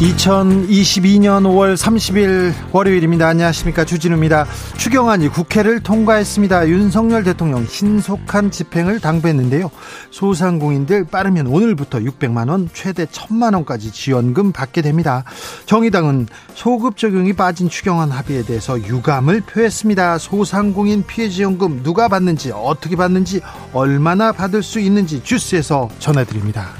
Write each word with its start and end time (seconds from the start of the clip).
2022년 0.00 1.42
5월 1.44 1.76
30일 1.76 2.54
월요일입니다. 2.72 3.28
안녕하십니까. 3.28 3.84
주진우입니다. 3.84 4.46
추경안이 4.78 5.28
국회를 5.28 5.80
통과했습니다. 5.80 6.68
윤석열 6.68 7.22
대통령 7.22 7.66
신속한 7.66 8.50
집행을 8.50 9.00
당부했는데요. 9.00 9.70
소상공인들 10.10 11.04
빠르면 11.04 11.48
오늘부터 11.48 11.98
600만원, 11.98 12.70
최대 12.72 13.04
1000만원까지 13.04 13.92
지원금 13.92 14.52
받게 14.52 14.80
됩니다. 14.80 15.24
정의당은 15.66 16.28
소급 16.54 16.96
적용이 16.96 17.34
빠진 17.34 17.68
추경안 17.68 18.10
합의에 18.10 18.42
대해서 18.42 18.80
유감을 18.80 19.42
표했습니다. 19.42 20.16
소상공인 20.16 21.04
피해 21.06 21.28
지원금 21.28 21.82
누가 21.82 22.08
받는지, 22.08 22.52
어떻게 22.54 22.96
받는지, 22.96 23.42
얼마나 23.74 24.32
받을 24.32 24.62
수 24.62 24.80
있는지 24.80 25.22
주스에서 25.22 25.90
전해드립니다. 25.98 26.70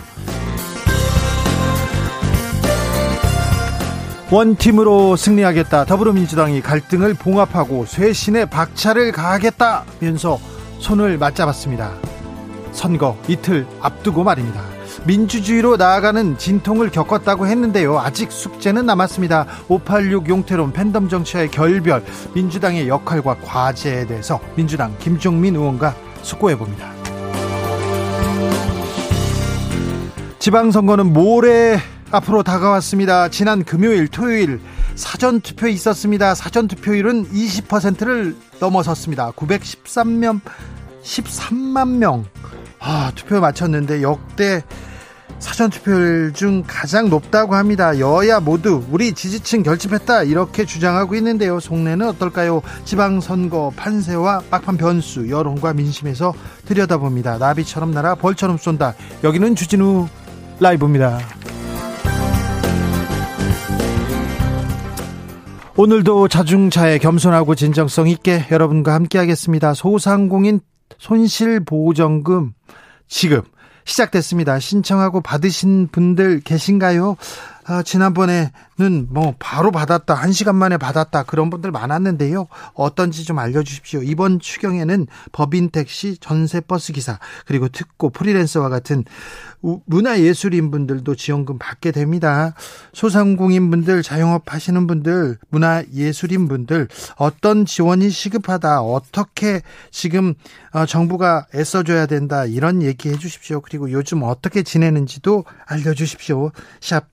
원팀으로 4.32 5.16
승리하겠다. 5.16 5.86
더불어민주당이 5.86 6.60
갈등을 6.60 7.14
봉합하고 7.14 7.84
쇄신의 7.84 8.48
박차를 8.48 9.10
가하겠다면서 9.10 10.38
손을 10.78 11.18
맞잡았습니다. 11.18 11.90
선거 12.70 13.18
이틀 13.26 13.66
앞두고 13.80 14.22
말입니다. 14.22 14.62
민주주의로 15.04 15.76
나아가는 15.76 16.38
진통을 16.38 16.90
겪었다고 16.90 17.48
했는데요. 17.48 17.98
아직 17.98 18.30
숙제는 18.30 18.86
남았습니다. 18.86 19.46
586 19.68 20.28
용태론 20.28 20.72
팬덤 20.72 21.08
정치와의 21.08 21.50
결별, 21.50 22.04
민주당의 22.32 22.88
역할과 22.88 23.38
과제에 23.38 24.06
대해서 24.06 24.38
민주당 24.54 24.94
김종민 25.00 25.56
의원과 25.56 25.96
숙고해 26.22 26.56
봅니다. 26.56 26.92
지방선거는 30.38 31.12
모레 31.12 31.80
앞으로 32.10 32.42
다가왔습니다. 32.42 33.28
지난 33.28 33.64
금요일, 33.64 34.08
토요일 34.08 34.60
사전 34.94 35.40
투표 35.40 35.68
있었습니다. 35.68 36.34
사전 36.34 36.68
투표율은 36.68 37.30
20%를 37.30 38.36
넘어섰습니다. 38.58 39.30
913명 39.32 40.40
13만 41.02 41.96
명 41.96 42.24
아, 42.78 43.12
투표 43.14 43.40
마쳤는데 43.40 44.02
역대 44.02 44.62
사전 45.38 45.70
투표율 45.70 46.32
중 46.34 46.62
가장 46.66 47.08
높다고 47.08 47.54
합니다. 47.54 47.98
여야 47.98 48.40
모두 48.40 48.84
우리 48.90 49.12
지지층 49.12 49.62
결집했다 49.62 50.24
이렇게 50.24 50.66
주장하고 50.66 51.14
있는데요. 51.14 51.60
속내는 51.60 52.08
어떨까요? 52.08 52.60
지방선거 52.84 53.72
판세와 53.76 54.42
막판 54.50 54.76
변수 54.76 55.30
여론과 55.30 55.72
민심에서 55.72 56.34
들여다봅니다. 56.66 57.38
나비처럼 57.38 57.92
날아 57.92 58.16
벌처럼 58.16 58.58
쏜다. 58.58 58.94
여기는 59.24 59.54
주진우 59.54 60.08
라이브입니다. 60.60 61.18
오늘도 65.82 66.28
자중차에 66.28 66.98
겸손하고 66.98 67.54
진정성 67.54 68.06
있게 68.08 68.44
여러분과 68.50 68.92
함께하겠습니다. 68.92 69.72
소상공인 69.72 70.60
손실보정금 70.98 72.52
지급 73.08 73.46
시작됐습니다. 73.86 74.58
신청하고 74.58 75.22
받으신 75.22 75.88
분들 75.90 76.40
계신가요? 76.40 77.16
아, 77.70 77.84
지난번에는 77.84 79.06
뭐 79.10 79.36
바로 79.38 79.70
받았다, 79.70 80.12
한 80.12 80.32
시간 80.32 80.56
만에 80.56 80.76
받았다 80.76 81.22
그런 81.22 81.50
분들 81.50 81.70
많았는데요. 81.70 82.48
어떤지 82.74 83.22
좀 83.22 83.38
알려주십시오. 83.38 84.02
이번 84.02 84.40
추경에는 84.40 85.06
법인 85.30 85.70
택시, 85.70 86.16
전세 86.16 86.60
버스 86.60 86.92
기사 86.92 87.20
그리고 87.46 87.68
특고 87.68 88.10
프리랜서와 88.10 88.70
같은 88.70 89.04
문화예술인 89.86 90.72
분들도 90.72 91.14
지원금 91.14 91.58
받게 91.58 91.92
됩니다. 91.92 92.54
소상공인 92.92 93.70
분들, 93.70 94.02
자영업 94.02 94.52
하시는 94.52 94.88
분들, 94.88 95.38
문화예술인 95.50 96.48
분들 96.48 96.88
어떤 97.18 97.66
지원이 97.66 98.10
시급하다, 98.10 98.82
어떻게 98.82 99.62
지금 99.92 100.34
어, 100.72 100.86
정부가 100.86 101.46
애써줘야 101.54 102.06
된다 102.06 102.46
이런 102.46 102.82
얘기해 102.82 103.16
주십시오. 103.18 103.60
그리고 103.60 103.92
요즘 103.92 104.22
어떻게 104.24 104.62
지내는지도 104.64 105.44
알려주십시오. 105.66 106.50
샵 106.80 107.12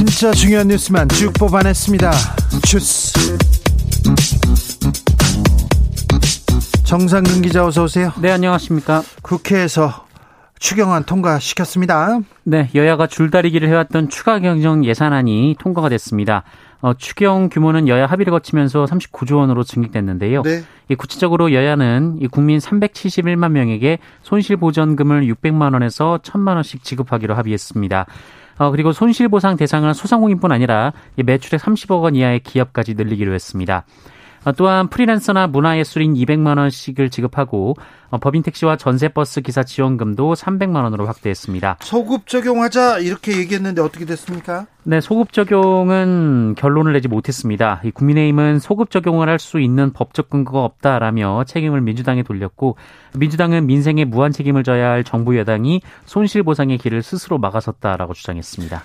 진짜 0.00 0.32
중요한 0.32 0.68
뉴스만 0.68 1.10
쭉 1.10 1.30
뽑아냈습니다. 1.34 2.10
주스. 2.66 3.36
정상근 6.84 7.42
기자 7.42 7.66
어서 7.66 7.84
오세요. 7.84 8.10
네, 8.18 8.30
안녕하십니까. 8.30 9.02
국회에서 9.20 10.06
추경안 10.58 11.04
통과시켰습니다. 11.04 12.20
네, 12.44 12.70
여야가 12.74 13.08
줄다리기를 13.08 13.68
해왔던 13.68 14.08
추가 14.08 14.38
경정 14.38 14.86
예산안이 14.86 15.56
통과가 15.58 15.90
됐습니다. 15.90 16.44
어, 16.80 16.94
추경 16.94 17.50
규모는 17.50 17.86
여야 17.86 18.06
합의를 18.06 18.30
거치면서 18.30 18.86
39조 18.86 19.36
원으로 19.36 19.64
증액됐는데요. 19.64 20.42
네. 20.42 20.62
이 20.88 20.94
구체적으로 20.94 21.52
여야는 21.52 22.20
이 22.22 22.26
국민 22.26 22.58
371만 22.58 23.50
명에게 23.50 23.98
손실 24.22 24.56
보전금을 24.56 25.26
600만 25.26 25.74
원에서 25.74 26.20
1000만 26.22 26.54
원씩 26.54 26.84
지급하기로 26.84 27.34
합의했습니다. 27.34 28.06
어, 28.60 28.70
그리고 28.70 28.92
손실보상 28.92 29.56
대상은 29.56 29.94
소상공인뿐 29.94 30.52
아니라 30.52 30.92
매출액 31.16 31.62
30억 31.62 32.02
원 32.02 32.14
이하의 32.14 32.40
기업까지 32.40 32.92
늘리기로 32.92 33.32
했습니다. 33.32 33.86
어, 34.44 34.52
또한 34.52 34.88
프리랜서나 34.88 35.48
문화예술인 35.48 36.14
200만 36.14 36.56
원씩을 36.58 37.10
지급하고 37.10 37.74
어, 38.10 38.18
법인 38.18 38.42
택시와 38.42 38.76
전세버스 38.76 39.42
기사 39.42 39.62
지원금도 39.62 40.34
300만 40.34 40.82
원으로 40.84 41.06
확대했습니다. 41.06 41.78
소급 41.80 42.26
적용하자 42.26 42.98
이렇게 43.00 43.36
얘기했는데 43.36 43.82
어떻게 43.82 44.04
됐습니까? 44.04 44.66
네, 44.84 45.00
소급 45.00 45.32
적용은 45.32 46.54
결론을 46.56 46.92
내지 46.94 47.08
못했습니다. 47.08 47.82
국민의힘은 47.94 48.60
소급 48.60 48.90
적용을 48.90 49.28
할 49.28 49.40
수 49.40 49.58
있는 49.58 49.92
법적 49.92 50.28
근거가 50.28 50.62
없다라며 50.64 51.44
책임을 51.46 51.80
민주당에 51.80 52.22
돌렸고 52.22 52.76
민주당은 53.16 53.66
민생에 53.66 54.04
무한 54.04 54.32
책임을 54.32 54.64
져야 54.64 54.90
할 54.90 55.02
정부 55.02 55.36
여당이 55.38 55.80
손실 56.04 56.42
보상의 56.42 56.76
길을 56.76 57.02
스스로 57.02 57.38
막아섰다라고 57.38 58.12
주장했습니다. 58.12 58.82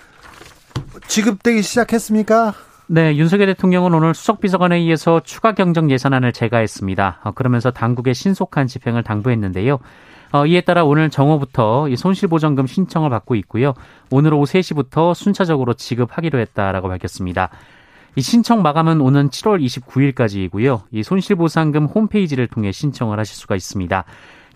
지급되기 1.06 1.62
시작했습니까? 1.62 2.54
네, 2.88 3.16
윤석열 3.16 3.48
대통령은 3.48 3.94
오늘 3.94 4.14
수석비서관에 4.14 4.76
의해서 4.76 5.20
추가 5.24 5.52
경정 5.52 5.90
예산안을 5.90 6.32
제가했습니다. 6.32 7.20
어, 7.24 7.32
그러면서 7.32 7.72
당국의 7.72 8.14
신속한 8.14 8.68
집행을 8.68 9.02
당부했는데요. 9.02 9.80
어, 10.30 10.46
이에 10.46 10.60
따라 10.60 10.84
오늘 10.84 11.10
정오부터 11.10 11.88
손실보전금 11.96 12.68
신청을 12.68 13.10
받고 13.10 13.34
있고요. 13.36 13.74
오늘 14.10 14.34
오후 14.34 14.44
3시부터 14.44 15.14
순차적으로 15.14 15.74
지급하기로 15.74 16.38
했다라고 16.38 16.86
밝혔습니다. 16.88 17.50
이 18.14 18.20
신청 18.20 18.62
마감은 18.62 19.00
오는 19.00 19.30
7월 19.30 19.60
29일까지이고요. 19.64 20.82
이 20.92 21.02
손실보상금 21.02 21.86
홈페이지를 21.86 22.46
통해 22.46 22.70
신청을 22.70 23.18
하실 23.18 23.34
수가 23.34 23.56
있습니다. 23.56 24.04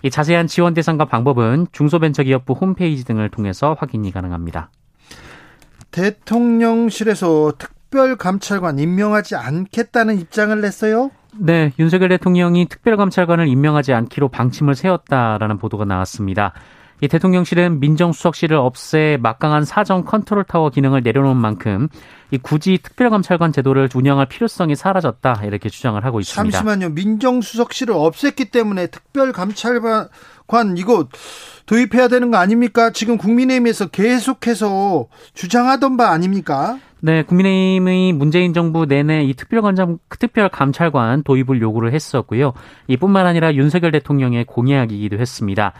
이 0.02 0.10
자세한 0.10 0.46
지원 0.46 0.72
대상과 0.72 1.06
방법은 1.06 1.66
중소벤처기업부 1.72 2.52
홈페이지 2.52 3.04
등을 3.04 3.28
통해서 3.28 3.76
확인이 3.78 4.12
가능합니다. 4.12 4.70
대통령실에서 5.90 7.54
특 7.58 7.79
특별감찰관 7.90 8.78
임명하지 8.78 9.34
않겠다는 9.34 10.20
입장을 10.20 10.58
냈어요. 10.60 11.10
네, 11.36 11.72
윤석열 11.78 12.08
대통령이 12.10 12.68
특별감찰관을 12.68 13.48
임명하지 13.48 13.92
않기로 13.92 14.28
방침을 14.28 14.76
세웠다라는 14.76 15.58
보도가 15.58 15.84
나왔습니다. 15.84 16.52
이 17.02 17.08
대통령실은 17.08 17.80
민정수석실을 17.80 18.56
없애 18.56 19.18
막강한 19.20 19.64
사정 19.64 20.04
컨트롤 20.04 20.44
타워 20.44 20.70
기능을 20.70 21.02
내려놓은 21.02 21.36
만큼 21.36 21.88
이 22.30 22.38
굳이 22.38 22.78
특별감찰관 22.82 23.52
제도를 23.52 23.88
운영할 23.92 24.26
필요성이 24.26 24.76
사라졌다 24.76 25.40
이렇게 25.44 25.68
주장을 25.68 26.02
하고 26.04 26.20
있습니다. 26.20 26.58
잠시만요. 26.58 26.90
민정수석실을 26.90 27.94
없앴기 27.94 28.52
때문에 28.52 28.88
특별감찰관 28.88 30.08
이거 30.76 31.08
도입해야 31.66 32.08
되는 32.08 32.30
거 32.30 32.36
아닙니까? 32.36 32.90
지금 32.90 33.16
국민의힘에서 33.16 33.86
계속해서 33.86 35.06
주장하던 35.32 35.96
바 35.96 36.10
아닙니까? 36.10 36.78
네, 37.02 37.22
국민의힘의 37.22 38.12
문재인 38.12 38.52
정부 38.52 38.86
내내 38.86 39.24
이 39.24 39.34
특별감찰, 39.34 39.96
특별감찰관 40.18 41.22
도입을 41.22 41.60
요구를 41.60 41.92
했었고요. 41.94 42.52
이뿐만 42.88 43.26
아니라 43.26 43.54
윤석열 43.54 43.90
대통령의 43.92 44.44
공약이기도 44.44 45.18
했습니다. 45.18 45.72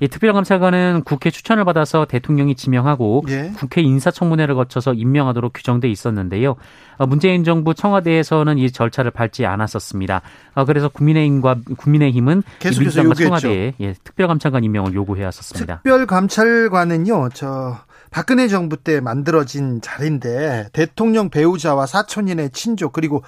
이 0.00 0.06
특별감찰관은 0.06 1.02
국회 1.04 1.28
추천을 1.30 1.64
받아서 1.64 2.04
대통령이 2.04 2.54
지명하고 2.54 3.24
예. 3.30 3.50
국회 3.56 3.82
인사청문회를 3.82 4.54
거쳐서 4.54 4.94
임명하도록 4.94 5.52
규정돼 5.52 5.88
있었는데요. 5.88 6.54
어, 6.98 7.06
문재인 7.06 7.42
정부 7.42 7.74
청와대에서는 7.74 8.58
이 8.58 8.70
절차를 8.70 9.10
밟지 9.10 9.44
않았었습니다. 9.44 10.22
어, 10.54 10.64
그래서 10.64 10.88
국민의힘과 10.88 11.56
국민의힘은 11.76 12.44
계속해서 12.60 13.00
요구했죠. 13.02 13.24
청와대에 13.24 13.74
예, 13.80 13.94
특별감찰관 14.04 14.62
임명을 14.62 14.94
요구해 14.94 15.24
왔었습니다. 15.24 15.80
특별감찰관은요, 15.82 17.30
저 17.34 17.78
박근혜 18.10 18.48
정부 18.48 18.76
때 18.76 19.00
만들어진 19.00 19.80
자리인데 19.80 20.68
대통령 20.72 21.30
배우자와 21.30 21.86
사촌인의 21.86 22.50
친족 22.50 22.92
그리고 22.92 23.22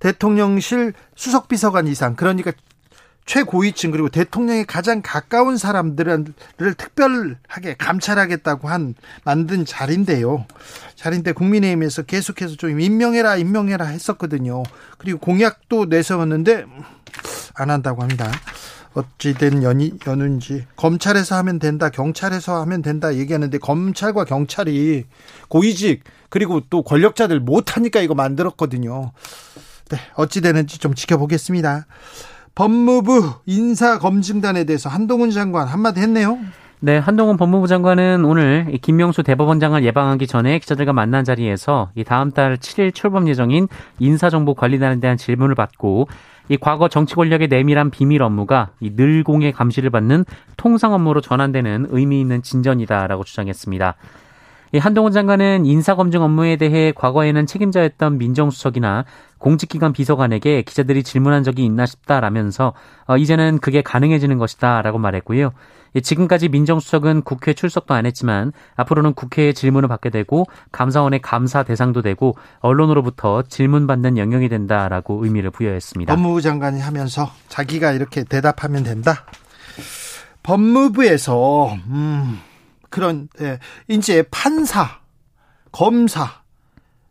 대통령실 0.00 0.92
수석비서관 1.14 1.86
이상 1.86 2.16
그러니까 2.16 2.52
최고위층 3.26 3.90
그리고 3.90 4.08
대통령에 4.10 4.64
가장 4.64 5.00
가까운 5.02 5.56
사람들을 5.56 6.34
특별하게 6.76 7.74
감찰하겠다고 7.78 8.68
한 8.68 8.94
만든 9.24 9.64
자리인데요. 9.64 10.46
자리인데 10.94 11.32
국민의힘에서 11.32 12.02
계속해서 12.02 12.56
좀 12.56 12.78
임명해라 12.80 13.36
임명해라 13.36 13.86
했었거든요. 13.86 14.62
그리고 14.98 15.18
공약도 15.18 15.86
내세웠는데 15.86 16.66
안 17.54 17.70
한다고 17.70 18.02
합니다. 18.02 18.30
어찌된 18.94 19.62
연이 19.62 19.92
연운지 20.06 20.66
검찰에서 20.76 21.36
하면 21.36 21.58
된다 21.58 21.88
경찰에서 21.88 22.60
하면 22.62 22.82
된다 22.82 23.14
얘기하는데 23.14 23.58
검찰과 23.58 24.24
경찰이 24.24 25.04
고위직 25.48 26.04
그리고 26.28 26.60
또 26.70 26.82
권력자들 26.82 27.40
못하니까 27.40 28.00
이거 28.00 28.14
만들었거든요. 28.14 29.12
네, 29.90 29.98
어찌 30.14 30.40
되는지 30.40 30.78
좀 30.78 30.94
지켜보겠습니다. 30.94 31.86
법무부 32.54 33.34
인사검증단에 33.46 34.64
대해서 34.64 34.88
한동훈 34.88 35.30
장관 35.30 35.66
한마디 35.66 36.00
했네요. 36.00 36.38
네, 36.80 36.98
한동훈 36.98 37.36
법무부 37.36 37.66
장관은 37.66 38.24
오늘 38.24 38.78
김명수 38.82 39.22
대법원장을 39.22 39.82
예방하기 39.84 40.26
전에 40.26 40.58
기자들과 40.58 40.92
만난 40.92 41.24
자리에서 41.24 41.90
이 41.94 42.04
다음 42.04 42.30
달 42.30 42.58
7일 42.58 42.94
출범 42.94 43.26
예정인 43.26 43.68
인사정보관리단에 43.98 45.00
대한 45.00 45.16
질문을 45.16 45.54
받고 45.54 46.08
이 46.48 46.56
과거 46.56 46.88
정치 46.88 47.14
권력의 47.14 47.48
내밀한 47.48 47.90
비밀 47.90 48.22
업무가 48.22 48.70
이 48.80 48.90
늘공의 48.94 49.52
감시를 49.52 49.90
받는 49.90 50.24
통상 50.56 50.92
업무로 50.92 51.20
전환되는 51.20 51.86
의미 51.90 52.20
있는 52.20 52.42
진전이다라고 52.42 53.24
주장했습니다. 53.24 53.94
한동훈 54.80 55.12
장관은 55.12 55.66
인사검증 55.66 56.22
업무에 56.22 56.56
대해 56.56 56.92
과거에는 56.92 57.46
책임자였던 57.46 58.18
민정수석이나 58.18 59.04
공직기관 59.38 59.92
비서관에게 59.92 60.62
기자들이 60.62 61.02
질문한 61.02 61.44
적이 61.44 61.64
있나 61.64 61.86
싶다라면서 61.86 62.72
어, 63.06 63.16
이제는 63.16 63.58
그게 63.58 63.82
가능해지는 63.82 64.38
것이다라고 64.38 64.98
말했고요. 64.98 65.52
지금까지 66.00 66.48
민정수석은 66.48 67.22
국회 67.22 67.52
출석도 67.52 67.94
안 67.94 68.06
했지만 68.06 68.52
앞으로는 68.76 69.14
국회에 69.14 69.52
질문을 69.52 69.88
받게 69.88 70.10
되고 70.10 70.46
감사원의 70.72 71.22
감사 71.22 71.62
대상도 71.62 72.02
되고 72.02 72.36
언론으로부터 72.60 73.42
질문받는 73.42 74.18
영역이 74.18 74.48
된다라고 74.48 75.24
의미를 75.24 75.50
부여했습니다. 75.50 76.14
법무부 76.14 76.40
장관이 76.42 76.80
하면서 76.80 77.30
자기가 77.48 77.92
이렇게 77.92 78.24
대답하면 78.24 78.82
된다. 78.82 79.24
법무부에서 80.42 81.74
음. 81.88 82.40
그런 82.90 83.28
예, 83.40 83.58
이제 83.88 84.22
판사, 84.30 85.00
검사, 85.72 86.43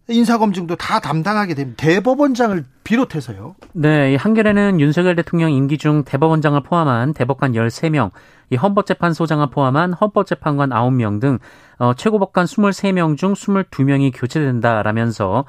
인사검증도 0.09 0.75
다 0.75 0.99
담당하게 0.99 1.53
됩니다. 1.53 1.81
대법원장을 1.85 2.65
비롯해서요. 2.83 3.55
네, 3.71 4.15
한겨레는 4.15 4.81
윤석열 4.81 5.15
대통령 5.15 5.51
임기 5.51 5.77
중 5.77 6.03
대법원장을 6.03 6.61
포함한 6.63 7.13
대법관 7.13 7.53
13명, 7.53 8.11
이 8.49 8.55
헌법재판소장을 8.55 9.49
포함한 9.49 9.93
헌법재판관 9.93 10.69
9명 10.69 11.21
등 11.21 11.39
어, 11.79 11.93
최고법관 11.93 12.45
23명 12.45 13.17
중 13.17 13.33
22명이 13.33 14.11
교체된다라면서 14.13 15.29
어, 15.39 15.45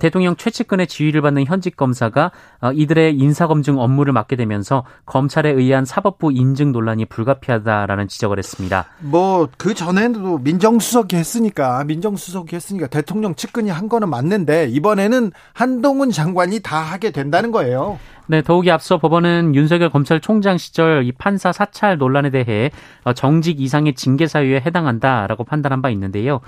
대통령 0.00 0.36
최측근의 0.36 0.86
지휘를 0.86 1.22
받는 1.22 1.46
현직 1.46 1.76
검사가 1.76 2.30
어, 2.60 2.72
이들의 2.72 3.16
인사검증 3.16 3.78
업무를 3.78 4.12
맡게 4.12 4.36
되면서 4.36 4.84
검찰에 5.06 5.50
의한 5.50 5.84
사법부 5.84 6.32
인증 6.32 6.72
논란이 6.72 7.06
불가피하다라는 7.06 8.08
지적을 8.08 8.38
했습니다. 8.38 8.86
뭐 9.00 9.48
그 9.56 9.74
전에도 9.74 10.38
민정수석이 10.38 11.16
했으니까 11.16 11.84
민정수석이 11.84 12.54
했으니까 12.54 12.86
대통령 12.86 13.34
측근이 13.34 13.70
한 13.70 13.88
거는 13.88 14.08
맞는데 14.10 14.68
이번에는 14.68 15.32
한동훈 15.52 16.10
장관이 16.10 16.60
다 16.60 16.78
하게 16.78 17.10
된다는 17.10 17.50
거예요. 17.50 17.98
네, 18.26 18.42
더욱이 18.42 18.70
앞서 18.70 18.98
법원은 18.98 19.54
윤석열 19.54 19.90
검찰총장 19.90 20.56
시절 20.58 21.04
이 21.04 21.12
판사 21.12 21.52
사찰 21.52 21.98
논란에 21.98 22.30
대해 22.30 22.70
어, 23.04 23.12
정직 23.12 23.60
이상의 23.60 23.94
징계 23.94 24.26
사유에 24.26 24.60
해당한다라고 24.60 25.44
판단한 25.44 25.82
바 25.82 25.90
있는데요. 25.90 26.40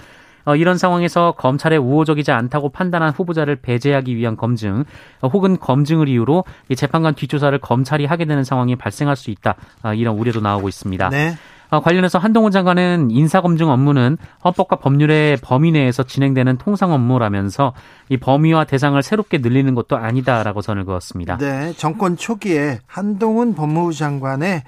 어, 0.46 0.56
이런 0.56 0.78
상황에서 0.78 1.32
검찰에 1.32 1.76
우호적이지 1.76 2.30
않다고 2.30 2.70
판단한 2.70 3.10
후보자를 3.10 3.56
배제하기 3.56 4.16
위한 4.16 4.36
검증 4.36 4.84
어, 5.20 5.28
혹은 5.28 5.58
검증을 5.58 6.08
이유로 6.08 6.44
이 6.70 6.76
재판관 6.76 7.14
뒷조사를 7.14 7.58
검찰이 7.58 8.06
하게 8.06 8.24
되는 8.24 8.44
상황이 8.44 8.76
발생할 8.76 9.16
수 9.16 9.30
있다. 9.30 9.56
어, 9.82 9.92
이런 9.92 10.16
우려도 10.16 10.40
나오고 10.40 10.68
있습니다. 10.68 11.10
네. 11.10 11.34
관련해서 11.68 12.20
한동훈 12.20 12.52
장관은 12.52 13.10
인사검증 13.10 13.68
업무는 13.70 14.16
헌법과 14.44 14.76
법률의 14.76 15.38
범위 15.42 15.72
내에서 15.72 16.04
진행되는 16.04 16.58
통상 16.58 16.92
업무라면서 16.92 17.72
이 18.08 18.16
범위와 18.16 18.64
대상을 18.64 19.02
새롭게 19.02 19.38
늘리는 19.38 19.74
것도 19.74 19.96
아니다라고 19.96 20.60
선을 20.62 20.84
그었습니다. 20.84 21.38
네, 21.38 21.72
정권 21.76 22.16
초기에 22.16 22.78
한동훈 22.86 23.56
법무부 23.56 23.94
장관의 23.94 24.62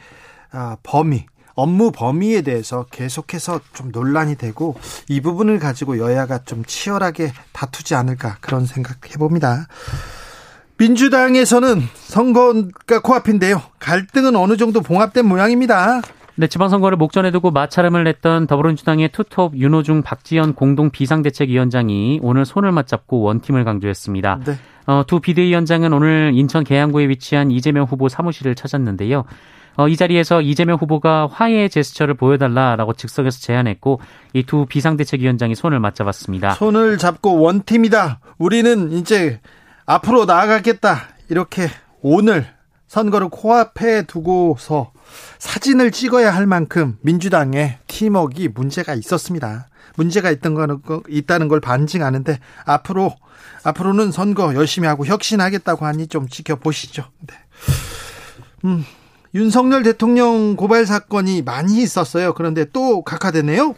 범위 0.82 1.26
업무 1.59 1.91
범위에 1.91 2.43
대해서 2.43 2.87
계속해서 2.88 3.59
좀 3.75 3.91
논란이 3.91 4.37
되고 4.37 4.77
이 5.09 5.21
부분을 5.21 5.59
가지고 5.59 5.99
여야가 5.99 6.45
좀 6.45 6.65
치열하게 6.65 7.33
다투지 7.53 7.97
않을까 7.97 8.37
그런 8.41 8.65
생각 8.65 9.12
해봅니다. 9.12 9.67
민주당에서는 10.77 11.83
선거가 11.97 13.00
코앞인데요. 13.03 13.61
갈등은 13.81 14.37
어느 14.37 14.57
정도 14.57 14.81
봉합된 14.81 15.27
모양입니다. 15.27 16.00
네, 16.37 16.47
지방선거를 16.47 16.97
목전에 16.97 17.33
두고 17.33 17.50
마찰음을 17.50 18.05
냈던 18.05 18.47
더불어민주당의 18.47 19.09
투톱 19.09 19.57
윤호중 19.57 20.03
박지원 20.03 20.55
공동 20.55 20.91
비상대책위원장이 20.91 22.21
오늘 22.23 22.45
손을 22.45 22.71
맞잡고 22.71 23.23
원팀을 23.23 23.65
강조했습니다. 23.65 24.41
네. 24.47 24.55
어, 24.87 25.03
두 25.05 25.19
비대위원장은 25.19 25.93
오늘 25.93 26.31
인천 26.35 26.62
계양구에 26.62 27.09
위치한 27.09 27.50
이재명 27.50 27.85
후보 27.87 28.09
사무실을 28.09 28.55
찾았는데요. 28.55 29.25
어, 29.78 29.87
이 29.87 29.97
자리에서 29.97 30.42
이재명 30.42 30.76
후보가 30.76 31.28
화해의 31.32 31.70
제스처를 31.70 32.14
보여달라라고 32.14 32.94
즉석에서 32.94 33.38
제안했고 33.38 34.00
이 34.35 34.42
두 34.42 34.66
비상대책위원장이 34.66 35.54
손을 35.54 35.78
맞잡았습니다. 35.78 36.54
손을 36.54 36.99
잡고 36.99 37.40
원팀이다. 37.40 38.18
우리는 38.38 38.90
이제 38.92 39.40
앞으로 39.87 40.25
나아가겠다. 40.25 41.02
이렇게 41.28 41.68
오늘 42.00 42.47
선거를 42.88 43.28
코앞에 43.28 44.02
두고서 44.02 44.90
사진을 45.38 45.92
찍어야 45.92 46.35
할 46.35 46.47
만큼 46.47 46.97
민주당의 47.02 47.78
팀워크가 47.87 48.50
문제가 48.54 48.94
있었습니다. 48.94 49.68
문제가 49.97 50.30
있던 50.30 50.54
거 50.54 51.02
있다는 51.08 51.47
걸 51.49 51.61
반증하는데 51.61 52.38
앞으로 52.64 53.14
앞으로는 53.64 54.11
선거 54.11 54.54
열심히 54.54 54.88
하고 54.88 55.06
혁신하겠다고 55.06 55.85
하니 55.87 56.06
좀 56.08 56.28
지켜보시죠. 56.28 57.04
네. 57.26 57.35
음, 58.64 58.85
윤석열 59.35 59.82
대통령 59.82 60.56
고발 60.56 60.87
사건이 60.87 61.42
많이 61.42 61.82
있었어요. 61.82 62.32
그런데 62.35 62.64
또 62.73 63.02
각하되네요. 63.02 63.75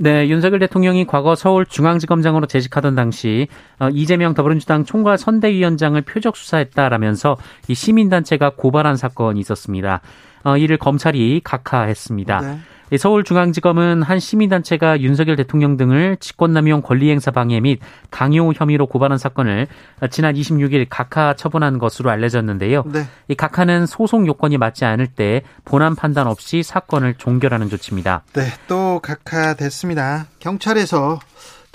네, 0.00 0.28
윤석열 0.28 0.60
대통령이 0.60 1.06
과거 1.06 1.34
서울중앙지검장으로 1.34 2.46
재직하던 2.46 2.94
당시 2.94 3.48
어, 3.80 3.88
이재명 3.92 4.32
더불어민주당 4.32 4.84
총괄 4.84 5.18
선대위원장을 5.18 6.00
표적 6.02 6.36
수사했다라면서 6.36 7.36
이 7.66 7.74
시민단체가 7.74 8.52
고발한 8.56 8.96
사건이 8.96 9.40
있었습니다. 9.40 10.00
어, 10.44 10.56
이를 10.56 10.78
검찰이 10.78 11.40
각하했습니다. 11.42 12.40
네. 12.40 12.58
서울중앙지검은 12.96 14.02
한 14.02 14.18
시민단체가 14.18 15.00
윤석열 15.00 15.36
대통령 15.36 15.76
등을 15.76 16.16
직권남용 16.20 16.82
권리행사 16.82 17.30
방해 17.30 17.60
및 17.60 17.80
강요 18.10 18.50
혐의로 18.52 18.86
고발한 18.86 19.18
사건을 19.18 19.66
지난 20.10 20.34
26일 20.34 20.86
각하 20.88 21.34
처분한 21.34 21.78
것으로 21.78 22.10
알려졌는데요. 22.10 22.84
네. 22.86 23.04
이 23.28 23.34
각하는 23.34 23.86
소송 23.86 24.26
요건이 24.26 24.56
맞지 24.58 24.84
않을 24.84 25.08
때 25.08 25.42
본안 25.64 25.94
판단 25.96 26.26
없이 26.26 26.62
사건을 26.62 27.14
종결하는 27.14 27.68
조치입니다. 27.68 28.22
네, 28.32 28.44
또 28.68 29.00
각하 29.02 29.54
됐습니다. 29.54 30.26
경찰에서 30.38 31.18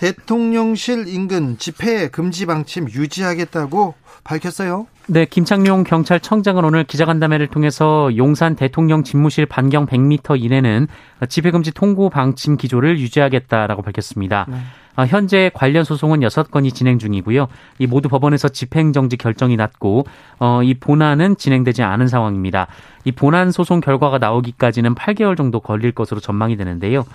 대통령실 0.04 1.08
인근 1.08 1.58
집회 1.58 2.10
금지 2.10 2.46
방침 2.46 2.90
유지하겠다고 2.90 3.94
밝혔어요. 4.26 4.86
네, 5.08 5.24
김창룡 5.24 5.86
경찰청장은 5.86 6.66
오늘 6.66 6.84
기자간담회를 6.84 7.48
통해서 7.48 8.12
용산 8.18 8.58
대통령 8.58 9.06
집무실 9.06 9.46
반경 9.46 9.86
100m 9.86 10.42
이내는 10.42 10.88
집회 11.30 11.52
금지 11.52 11.72
통고 11.72 12.10
방침 12.10 12.58
기조를 12.58 13.00
유지하겠다라고 13.00 13.82
밝혔습니다. 13.82 14.46
네. 14.50 14.58
아, 14.98 15.06
현재 15.06 15.50
관련 15.54 15.86
소송은 15.86 16.20
6건이 16.20 16.76
진행 16.76 17.00
중이고요. 17.00 17.48
이 17.80 17.88
모두 17.88 18.10
법원에서 18.10 18.50
집행정지 18.50 19.16
결정이 19.16 19.56
났고 19.56 20.06
어, 20.38 20.62
이 20.64 20.74
본안은 20.74 21.38
진행되지 21.38 21.82
않은 21.82 22.10
상황입니다. 22.10 22.68
이 23.06 23.14
본안 23.14 23.52
소송 23.52 23.80
결과가 23.80 24.18
나오기까지는 24.18 24.96
8개월 24.96 25.38
정도 25.38 25.62
걸릴 25.62 25.94
것으로 25.94 26.20
전망이 26.20 26.58
되는데요. 26.58 27.06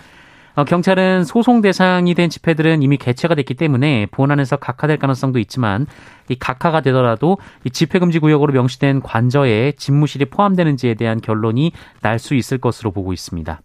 어, 0.59 0.65
경찰은 0.65 1.23
소송 1.23 1.61
대상이 1.61 2.15
된 2.15 2.29
집회들은 2.29 2.83
이미 2.83 2.97
개최가 2.97 3.37
됐기 3.37 3.55
때문에 3.55 4.07
본안에서 4.11 4.57
각하될 4.57 4.99
가능성도 4.99 5.39
있지만 5.39 5.87
이 6.29 6.37
각하가 6.37 6.81
되더라도 6.81 7.39
이 7.63 7.71
집회 7.71 8.01
금지 8.01 8.19
구역으로 8.19 8.53
명시된 8.53 9.03
관저에 9.03 9.75
집무실이 9.77 10.25
포함되는지에 10.25 10.95
대한 10.95 11.21
결론이 11.21 11.71
날 12.03 12.19
수 12.19 12.35
있을 12.35 12.59
것으로 12.59 12.91
보고 12.91 13.13
있습니다. 13.13 13.61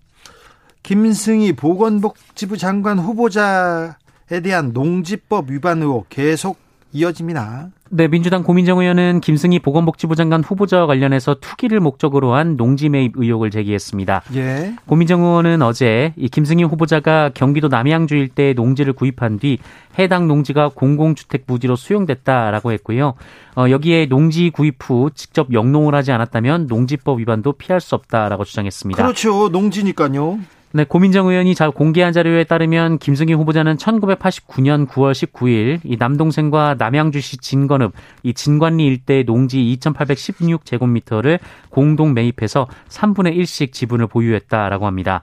김승희 0.83 1.53
보건복지부 1.53 2.57
장관 2.57 2.99
후보자에 2.99 4.41
대한 4.43 4.71
농지법 4.71 5.49
위반 5.49 5.81
의혹 5.81 6.09
계속 6.09 6.59
이어집니다. 6.91 7.71
네, 7.95 8.07
민주당 8.07 8.41
고민정 8.41 8.79
의원은 8.79 9.21
김승희 9.21 9.59
보건복지부 9.59 10.15
장관 10.15 10.43
후보자와 10.43 10.87
관련해서 10.87 11.35
투기를 11.35 11.79
목적으로 11.79 12.33
한 12.33 12.57
농지 12.57 12.89
매입 12.89 13.11
의혹을 13.15 13.51
제기했습니다. 13.51 14.23
예. 14.33 14.73
고민정 14.87 15.21
의원은 15.21 15.61
어제 15.61 16.11
이 16.17 16.27
김승희 16.27 16.63
후보자가 16.63 17.29
경기도 17.35 17.67
남양주 17.67 18.15
일대에 18.15 18.53
농지를 18.53 18.93
구입한 18.93 19.37
뒤 19.37 19.59
해당 19.99 20.27
농지가 20.27 20.69
공공주택 20.69 21.45
부지로 21.45 21.75
수용됐다라고 21.75 22.71
했고요. 22.71 23.13
어, 23.55 23.69
여기에 23.69 24.07
농지 24.07 24.49
구입 24.49 24.77
후 24.79 25.11
직접 25.13 25.53
영농을 25.53 25.93
하지 25.93 26.11
않았다면 26.11 26.65
농지법 26.65 27.19
위반도 27.19 27.53
피할 27.53 27.79
수 27.79 27.93
없다라고 27.93 28.43
주장했습니다. 28.43 29.03
그렇죠. 29.03 29.49
농지니까요. 29.49 30.39
네, 30.75 30.85
고민정 30.85 31.27
의원이 31.27 31.53
잘 31.53 31.69
공개한 31.69 32.13
자료에 32.13 32.45
따르면 32.45 32.97
김승희 32.97 33.31
후보자는 33.33 33.77
1989년 33.77 34.87
9월 34.87 35.11
19일 35.11 35.81
이 35.83 35.97
남동생과 35.99 36.77
남양주시 36.79 37.37
진건읍 37.37 37.93
이 38.23 38.33
진관리 38.33 38.83
일대 38.83 39.21
농지 39.21 39.59
2,816제곱미터를 39.79 41.37
공동 41.69 42.15
매입해서 42.15 42.67
3분의 42.89 43.37
1씩 43.37 43.71
지분을 43.71 44.07
보유했다라고 44.07 44.87
합니다. 44.87 45.21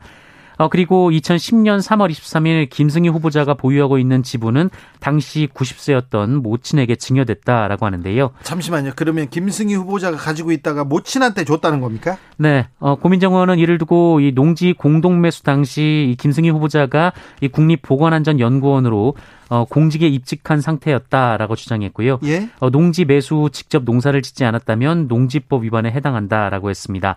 어, 0.60 0.68
그리고 0.68 1.10
2010년 1.10 1.80
3월 1.80 2.10
23일 2.10 2.68
김승희 2.68 3.08
후보자가 3.08 3.54
보유하고 3.54 3.96
있는 3.96 4.22
지분은 4.22 4.68
당시 5.00 5.48
90세였던 5.54 6.42
모친에게 6.42 6.96
증여됐다라고 6.96 7.86
하는데요. 7.86 8.32
잠시만요. 8.42 8.92
그러면 8.94 9.30
김승희 9.30 9.74
후보자가 9.74 10.18
가지고 10.18 10.52
있다가 10.52 10.84
모친한테 10.84 11.46
줬다는 11.46 11.80
겁니까? 11.80 12.18
네. 12.36 12.68
어, 12.78 12.96
고민정 12.96 13.32
의원은 13.32 13.58
이를 13.58 13.78
두고 13.78 14.20
이 14.20 14.32
농지 14.32 14.74
공동 14.74 15.22
매수 15.22 15.42
당시 15.42 16.10
이 16.12 16.16
김승희 16.16 16.50
후보자가 16.50 17.14
이 17.40 17.48
국립보건안전연구원으로 17.48 19.14
어, 19.48 19.64
공직에 19.64 20.08
입직한 20.08 20.60
상태였다라고 20.60 21.56
주장했고요. 21.56 22.18
예? 22.24 22.50
어, 22.60 22.68
농지 22.68 23.06
매수 23.06 23.36
후 23.36 23.50
직접 23.50 23.84
농사를 23.84 24.20
짓지 24.20 24.44
않았다면 24.44 25.08
농지법 25.08 25.64
위반에 25.64 25.90
해당한다라고 25.90 26.68
했습니다. 26.68 27.16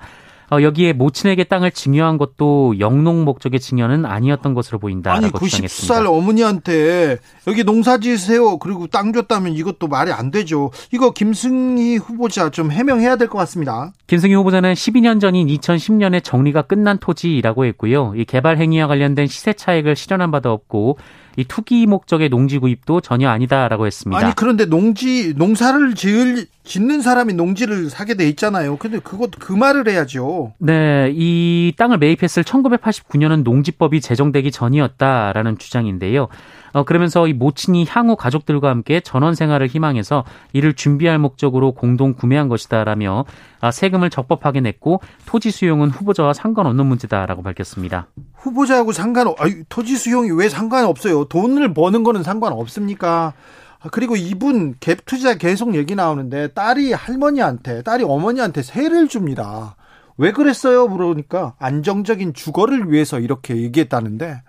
어, 0.53 0.61
여기에 0.61 0.93
모친에게 0.93 1.45
땅을 1.45 1.71
증여한 1.71 2.17
것도 2.17 2.79
영농 2.79 3.23
목적의 3.25 3.59
증여는 3.59 4.05
아니었던 4.05 4.53
것으로 4.53 4.77
보인다라고 4.79 5.25
아니, 5.25 5.31
90살 5.31 6.05
어머니한테 6.05 7.17
여기 7.47 7.63
농사 7.63 7.97
지으세요. 7.97 8.57
그리고 8.59 8.87
땅 8.87 9.13
줬다면 9.13 9.53
이것도 9.53 9.87
말이 9.87 10.11
안 10.11 10.29
되죠. 10.31 10.71
이거 10.91 11.11
김승희 11.11 11.97
후보자 11.97 12.49
좀 12.49 12.71
해명해야 12.71 13.15
될 13.15 13.27
것 13.27 13.37
같습니다. 13.39 13.93
김승희 14.07 14.33
후보자는 14.35 14.73
12년 14.73 15.19
전인 15.19 15.47
2010년에 15.47 16.23
정리가 16.23 16.63
끝난 16.63 16.97
토지라고 16.99 17.65
했고요. 17.65 18.13
이 18.15 18.25
개발 18.25 18.57
행위와 18.57 18.87
관련된 18.87 19.27
시세 19.27 19.53
차익을 19.53 19.95
실현한 19.95 20.29
바도 20.29 20.51
없고 20.51 20.97
이 21.35 21.43
투기 21.45 21.85
목적의 21.87 22.29
농지 22.29 22.59
구입도 22.59 23.01
전혀 23.01 23.29
아니다라고 23.29 23.87
했습니다. 23.87 24.23
아니 24.23 24.35
그런데 24.35 24.65
농지 24.65 25.33
농사를 25.35 25.95
지을 25.95 26.45
짓는 26.63 27.01
사람이 27.01 27.33
농지를 27.33 27.89
사게 27.89 28.13
돼 28.13 28.27
있잖아요. 28.29 28.77
근데 28.77 28.99
그것 28.99 29.31
그 29.37 29.51
말을 29.53 29.87
해야죠. 29.87 30.53
네, 30.59 31.11
이 31.13 31.73
땅을 31.77 31.97
매입했을 31.97 32.43
1989년은 32.43 33.43
농지법이 33.43 34.01
제정되기 34.01 34.51
전이었다라는 34.51 35.57
주장인데요. 35.57 36.27
어, 36.73 36.83
그러면서 36.83 37.27
이 37.27 37.33
모친이 37.33 37.85
향후 37.87 38.15
가족들과 38.15 38.69
함께 38.69 38.99
전원 38.99 39.35
생활을 39.35 39.67
희망해서 39.67 40.25
이를 40.51 40.73
준비할 40.73 41.19
목적으로 41.19 41.71
공동 41.71 42.13
구매한 42.13 42.49
것이다라며 42.49 43.25
아, 43.61 43.71
세금을 43.71 44.09
적법하게 44.09 44.61
냈고 44.61 44.99
토지 45.25 45.51
수용은 45.51 45.89
후보자와 45.89 46.33
상관없는 46.33 46.85
문제다라고 46.85 47.43
밝혔습니다. 47.43 48.07
후보자하고 48.33 48.91
상관 48.91 49.27
아 49.27 49.33
토지 49.69 49.95
수용이 49.95 50.31
왜 50.31 50.49
상관없어요? 50.49 51.25
돈을 51.25 51.73
버는 51.73 52.03
거는 52.03 52.23
상관없습니까? 52.23 53.33
아, 53.79 53.89
그리고 53.91 54.15
이분 54.15 54.75
갭 54.79 55.05
투자 55.05 55.35
계속 55.35 55.75
얘기 55.75 55.93
나오는데 55.95 56.49
딸이 56.49 56.93
할머니한테 56.93 57.83
딸이 57.83 58.03
어머니한테 58.03 58.63
세를 58.63 59.07
줍니다. 59.07 59.75
왜 60.17 60.31
그랬어요? 60.31 60.87
물으니까 60.87 61.55
안정적인 61.59 62.33
주거를 62.33 62.91
위해서 62.91 63.19
이렇게 63.19 63.57
얘기했다는데 63.57 64.41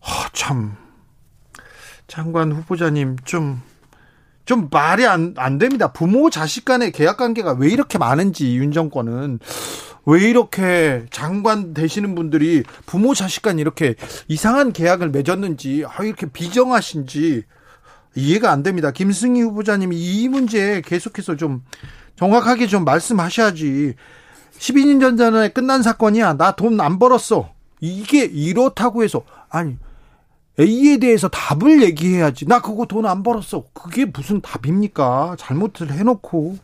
아, 0.00 0.28
참 0.32 0.76
장관 2.08 2.52
후보자님 2.52 3.16
좀, 3.24 3.60
좀 4.44 4.68
말이 4.70 5.06
안, 5.06 5.34
안 5.36 5.58
됩니다. 5.58 5.92
부모 5.92 6.30
자식 6.30 6.64
간의 6.64 6.92
계약 6.92 7.16
관계가 7.16 7.52
왜 7.54 7.68
이렇게 7.68 7.98
많은지, 7.98 8.56
윤 8.56 8.72
정권은. 8.72 9.40
왜 10.08 10.22
이렇게 10.30 11.04
장관 11.10 11.74
되시는 11.74 12.14
분들이 12.14 12.62
부모 12.86 13.12
자식 13.12 13.42
간 13.42 13.58
이렇게 13.58 13.96
이상한 14.28 14.72
계약을 14.72 15.10
맺었는지, 15.10 15.84
아, 15.84 16.04
이렇게 16.04 16.26
비정하신지 16.26 17.42
이해가 18.14 18.52
안 18.52 18.62
됩니다. 18.62 18.92
김승희 18.92 19.42
후보자님이 19.42 19.96
이 19.96 20.28
문제에 20.28 20.80
계속해서 20.80 21.34
좀 21.36 21.64
정확하게 22.14 22.68
좀 22.68 22.84
말씀하셔야지. 22.84 23.94
12년 24.58 25.18
전에 25.18 25.48
끝난 25.48 25.82
사건이야. 25.82 26.34
나 26.34 26.52
돈 26.52 26.80
안 26.80 26.98
벌었어. 27.00 27.50
이게 27.80 28.24
이렇다고 28.24 29.02
해서 29.02 29.22
아니 29.50 29.76
A에 30.58 30.96
대해서 30.98 31.28
답을 31.28 31.82
얘기해야지. 31.82 32.46
나 32.46 32.60
그거 32.60 32.86
돈 32.86 33.04
안 33.06 33.22
벌었어. 33.22 33.64
그게 33.74 34.04
무슨 34.06 34.40
답입니까? 34.40 35.36
잘못을 35.38 35.90
해놓고. 35.92 36.56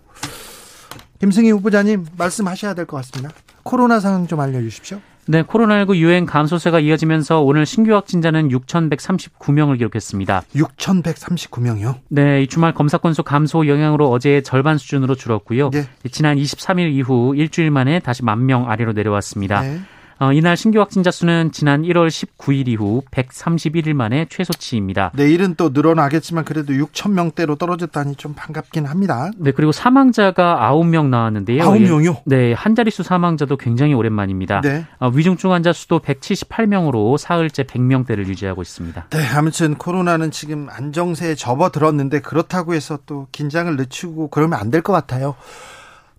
김승희 1.20 1.50
후보자님 1.52 2.06
말씀하셔야 2.16 2.74
될 2.74 2.86
것 2.86 2.96
같습니다. 2.98 3.32
코로나 3.62 4.00
상황 4.00 4.26
좀 4.26 4.40
알려주십시오. 4.40 4.98
네, 5.26 5.44
코로나19 5.44 5.94
유행 5.98 6.26
감소세가 6.26 6.80
이어지면서 6.80 7.42
오늘 7.42 7.64
신규 7.64 7.94
확진자는 7.94 8.48
6,139명을 8.48 9.78
기록했습니다. 9.78 10.42
6,139명이요? 10.56 11.94
네, 12.08 12.42
이 12.42 12.48
주말 12.48 12.74
검사 12.74 12.98
건수 12.98 13.22
감소 13.22 13.68
영향으로 13.68 14.10
어제 14.10 14.40
절반 14.42 14.78
수준으로 14.78 15.14
줄었고요. 15.14 15.70
네. 15.70 15.86
지난 16.10 16.36
23일 16.38 16.92
이후 16.92 17.34
일주일 17.36 17.70
만에 17.70 18.00
다시 18.00 18.24
만 18.24 18.46
명 18.46 18.68
아래로 18.68 18.94
내려왔습니다. 18.94 19.60
네. 19.60 19.78
어, 20.22 20.32
이날 20.32 20.56
신규 20.56 20.78
확진자 20.78 21.10
수는 21.10 21.50
지난 21.50 21.82
1월 21.82 22.06
19일 22.06 22.68
이후 22.68 23.02
131일 23.10 23.92
만에 23.92 24.26
최소치입니다. 24.30 25.10
내일은 25.16 25.56
또 25.56 25.70
늘어나겠지만 25.70 26.44
그래도 26.44 26.72
6천 26.74 27.10
명대로 27.10 27.56
떨어졌다니 27.56 28.14
좀 28.14 28.32
반갑긴 28.36 28.86
합니다. 28.86 29.32
네, 29.36 29.50
그리고 29.50 29.72
사망자가 29.72 30.70
9명 30.70 31.06
나왔는데요. 31.08 31.64
9명이요? 31.64 32.18
네, 32.26 32.52
한 32.52 32.76
자릿수 32.76 33.02
사망자도 33.02 33.56
굉장히 33.56 33.94
오랜만입니다. 33.94 34.60
네. 34.60 34.86
어, 35.00 35.08
위중증 35.08 35.50
환자 35.50 35.72
수도 35.72 35.98
178명으로 35.98 37.18
사흘째 37.18 37.64
100명대를 37.64 38.28
유지하고 38.28 38.62
있습니다. 38.62 39.06
네, 39.10 39.26
아무튼 39.34 39.74
코로나는 39.74 40.30
지금 40.30 40.68
안정세에 40.70 41.34
접어들었는데 41.34 42.20
그렇다고 42.20 42.74
해서 42.74 42.96
또 43.06 43.26
긴장을 43.32 43.74
늦추고 43.76 44.28
그러면 44.28 44.60
안 44.60 44.70
될 44.70 44.82
것 44.82 44.92
같아요. 44.92 45.34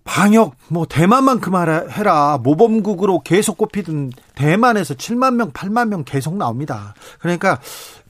방역 0.04 0.54
뭐 0.68 0.86
대만만큼 0.86 1.54
해라 1.90 2.38
모범국으로 2.42 3.20
계속 3.20 3.56
꼽히던 3.56 4.12
대만에서 4.34 4.94
7만 4.94 5.34
명, 5.34 5.50
8만 5.52 5.88
명 5.88 6.04
계속 6.04 6.36
나옵니다. 6.36 6.94
그러니까 7.18 7.58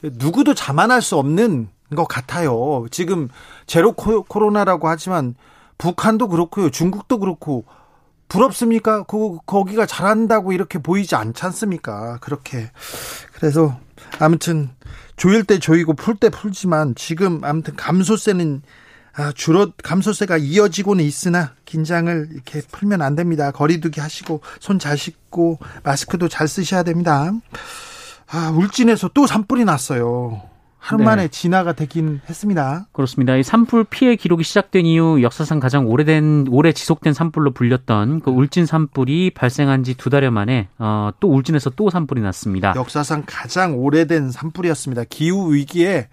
누구도 0.01 0.53
자만할 0.53 1.01
수 1.01 1.17
없는 1.17 1.69
것 1.95 2.07
같아요. 2.07 2.85
지금 2.91 3.29
제로 3.65 3.93
코로나라고 3.93 4.89
하지만 4.89 5.35
북한도 5.77 6.27
그렇고요. 6.27 6.69
중국도 6.69 7.19
그렇고 7.19 7.65
부럽습니까? 8.27 9.03
그 9.03 9.37
거기가 9.45 9.85
잘한다고 9.85 10.51
이렇게 10.51 10.79
보이지 10.79 11.15
않지 11.15 11.45
않습니까? 11.45 12.17
그렇게 12.19 12.71
그래서 13.33 13.77
아무튼 14.19 14.69
조일 15.15 15.43
때 15.43 15.59
조이고 15.59 15.93
풀 15.93 16.15
때 16.15 16.29
풀지만 16.29 16.95
지금 16.95 17.43
아무튼 17.43 17.75
감소세는 17.75 18.63
아, 19.17 19.31
주로 19.33 19.71
감소세가 19.83 20.37
이어지고는 20.37 21.03
있으나 21.03 21.53
긴장을 21.65 22.27
이렇게 22.33 22.61
풀면 22.71 23.01
안 23.01 23.15
됩니다. 23.15 23.51
거리두기 23.51 23.99
하시고 24.01 24.41
손 24.59 24.77
잘 24.79 24.97
씻고 24.97 25.59
마스크도 25.83 26.27
잘 26.27 26.47
쓰셔야 26.47 26.83
됩니다. 26.83 27.31
아, 28.27 28.49
울진에서 28.49 29.09
또 29.13 29.25
산불이 29.25 29.65
났어요. 29.65 30.41
하루 30.77 30.99
네. 30.99 31.05
만에 31.05 31.27
진화가 31.29 31.73
되긴 31.73 32.21
했습니다. 32.29 32.85
그렇습니다. 32.91 33.35
이 33.37 33.41
산불 33.41 33.85
피해 33.85 34.15
기록이 34.15 34.43
시작된 34.43 34.85
이후 34.85 35.19
역사상 35.23 35.59
가장 35.59 35.87
오래된 35.87 36.47
오래 36.51 36.73
지속된 36.73 37.13
산불로 37.13 37.51
불렸던 37.53 38.19
그 38.19 38.29
울진 38.29 38.67
산불이 38.67 39.31
발생한 39.33 39.83
지 39.83 39.95
두 39.95 40.11
달여 40.11 40.29
만에 40.29 40.67
어, 40.77 41.09
또 41.19 41.29
울진에서 41.33 41.71
또 41.71 41.89
산불이 41.89 42.21
났습니다. 42.21 42.73
역사상 42.75 43.23
가장 43.25 43.75
오래된 43.79 44.29
산불이었습니다. 44.29 45.05
기후 45.09 45.53
위기에 45.55 46.07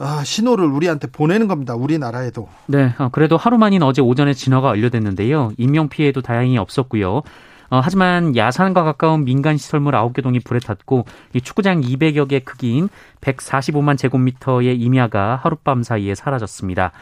아, 0.00 0.24
신호를 0.24 0.64
우리한테 0.64 1.08
보내는 1.08 1.46
겁니다. 1.46 1.74
우리나라에도. 1.74 2.48
네, 2.66 2.94
어, 2.98 3.10
그래도 3.12 3.36
하루만인 3.36 3.82
어제 3.82 4.00
오전에 4.00 4.32
진화가 4.32 4.68
완료됐는데요. 4.68 5.52
인명 5.58 5.90
피해도 5.90 6.22
다행히 6.22 6.56
없었고요. 6.56 7.22
어, 7.70 7.80
하지만 7.84 8.34
야산과 8.34 8.82
가까운 8.82 9.24
민간 9.24 9.58
시설물 9.58 9.94
9개 9.94 10.22
동이 10.22 10.40
불에 10.40 10.58
탔고 10.58 11.04
이 11.34 11.40
축구장 11.42 11.82
200여 11.82 12.28
개 12.28 12.40
크기인 12.40 12.88
145만 13.20 13.98
제곱미터의 13.98 14.76
임야가 14.76 15.38
하룻밤 15.42 15.82
사이에 15.82 16.14
사라졌습니다. 16.14 16.92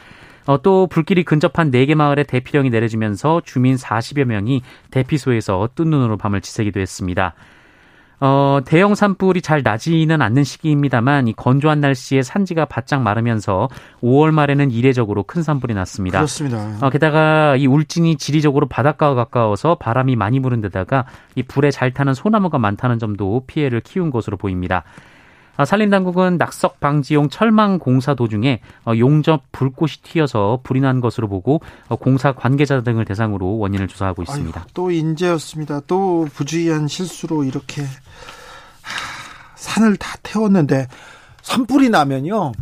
어, 0.47 0.61
또 0.61 0.89
불길이 0.89 1.25
근접한 1.25 1.71
4개 1.71 1.95
마을에 1.95 2.25
대피령이 2.25 2.69
내려지면서 2.71 3.43
주민 3.45 3.77
40여 3.77 4.25
명이 4.25 4.63
대피소에서 4.91 5.69
뜬 5.77 5.91
눈으로 5.91 6.17
밤을 6.17 6.41
지새기도 6.41 6.81
했습니다. 6.81 7.35
어, 8.21 8.61
대형 8.65 8.95
산불이 8.95 9.43
잘 9.43 9.63
나지는 9.63 10.21
않는 10.23 10.45
시기입니다만 10.45 11.29
이 11.29 11.33
건조한 11.33 11.81
날씨에 11.81 12.23
산지가 12.23 12.65
바짝 12.65 13.03
마르면서 13.03 13.69
5월 14.03 14.33
말에는 14.33 14.71
이례적으로 14.71 15.23
큰 15.23 15.43
산불이 15.43 15.75
났습니다. 15.75 16.19
그렇습니다. 16.19 16.79
어, 16.81 16.91
게다가 16.91 17.57
이 17.57 17.67
울진이 17.67 18.17
지리적으로 18.17 18.67
바닷가와 18.67 19.15
가까워서 19.15 19.77
바람이 19.77 20.17
많이 20.17 20.41
부는 20.41 20.61
데다가 20.61 21.05
이 21.37 21.43
불에 21.43 21.71
잘 21.71 21.93
타는 21.93 22.15
소나무가 22.15 22.59
많다는 22.59 22.99
점도 22.99 23.45
피해를 23.47 23.81
키운 23.81 24.11
것으로 24.11 24.37
보입니다. 24.37 24.85
아, 25.59 25.65
산림당국은 25.65 26.39
낙석 26.39 26.79
방지용 26.79 27.31
철망 27.31 27.81
공사 27.81 28.15
도중에 28.15 28.61
어, 28.87 28.93
용접 28.97 29.43
불꽃이 29.51 29.95
튀어서 30.05 30.61
불이 30.63 30.81
난 30.81 31.01
것으로 31.01 31.29
보고 31.29 31.61
어, 31.89 31.97
공사 31.97 32.33
관계자 32.33 32.81
등을 32.81 33.05
대상으로 33.05 33.59
원인을 33.59 33.89
조사하고 33.89 34.23
있습니다. 34.23 34.61
아유, 34.61 34.67
또 34.73 34.93
인재였습니다. 34.93 35.81
또 35.89 36.29
부주의한 36.33 36.87
실수로 36.87 37.43
이렇게 37.43 37.83
산을 39.57 39.97
다 39.97 40.17
태웠는데 40.23 40.87
산불이 41.43 41.91
나면요. 41.91 42.53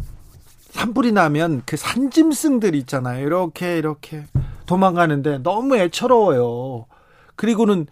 산불이 0.71 1.12
나면 1.12 1.62
그 1.67 1.76
산짐승들 1.76 2.75
있잖아요. 2.76 3.26
이렇게 3.26 3.76
이렇게 3.76 4.25
도망가는데 4.65 5.38
너무 5.43 5.76
애처로워요. 5.76 6.87
그리고는 7.35 7.83
어, 7.83 7.87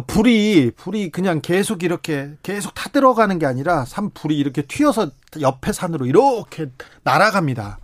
불이 0.00 0.72
불이 0.76 1.10
그냥 1.10 1.40
계속 1.40 1.82
이렇게 1.82 2.34
계속 2.42 2.74
타들어가는 2.74 3.38
게 3.38 3.46
아니라 3.46 3.84
산 3.84 4.10
불이 4.10 4.36
이렇게 4.36 4.62
튀어서 4.62 5.10
옆에 5.40 5.72
산으로 5.72 6.06
이렇게 6.06 6.70
날아갑니다. 7.02 7.78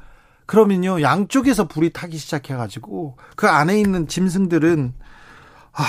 그러면요 0.47 1.01
양쪽에서 1.01 1.69
불이 1.69 1.93
타기 1.93 2.19
시작해가지고 2.19 3.17
그 3.37 3.49
안에 3.49 3.81
있는 3.81 4.09
짐승들은 4.09 4.93
아 5.73 5.85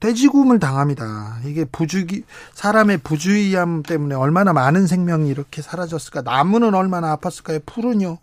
돼지굼을 0.00 0.60
당합니다. 0.60 1.40
이게 1.44 1.64
부주기 1.64 2.22
사람의 2.54 2.98
부주의함 2.98 3.82
때문에 3.82 4.14
얼마나 4.14 4.52
많은 4.52 4.86
생명이 4.86 5.28
이렇게 5.28 5.60
사라졌을까? 5.60 6.22
나무는 6.22 6.74
얼마나 6.74 7.16
아팠을까요? 7.16 7.66
풀은요. 7.66 8.18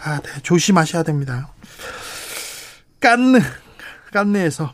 아, 0.00 0.20
네, 0.20 0.42
조심하셔야 0.42 1.02
됩니다. 1.02 1.48
깐느 3.00 3.38
깐느에서 4.12 4.72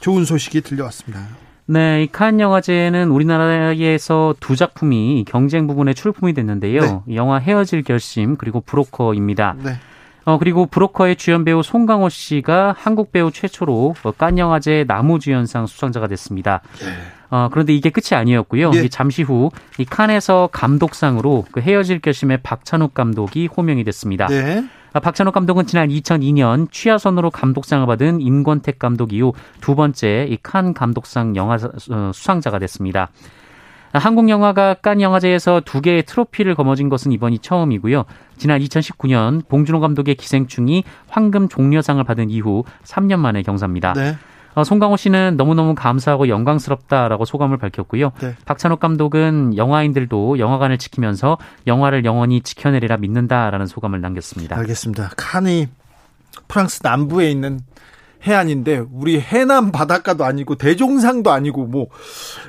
좋은 0.00 0.24
소식이 0.24 0.62
들려왔습니다. 0.62 1.28
네, 1.72 2.02
이 2.02 2.08
칸 2.12 2.38
영화제는 2.38 3.08
우리나라에서 3.10 4.34
두 4.40 4.56
작품이 4.56 5.24
경쟁 5.26 5.66
부분에 5.66 5.94
출품이 5.94 6.34
됐는데요. 6.34 6.80
네. 7.06 7.14
영화 7.14 7.38
헤어질 7.38 7.82
결심 7.82 8.36
그리고 8.36 8.60
브로커입니다. 8.60 9.54
네. 9.62 9.72
어, 10.24 10.38
그리고 10.38 10.66
브로커의 10.66 11.16
주연 11.16 11.44
배우 11.44 11.62
송강호 11.62 12.08
씨가 12.10 12.74
한국 12.78 13.10
배우 13.10 13.30
최초로 13.32 13.94
깐 14.18 14.38
영화제 14.38 14.84
나무주연상 14.86 15.66
수상자가 15.66 16.06
됐습니다. 16.08 16.60
예. 16.82 16.86
어, 17.30 17.48
그런데 17.50 17.72
이게 17.74 17.88
끝이 17.90 18.16
아니었고요. 18.16 18.70
예. 18.74 18.88
잠시 18.88 19.22
후 19.22 19.50
이 19.78 19.84
칸에서 19.86 20.50
감독상으로 20.52 21.46
그 21.50 21.60
헤어질 21.60 22.00
결심의 22.00 22.40
박찬욱 22.42 22.92
감독이 22.92 23.46
호명이 23.46 23.82
됐습니다. 23.84 24.26
네. 24.28 24.58
아, 24.58 24.81
박찬욱 25.00 25.32
감독은 25.32 25.66
지난 25.66 25.88
2002년 25.88 26.70
취하선으로 26.70 27.30
감독상을 27.30 27.86
받은 27.86 28.20
임권택 28.20 28.78
감독 28.78 29.12
이후 29.12 29.32
두 29.60 29.74
번째 29.74 30.26
이 30.30 30.36
칸 30.42 30.74
감독상 30.74 31.36
영화 31.36 31.54
어, 31.54 32.10
수상자가 32.12 32.58
됐습니다. 32.58 33.10
한국 33.94 34.28
영화가 34.30 34.74
깐 34.80 35.00
영화제에서 35.02 35.60
두 35.64 35.82
개의 35.82 36.02
트로피를 36.04 36.54
거머쥔 36.54 36.88
것은 36.88 37.12
이번이 37.12 37.40
처음이고요. 37.40 38.04
지난 38.38 38.60
2019년 38.60 39.46
봉준호 39.48 39.80
감독의 39.80 40.14
기생충이 40.14 40.84
황금 41.08 41.48
종려상을 41.48 42.02
받은 42.02 42.30
이후 42.30 42.64
3년 42.84 43.18
만의 43.18 43.42
경사입니다. 43.42 43.92
네. 43.92 44.16
어, 44.54 44.64
송강호 44.64 44.96
씨는 44.96 45.36
너무너무 45.36 45.74
감사하고 45.74 46.28
영광스럽다라고 46.28 47.24
소감을 47.24 47.56
밝혔고요. 47.58 48.12
네. 48.20 48.34
박찬욱 48.44 48.80
감독은 48.80 49.56
영화인들도 49.56 50.38
영화관을 50.38 50.78
지키면서 50.78 51.38
영화를 51.66 52.04
영원히 52.04 52.40
지켜내리라 52.42 52.98
믿는다라는 52.98 53.66
소감을 53.66 54.00
남겼습니다. 54.00 54.56
알겠습니다. 54.56 55.10
칸이 55.16 55.68
프랑스 56.48 56.80
남부에 56.82 57.30
있는 57.30 57.60
해안인데 58.26 58.84
우리 58.92 59.20
해남 59.20 59.72
바닷가도 59.72 60.24
아니고 60.24 60.54
대종상도 60.54 61.30
아니고 61.30 61.66
뭐뭐 61.66 61.88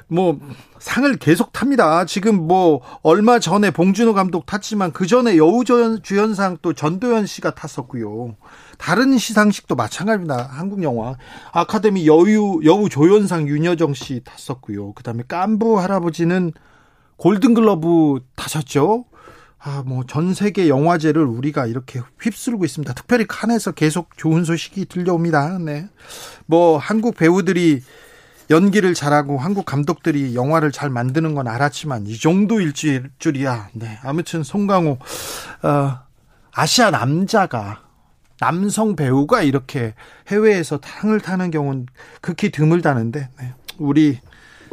뭐 0.08 0.40
상을 0.78 1.16
계속 1.18 1.52
탑니다. 1.54 2.06
지금 2.06 2.48
뭐 2.48 2.82
얼마 3.02 3.40
전에 3.40 3.72
봉준호 3.72 4.14
감독 4.14 4.46
탔지만 4.46 4.92
그 4.92 5.08
전에 5.08 5.38
여우주연상 5.38 6.58
또 6.62 6.74
전도연 6.74 7.26
씨가 7.26 7.56
탔었고요. 7.56 8.36
다른 8.84 9.18
시상식도 9.18 9.76
마찬가지입니다. 9.76 10.50
한국 10.52 10.84
영화 10.84 11.16
아카데미 11.54 12.06
여우 12.06 12.62
여우 12.66 12.90
조연상 12.90 13.48
윤여정 13.48 13.94
씨 13.94 14.20
탔었고요. 14.26 14.92
그다음에 14.92 15.24
깐부 15.26 15.80
할아버지는 15.80 16.52
골든글러브 17.16 18.20
타셨죠. 18.36 19.06
아, 19.58 19.84
뭐, 19.86 20.04
전 20.06 20.34
세계 20.34 20.68
영화제를 20.68 21.24
우리가 21.24 21.66
이렇게 21.68 22.02
휩쓸고 22.20 22.66
있습니다. 22.66 22.94
특별히 22.96 23.26
칸에서 23.26 23.72
계속 23.72 24.18
좋은 24.18 24.44
소식이 24.44 24.88
들려옵니다. 24.88 25.60
네. 25.60 25.88
뭐, 26.46 26.78
한국 26.78 27.16
배우들이 27.16 27.82
연기를 28.50 28.94
잘하고 28.94 29.38
한국 29.38 29.66
감독들이 29.66 30.36
영화를 30.36 30.74
잘 30.74 30.90
만드는 30.90 31.34
건 31.34 31.48
알았지만 31.48 32.08
이 32.08 32.20
정도일 32.20 32.74
줄이야. 32.74 33.70
네. 33.72 33.98
아무튼 34.04 34.44
송강호, 34.44 34.98
어, 35.62 36.00
아시아 36.52 36.92
남자가 36.92 37.83
남성 38.44 38.98
배우가 38.98 39.42
이렇게 39.42 39.94
해외에서 40.28 40.78
상을 40.84 41.18
타는 41.18 41.50
경우는 41.50 41.86
극히 42.20 42.52
드물다는데, 42.52 43.30
네. 43.40 43.54
우리 43.78 44.20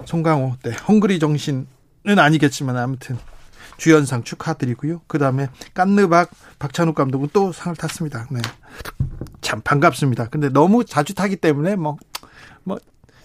송강호, 0.06 0.56
네. 0.64 0.72
헝그리 0.88 1.20
정신은 1.20 1.66
아니겠지만 2.04 2.76
아무튼 2.76 3.16
주연상 3.76 4.24
축하드리고요. 4.24 5.02
그 5.06 5.20
다음에 5.20 5.46
깐느박 5.72 6.30
박찬욱 6.58 6.96
감독은 6.96 7.28
또 7.32 7.52
상을 7.52 7.76
탔습니다. 7.76 8.26
네. 8.32 8.40
참 9.40 9.60
반갑습니다. 9.60 10.30
근데 10.30 10.48
너무 10.48 10.84
자주 10.84 11.14
타기 11.14 11.36
때문에 11.36 11.76
뭐, 11.76 11.96
뭐, 12.64 12.80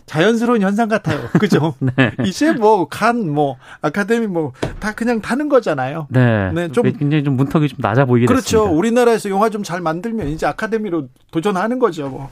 자연스러운 0.06 0.62
현상 0.62 0.88
같아요. 0.88 1.28
그죠? 1.40 1.76
네. 1.80 2.12
이제 2.26 2.54
뭐, 2.54 2.88
간, 2.88 3.30
뭐, 3.30 3.58
아카데미 3.82 4.28
뭐, 4.28 4.54
다 4.80 4.94
그냥 4.94 5.22
타는 5.22 5.50
거잖아요. 5.50 6.08
네. 6.10 6.52
네. 6.52 6.72
좀. 6.72 6.84
굉장히 6.94 7.24
좀 7.24 7.36
문턱이 7.36 7.68
좀 7.70 7.80
낮아 7.82 8.06
보이게 8.06 8.26
그렇죠. 8.28 8.42
됐습니다. 8.60 8.72
우리나라에서 8.72 9.30
영화 9.30 9.50
좀 9.50 9.64
잘 9.66 9.82
만들면 9.82 10.28
이제 10.28 10.46
아카데미로 10.46 11.08
도전하는 11.32 11.80
거죠. 11.80 12.08
뭐. 12.08 12.30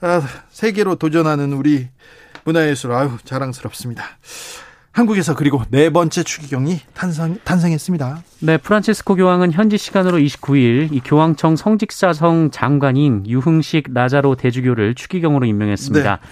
아, 0.00 0.22
세계로 0.50 0.96
도전하는 0.96 1.52
우리 1.52 1.88
문화예술, 2.44 2.92
아유, 2.92 3.10
자랑스럽습니다. 3.24 4.04
한국에서 4.92 5.34
그리고 5.34 5.62
네 5.70 5.88
번째 5.90 6.22
추기경이 6.22 6.80
탄생, 6.92 7.38
탄생했습니다. 7.44 8.22
네, 8.40 8.58
프란치스코 8.58 9.14
교황은 9.16 9.52
현지 9.52 9.78
시간으로 9.78 10.18
29일 10.18 10.92
이 10.92 11.00
교황청 11.00 11.56
성직사성 11.56 12.50
장관인 12.50 13.24
유흥식 13.26 13.94
라자로 13.94 14.34
대주교를 14.34 14.94
추기경으로 14.94 15.46
임명했습니다. 15.46 16.16
네. 16.16 16.28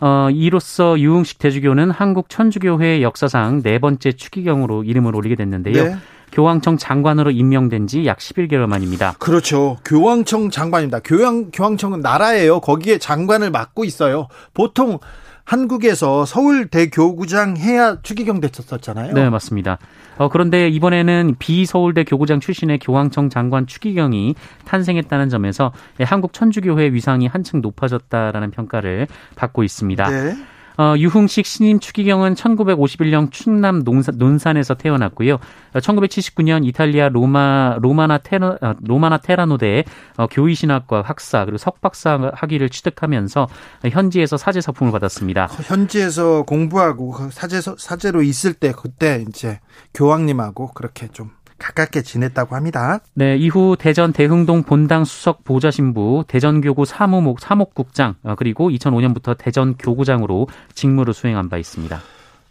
어, 0.00 0.28
이로써 0.30 0.98
유흥식 0.98 1.38
대주교는 1.38 1.90
한국 1.90 2.28
천주교회 2.28 3.02
역사상 3.02 3.62
네 3.62 3.78
번째 3.78 4.12
추기경으로 4.12 4.84
이름을 4.84 5.14
올리게 5.14 5.34
됐는데요. 5.36 5.84
네. 5.84 5.96
교황청 6.32 6.78
장관으로 6.78 7.30
임명된 7.30 7.86
지 7.86 8.06
약 8.06 8.18
11개월 8.18 8.66
만입니다. 8.66 9.14
그렇죠. 9.20 9.76
교황청 9.84 10.50
장관입니다. 10.50 10.98
교황 11.04 11.50
교황청은 11.52 12.00
나라예요. 12.00 12.58
거기에 12.60 12.98
장관을 12.98 13.50
맡고 13.52 13.84
있어요. 13.84 14.26
보통 14.52 14.98
한국에서 15.44 16.24
서울대 16.24 16.88
교구장 16.88 17.56
해야 17.56 18.00
추기경 18.02 18.40
됐었잖아요. 18.40 19.12
네, 19.12 19.28
맞습니다. 19.28 19.78
어, 20.16 20.28
그런데 20.28 20.68
이번에는 20.68 21.36
비서울대 21.38 22.04
교구장 22.04 22.40
출신의 22.40 22.78
교황청 22.78 23.28
장관 23.28 23.66
추기경이 23.66 24.34
탄생했다는 24.64 25.28
점에서 25.28 25.72
한국 26.00 26.32
천주교회 26.32 26.92
위상이 26.92 27.26
한층 27.26 27.60
높아졌다라는 27.60 28.50
평가를 28.52 29.06
받고 29.36 29.62
있습니다. 29.64 30.08
네. 30.08 30.34
어, 30.76 30.94
유흥식 30.96 31.46
신임 31.46 31.78
추기경은 31.78 32.34
1951년 32.34 33.30
충남 33.30 33.82
논산, 33.84 34.18
논산 34.18 34.56
에서 34.56 34.74
태어났고요. 34.74 35.38
1979년 35.74 36.64
이탈리아 36.66 37.08
로마 37.08 37.76
로마나 37.80 38.18
테라 38.18 38.58
어, 38.60 38.74
로마나 38.82 39.18
테라노대에 39.18 39.84
어, 40.16 40.26
교의신학과 40.26 41.02
학사 41.02 41.44
그리고 41.44 41.58
석박사 41.58 42.32
학위를 42.34 42.70
취득하면서 42.70 43.48
현지에서 43.90 44.36
사제 44.36 44.60
서품을 44.60 44.92
받았습니다. 44.92 45.46
현지에서 45.46 46.42
공부하고 46.42 47.10
그 47.10 47.28
사제 47.30 47.60
사제로 47.60 48.22
있을 48.22 48.54
때 48.54 48.72
그때 48.72 49.24
이제 49.28 49.60
교황님하고 49.94 50.72
그렇게 50.72 51.08
좀 51.08 51.30
가깝게 51.64 52.02
지냈다고 52.02 52.54
합니다. 52.56 52.98
네, 53.14 53.36
이후 53.36 53.76
대전 53.78 54.12
대흥동 54.12 54.64
본당 54.64 55.04
수석 55.04 55.44
보좌신부, 55.44 56.24
대전교구 56.28 56.84
사무목 56.84 57.40
사목국장, 57.40 58.16
어, 58.22 58.34
그리고 58.36 58.68
2005년부터 58.68 59.34
대전 59.38 59.74
교구장으로 59.78 60.48
직무를 60.74 61.14
수행한 61.14 61.48
바 61.48 61.56
있습니다. 61.56 62.00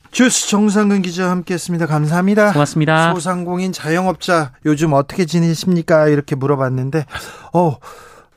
주스 0.10 0.48
정상근 0.48 1.04
기자 1.04 1.30
함께했습니다. 1.30 1.86
감사합니다. 1.86 2.54
고맙습니다. 2.54 3.14
소상공인 3.14 3.72
자영업자 3.72 4.52
요즘 4.66 4.94
어떻게 4.94 5.26
지내십니까? 5.26 6.08
이렇게 6.08 6.36
물어봤는데, 6.36 7.06
어. 7.54 7.78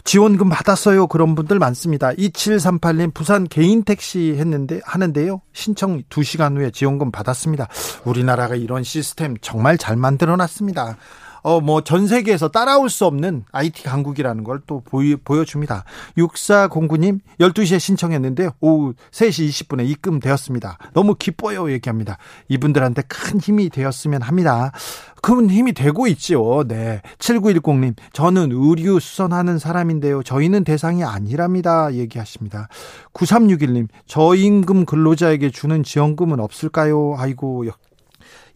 지원금 0.06 0.48
받았어요. 0.48 1.08
그런 1.08 1.34
분들 1.34 1.58
많습니다. 1.58 2.12
2738님 2.12 3.12
부산 3.12 3.42
개인 3.48 3.82
택시 3.82 4.36
했는데 4.36 4.80
하는데요. 4.84 5.42
신청 5.52 6.00
2시간 6.08 6.56
후에 6.56 6.70
지원금 6.70 7.10
받았습니다. 7.10 7.66
우리나라가 8.04 8.54
이런 8.54 8.84
시스템 8.84 9.36
정말 9.40 9.76
잘 9.76 9.96
만들어 9.96 10.36
놨습니다. 10.36 10.96
어, 11.46 11.60
뭐, 11.60 11.80
전 11.80 12.08
세계에서 12.08 12.48
따라올 12.48 12.90
수 12.90 13.04
없는 13.06 13.44
IT 13.52 13.84
강국이라는 13.84 14.42
걸 14.42 14.56
또 14.66 14.82
보여줍니다. 15.22 15.84
6409님, 16.18 17.20
12시에 17.38 17.78
신청했는데요. 17.78 18.50
오후 18.60 18.94
3시 19.12 19.48
20분에 19.50 19.88
입금되었습니다. 19.88 20.78
너무 20.92 21.14
기뻐요. 21.14 21.70
얘기합니다. 21.70 22.18
이분들한테 22.48 23.02
큰 23.02 23.38
힘이 23.38 23.68
되었으면 23.68 24.22
합니다. 24.22 24.72
큰 25.22 25.48
힘이 25.48 25.72
되고 25.72 26.08
있죠. 26.08 26.64
네. 26.66 27.00
7910님, 27.18 27.94
저는 28.12 28.50
의류 28.50 28.98
수선하는 28.98 29.60
사람인데요. 29.60 30.24
저희는 30.24 30.64
대상이 30.64 31.04
아니랍니다. 31.04 31.92
얘기하십니다. 31.94 32.66
9361님, 33.12 33.86
저임금 34.06 34.84
근로자에게 34.84 35.50
주는 35.50 35.84
지원금은 35.84 36.40
없을까요? 36.40 37.14
아이고, 37.18 37.66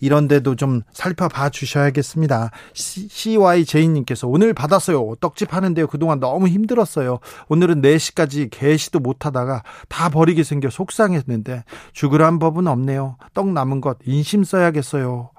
이런 0.01 0.29
데도 0.29 0.57
좀 0.57 0.83
살펴봐 0.93 1.51
주셔야겠습니다. 1.51 2.51
CYJ님께서 2.75 4.27
오늘 4.27 4.55
받았어요. 4.55 5.15
떡집 5.21 5.55
하는데요. 5.55 5.87
그동안 5.87 6.21
너무 6.21 6.49
힘들었어요. 6.49 7.21
오늘은 7.49 7.83
4시까지 7.83 8.49
개시도 8.51 8.99
못하다가 8.99 9.63
다 9.89 10.09
버리게 10.09 10.43
생겨 10.43 10.71
속상했는데 10.71 11.65
죽으란 11.93 12.39
법은 12.39 12.67
없네요. 12.67 13.17
떡 13.35 13.49
남은 13.53 13.81
것 13.81 13.99
인심 14.05 14.43
써야겠어요. 14.45 15.31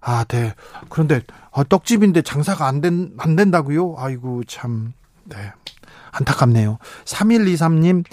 아, 0.00 0.24
네. 0.24 0.54
그런데 0.88 1.22
어, 1.50 1.64
떡집인데 1.64 2.22
장사가 2.22 2.66
안, 2.66 2.80
된, 2.80 3.12
안 3.18 3.36
된다고요? 3.36 3.96
아이고 3.98 4.44
참 4.44 4.92
네. 5.24 5.36
안타깝네요. 6.12 6.78
3123님 7.04 8.04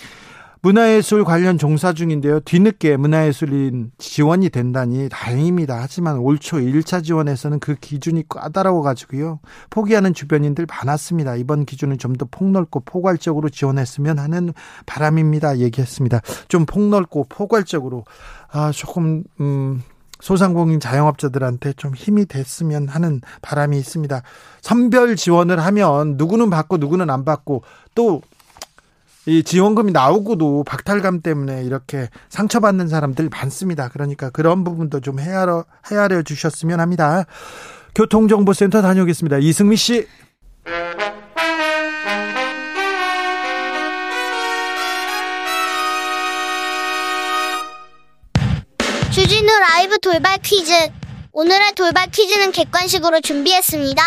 문화예술 0.66 1.26
관련 1.26 1.60
종사 1.60 1.94
중인데요. 1.94 2.40
뒤늦게 2.40 2.98
문화예술인 2.98 3.92
지원이 4.00 4.50
된다니 4.50 5.10
다행입니다. 5.10 5.78
하지만 5.80 6.18
올 6.18 6.40
초 6.40 6.58
1차 6.58 7.04
지원에서는 7.04 7.60
그 7.60 7.76
기준이 7.76 8.28
까다로워 8.28 8.82
가지고요. 8.82 9.40
포기하는 9.70 10.16
주변인들 10.16 10.66
많았습니다. 10.68 11.36
이번 11.36 11.66
기준은 11.66 12.00
좀 12.00 12.16
더 12.16 12.26
폭넓고 12.32 12.80
포괄적으로 12.80 13.50
지원했으면 13.50 14.18
하는 14.18 14.54
바람입니다. 14.88 15.60
얘기했습니다. 15.60 16.22
좀 16.48 16.66
폭넓고 16.66 17.26
포괄적으로 17.30 18.06
아 18.52 18.72
조금 18.72 19.24
음 19.40 19.84
소상공인 20.20 20.80
자영업자들한테 20.80 21.74
좀 21.74 21.94
힘이 21.94 22.26
됐으면 22.26 22.88
하는 22.88 23.22
바람이 23.44 23.78
있습니다. 23.78 24.24
선별 24.62 25.16
지원을 25.16 25.60
하면 25.60 26.16
누구는 26.18 26.50
받고 26.50 26.78
누구는 26.78 27.12
안 27.12 27.24
받고 27.24 27.64
또 27.94 28.22
이 29.28 29.44
지원금이 29.44 29.92
나오고도 29.92 30.64
박탈감 30.66 31.22
때문에 31.22 31.64
이렇게 31.64 32.10
상처받는 32.30 32.88
사람들 32.88 33.30
많습니다. 33.30 33.90
그러니까 33.90 34.30
그런 34.30 34.64
부분도 34.64 35.00
좀 35.00 35.20
헤아려, 35.20 35.66
헤아려 35.90 36.22
주셨으면 36.22 36.80
합니다. 36.80 37.26
교통정보센터 37.96 38.82
다녀오겠습니다. 38.82 39.38
이승미 39.40 39.76
씨. 39.78 40.08
주진우 49.12 49.48
라이브 49.72 49.98
돌발 50.00 50.38
퀴즈. 50.44 50.74
오늘의 51.32 51.74
돌발 51.76 52.12
퀴즈는 52.12 52.52
객관식으로 52.52 53.22
준비했습니다. 53.22 54.04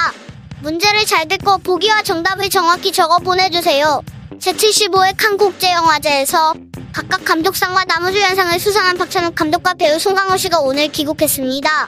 문제를 0.62 1.04
잘 1.06 1.26
듣고 1.26 1.58
보기와 1.58 2.02
정답을 2.02 2.50
정확히 2.50 2.92
적어 2.92 3.18
보내주세요. 3.18 4.02
제75회 4.36 5.14
칸국제영화제에서 5.16 6.54
각각 6.92 7.24
감독상과 7.24 7.84
나무주연상을 7.84 8.58
수상한 8.60 8.98
박찬욱 8.98 9.34
감독과 9.34 9.74
배우 9.74 9.98
송강호 9.98 10.36
씨가 10.36 10.60
오늘 10.60 10.88
귀국했습니다. 10.88 11.86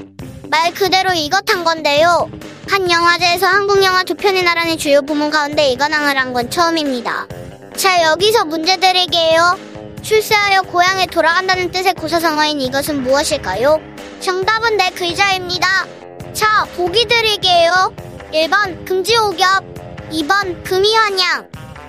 말 0.49 0.75
그대로 0.75 1.13
이것 1.13 1.49
한 1.51 1.63
건데요. 1.65 2.31
한 2.69 2.91
영화제에서 2.91 3.47
한국 3.47 3.83
영화 3.85 4.03
두 4.05 4.15
편이 4.15 4.43
나란히 4.43 4.77
주요 4.77 5.03
부문 5.03 5.31
가운데 5.31 5.69
이관왕을 5.71 6.17
한 6.17 6.33
건 6.33 6.49
처음입니다. 6.51 7.27
자, 7.77 8.03
여기서 8.03 8.45
문제 8.47 8.77
드릴게요. 8.77 9.59
출세하여 10.03 10.63
고향에 10.63 11.07
돌아간다는 11.07 11.71
뜻의 11.71 11.95
고사성어인 11.95 12.61
이것은 12.61 13.03
무엇일까요? 13.03 13.81
정답은 14.21 14.77
네 14.77 14.91
글자입니다. 14.91 15.87
자, 16.33 16.65
보기 16.77 17.07
드릴게요. 17.07 17.93
1번 18.33 18.85
금지옥엽, 18.87 19.65
2번 20.13 20.63
금이환양, 20.65 21.49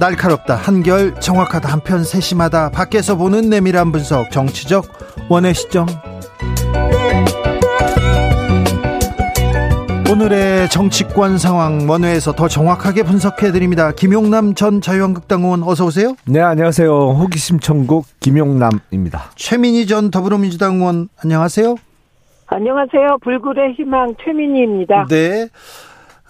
날카롭다 0.00 0.56
한결 0.56 1.14
정확하다 1.20 1.68
한편 1.68 2.02
세심하다 2.02 2.70
밖에서 2.70 3.16
보는 3.16 3.50
내밀한 3.50 3.92
분석 3.92 4.30
정치적 4.30 4.86
원의 5.28 5.52
시점 5.52 5.86
오늘의 10.10 10.70
정치권 10.70 11.36
상황 11.36 11.88
원회에서 11.88 12.32
더 12.32 12.48
정확하게 12.48 13.04
분석해 13.04 13.52
드립니다. 13.52 13.92
김용남 13.92 14.54
전 14.54 14.80
자유한국당 14.80 15.42
의원 15.44 15.62
어서 15.62 15.84
오세요. 15.84 16.16
네 16.26 16.40
안녕하세요. 16.40 16.90
호기심 16.90 17.60
천국 17.60 18.06
김용남입니다. 18.18 19.30
최민희 19.36 19.86
전 19.86 20.10
더불어민주당 20.10 20.76
의원 20.76 21.08
안녕하세요. 21.22 21.76
안녕하세요. 22.46 23.18
불굴의 23.22 23.74
희망 23.74 24.14
최민희입니다. 24.24 25.06
네. 25.08 25.48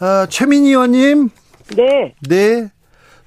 어, 0.01 0.27
최민희 0.29 0.69
의원님. 0.71 1.31
네. 1.77 2.15
네. 2.29 2.69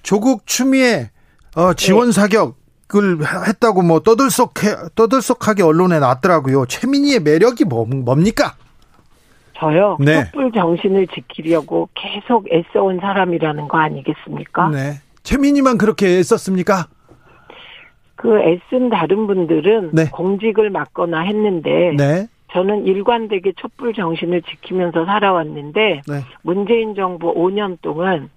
조국 0.04 0.46
추미애 0.46 1.10
어, 1.56 1.74
지원 1.74 2.08
네. 2.08 2.12
사격을 2.12 3.26
했다고 3.48 3.82
뭐 3.82 4.02
떠들썩해 4.02 4.90
떠들썩하게 4.96 5.64
언론에 5.64 6.00
나왔더라고요. 6.00 6.66
최민희의 6.66 7.22
매력이 7.22 7.66
뭐, 7.66 7.86
뭡니까? 7.86 8.56
저요. 9.58 9.98
네. 10.00 10.26
촛불 10.26 10.52
정신을 10.52 11.08
지키려고 11.08 11.90
계속 11.96 12.48
애써온 12.52 13.00
사람이라는 13.00 13.68
거 13.68 13.78
아니겠습니까? 13.78 14.70
네. 14.70 15.00
최민희만 15.24 15.78
그렇게 15.78 16.20
애썼습니까? 16.20 16.88
그 18.16 18.40
애쓴 18.40 18.90
다른 18.90 19.28
분들은 19.28 19.92
네. 19.94 20.10
공직을 20.10 20.70
맡거나 20.70 21.22
했는데 21.22 21.94
네. 21.98 22.28
저는 22.52 22.86
일관되게 22.86 23.54
촛불 23.58 23.94
정신을 23.94 24.44
지키면서 24.44 25.06
살아왔는데 25.06 26.02
네. 26.08 26.22
문재인 26.42 26.96
정부 26.96 27.34
5년 27.34 27.78
동안 27.82 28.30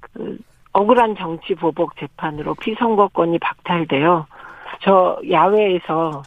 그 0.00 0.38
억울한 0.72 1.16
정치 1.16 1.54
보복 1.54 1.96
재판으로 1.98 2.54
피선거권이 2.54 3.38
박탈되어 3.38 4.26
저 4.82 5.18
야외에서 5.30 6.22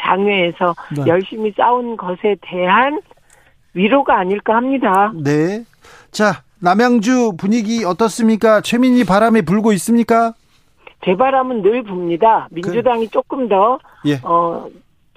장외에서 0.00 0.74
네. 0.96 1.04
열심히 1.06 1.52
싸운 1.56 1.96
것에 1.96 2.36
대한 2.40 3.00
위로가 3.74 4.18
아닐까 4.18 4.56
합니다. 4.56 5.12
네. 5.14 5.64
자, 6.10 6.42
남양주 6.60 7.34
분위기 7.36 7.84
어떻습니까? 7.84 8.60
최민희 8.60 9.04
바람이 9.04 9.42
불고 9.42 9.72
있습니까? 9.72 10.34
제 11.04 11.16
바람은 11.16 11.62
늘 11.62 11.82
붑니다. 11.82 12.48
민주당이 12.50 13.06
그... 13.06 13.10
조금 13.10 13.48
더 13.48 13.78
예. 14.06 14.20
어, 14.22 14.66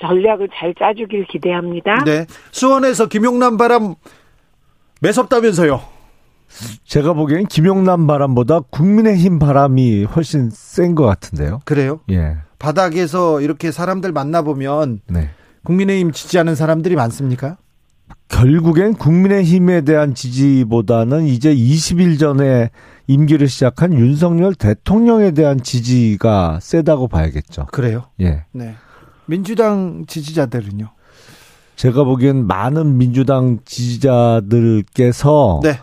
전략을 0.01 0.49
잘 0.53 0.73
짜주길 0.73 1.25
기대합니다. 1.27 2.03
네. 2.03 2.25
수원에서 2.51 3.07
김용남 3.07 3.57
바람 3.57 3.95
매섭다면서요? 5.01 5.96
제가 6.85 7.13
보기엔 7.13 7.45
김용남 7.47 8.07
바람보다 8.07 8.61
국민의힘 8.69 9.39
바람이 9.39 10.05
훨씬 10.05 10.49
센 10.51 10.95
것 10.95 11.05
같은데요. 11.05 11.59
그래요? 11.65 11.99
예. 12.09 12.37
바닥에서 12.59 13.41
이렇게 13.41 13.71
사람들 13.71 14.11
만나보면 14.11 15.01
네. 15.07 15.29
국민의힘 15.63 16.11
지지하는 16.11 16.55
사람들이 16.55 16.95
많습니까? 16.95 17.57
결국엔 18.29 18.93
국민의힘에 18.95 19.81
대한 19.81 20.13
지지보다는 20.15 21.27
이제 21.27 21.53
20일 21.53 22.19
전에 22.19 22.69
임기를 23.07 23.47
시작한 23.47 23.93
윤석열 23.93 24.53
대통령에 24.55 25.31
대한 25.31 25.61
지지가 25.61 26.59
세다고 26.61 27.07
봐야겠죠. 27.07 27.67
그래요? 27.71 28.03
예. 28.21 28.45
네. 28.51 28.75
민주당 29.27 30.05
지지자들은요? 30.07 30.89
제가 31.75 32.03
보기엔 32.05 32.47
많은 32.47 32.97
민주당 32.97 33.59
지지자들께서 33.65 35.59
네. 35.63 35.79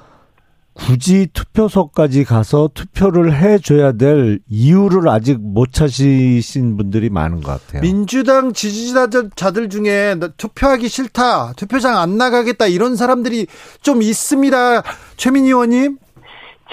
굳이 0.75 1.29
투표소까지 1.33 2.25
가서 2.25 2.69
투표를 2.75 3.33
해줘야 3.33 3.93
될 3.93 4.41
이유를 4.49 5.09
아직 5.09 5.39
못 5.41 5.73
찾으신 5.73 6.77
분들이 6.77 7.11
많은 7.11 7.43
것 7.43 7.65
같아요. 7.65 7.81
민주당 7.81 8.53
지지자들 8.53 9.69
중에 9.69 10.17
투표하기 10.37 10.89
싫다, 10.89 11.53
투표장 11.53 11.97
안 11.97 12.19
나가겠다 12.19 12.67
이런 12.67 12.97
사람들이 12.97 13.47
좀 13.83 14.03
있습니다. 14.03 14.83
최민희 15.17 15.49
의원님. 15.49 15.99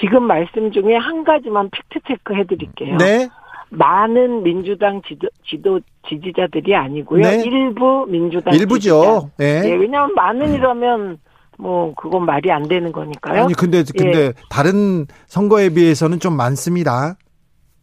지금 0.00 0.24
말씀 0.24 0.72
중에 0.72 0.96
한 0.96 1.22
가지만 1.22 1.70
팩트 1.70 2.04
체크 2.08 2.34
해드릴게요. 2.34 2.96
네. 2.96 3.28
많은 3.70 4.42
민주당 4.42 5.00
지도, 5.08 5.28
지도 5.48 5.80
지지자들이 6.08 6.74
아니고요. 6.74 7.22
네. 7.22 7.42
일부 7.44 8.04
민주당 8.08 8.52
일부죠. 8.52 9.30
지지자. 9.30 9.32
네. 9.38 9.60
네. 9.62 9.74
왜냐하면 9.76 10.14
많은 10.14 10.54
이라면 10.54 11.18
뭐 11.58 11.94
그건 11.94 12.24
말이 12.24 12.50
안 12.50 12.68
되는 12.68 12.92
거니까요. 12.92 13.44
아니 13.44 13.54
근데 13.54 13.82
근데 13.96 14.26
예. 14.26 14.32
다른 14.50 15.06
선거에 15.26 15.70
비해서는 15.70 16.18
좀 16.18 16.36
많습니다. 16.36 17.16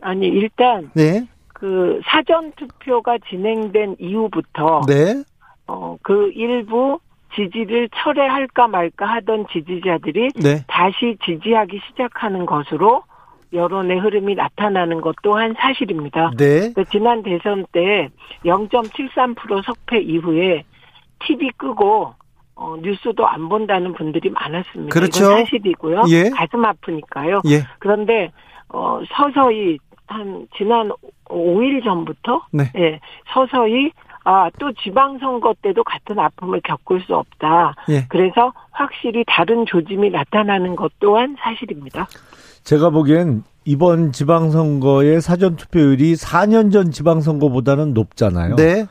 아니 0.01 0.27
일단 0.27 0.89
네. 0.93 1.27
그 1.53 1.99
사전 2.05 2.51
투표가 2.53 3.17
진행된 3.29 3.97
이후부터 3.99 4.81
네. 4.87 5.23
어그 5.67 6.31
일부 6.35 6.99
지지를 7.35 7.89
철회할까 7.95 8.67
말까 8.67 9.05
하던 9.05 9.45
지지자들이 9.51 10.29
네. 10.41 10.63
다시 10.67 11.17
지지하기 11.23 11.79
시작하는 11.89 12.45
것으로 12.45 13.03
여론의 13.53 13.99
흐름이 13.99 14.35
나타나는 14.35 15.01
것 15.01 15.15
또한 15.23 15.55
사실입니다. 15.57 16.31
네. 16.37 16.71
그 16.73 16.85
지난 16.85 17.23
대선 17.23 17.65
때 17.71 18.09
0.73% 18.45 19.63
석패 19.65 20.01
이후에 20.01 20.63
TV 21.25 21.49
끄고 21.57 22.13
어, 22.59 22.75
뉴스도 22.81 23.25
안 23.25 23.47
본다는 23.47 23.93
분들이 23.93 24.29
많았습니다. 24.29 24.93
그렇죠. 24.93 25.23
이건 25.23 25.37
사실이고요. 25.45 26.03
예. 26.09 26.29
가슴 26.29 26.65
아프니까요. 26.65 27.41
예. 27.47 27.63
그런데 27.79 28.31
어, 28.67 28.99
서서히 29.15 29.77
한 30.07 30.45
지난 30.57 30.91
5일 31.25 31.83
전부터 31.83 32.41
네. 32.51 32.71
예, 32.75 32.99
서서히 33.33 33.91
아, 34.25 34.49
또 34.59 34.73
지방선거 34.73 35.55
때도 35.61 35.83
같은 35.85 36.19
아픔을 36.19 36.59
겪을 36.61 37.01
수 37.01 37.15
없다. 37.15 37.75
예. 37.89 38.05
그래서 38.09 38.51
확실히 38.71 39.23
다른 39.25 39.65
조짐이 39.65 40.09
나타나는 40.09 40.75
것 40.75 40.91
또한 40.99 41.37
사실입니다. 41.39 42.07
제가 42.63 42.89
보기엔 42.89 43.43
이번 43.63 44.11
지방선거의 44.11 45.21
사전투표율이 45.21 46.15
4년 46.15 46.73
전 46.73 46.91
지방선거보다는 46.91 47.93
높잖아요. 47.93 48.55
네. 48.57 48.85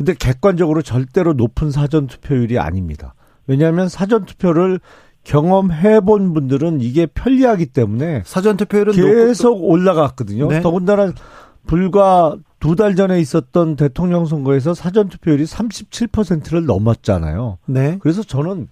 근데 0.00 0.14
객관적으로 0.14 0.80
절대로 0.80 1.34
높은 1.34 1.70
사전 1.70 2.06
투표율이 2.06 2.58
아닙니다. 2.58 3.12
왜냐하면 3.46 3.90
사전 3.90 4.24
투표를 4.24 4.80
경험해 5.24 6.00
본 6.00 6.32
분들은 6.32 6.80
이게 6.80 7.04
편리하기 7.04 7.66
때문에 7.66 8.22
사전 8.24 8.56
투표율은 8.56 8.94
계속 8.94 9.56
높고... 9.58 9.66
올라갔거든요. 9.68 10.48
네. 10.48 10.62
더군다나 10.62 11.12
불과 11.66 12.34
두 12.60 12.76
달 12.76 12.96
전에 12.96 13.20
있었던 13.20 13.76
대통령 13.76 14.24
선거에서 14.24 14.72
사전 14.72 15.10
투표율이 15.10 15.44
37%를 15.44 16.64
넘었잖아요. 16.64 17.58
네. 17.66 17.98
그래서 18.00 18.22
저는 18.22 18.68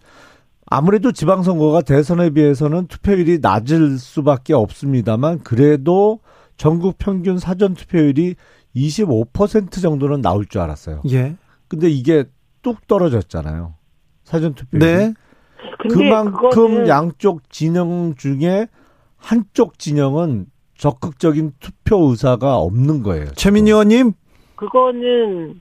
아무래도 0.64 1.12
지방선거가 1.12 1.82
대선에 1.82 2.30
비해서는 2.30 2.86
투표율이 2.86 3.40
낮을 3.42 3.98
수밖에 3.98 4.54
없습니다만 4.54 5.40
그래도 5.40 6.20
전국 6.56 6.96
평균 6.96 7.38
사전 7.38 7.74
투표율이 7.74 8.36
25% 8.76 9.82
정도는 9.82 10.20
나올 10.20 10.46
줄 10.46 10.60
알았어요. 10.60 11.02
예. 11.10 11.36
근데 11.68 11.88
이게 11.88 12.24
뚝 12.62 12.86
떨어졌잖아요. 12.86 13.74
사전 14.24 14.54
투표. 14.54 14.78
네. 14.78 15.14
그만큼 15.88 16.50
그거는... 16.50 16.88
양쪽 16.88 17.50
진영 17.50 18.14
중에 18.16 18.66
한쪽 19.16 19.78
진영은 19.78 20.46
적극적인 20.76 21.52
투표 21.58 22.10
의사가 22.10 22.56
없는 22.56 23.02
거예요. 23.02 23.26
최민희 23.32 23.70
의원님? 23.70 24.12
그거는 24.56 25.60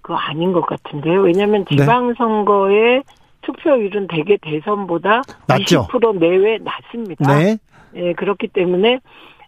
그거 0.00 0.14
아닌 0.14 0.52
것 0.52 0.64
같은데요. 0.66 1.22
왜냐하면 1.22 1.64
네. 1.64 1.76
지방선거의 1.76 2.98
네. 2.98 3.02
투표율은 3.42 4.08
대개 4.08 4.36
대선보다 4.36 5.22
낮죠? 5.46 5.86
20% 5.90 6.18
내외 6.18 6.58
낮습니다. 6.58 7.38
네. 7.38 7.58
네 7.92 8.12
그렇기 8.14 8.48
때문에 8.48 9.00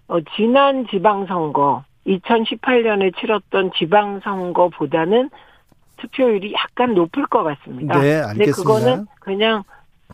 어, 0.09 0.19
지난 0.37 0.87
지방선거 0.89 1.85
2018년에 2.07 3.17
치렀던 3.19 3.73
지방선거보다는 3.79 5.31
투표율이 5.99 6.55
약간 6.55 6.95
높을 6.95 7.27
것 7.27 7.43
같습니다. 7.43 8.01
네, 8.01 8.15
알겠습니다. 8.15 8.35
근데 8.35 8.51
그거는 8.53 9.07
그냥 9.21 9.63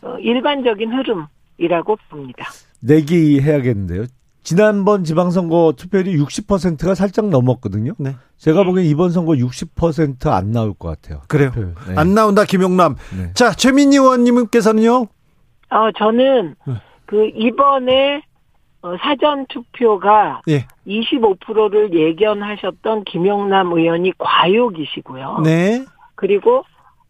어, 0.01 0.17
일반적인 0.19 0.91
흐름이라고 0.93 1.97
봅니다. 2.09 2.45
내기 2.81 3.39
해야겠는데요. 3.41 4.05
지난번 4.43 5.03
지방선거 5.03 5.73
투표율이 5.75 6.17
60%가 6.17 6.95
살짝 6.95 7.27
넘었거든요. 7.27 7.93
네. 7.97 8.15
제가 8.37 8.63
보기엔 8.63 8.85
이번 8.85 9.11
선거 9.11 9.33
60%안 9.33 10.51
나올 10.51 10.73
것 10.73 10.87
같아요. 10.87 11.21
그래요. 11.27 11.51
네. 11.87 11.95
안 11.97 12.13
나온다, 12.13 12.45
김용남. 12.45 12.95
네. 13.17 13.33
자, 13.33 13.51
최민희 13.51 13.97
의원님께서는요? 13.97 15.07
어, 15.69 15.91
저는 15.97 16.55
네. 16.65 16.73
그 17.05 17.29
이번에 17.35 18.17
어, 18.17 18.21
사전 19.01 19.45
투표가 19.47 20.41
예. 20.49 20.65
25%를 20.87 21.93
예견하셨던 21.93 23.03
김영남 23.05 23.71
의원이 23.73 24.13
과욕이시고요. 24.17 25.39
네. 25.43 25.83
그리고 26.15 26.63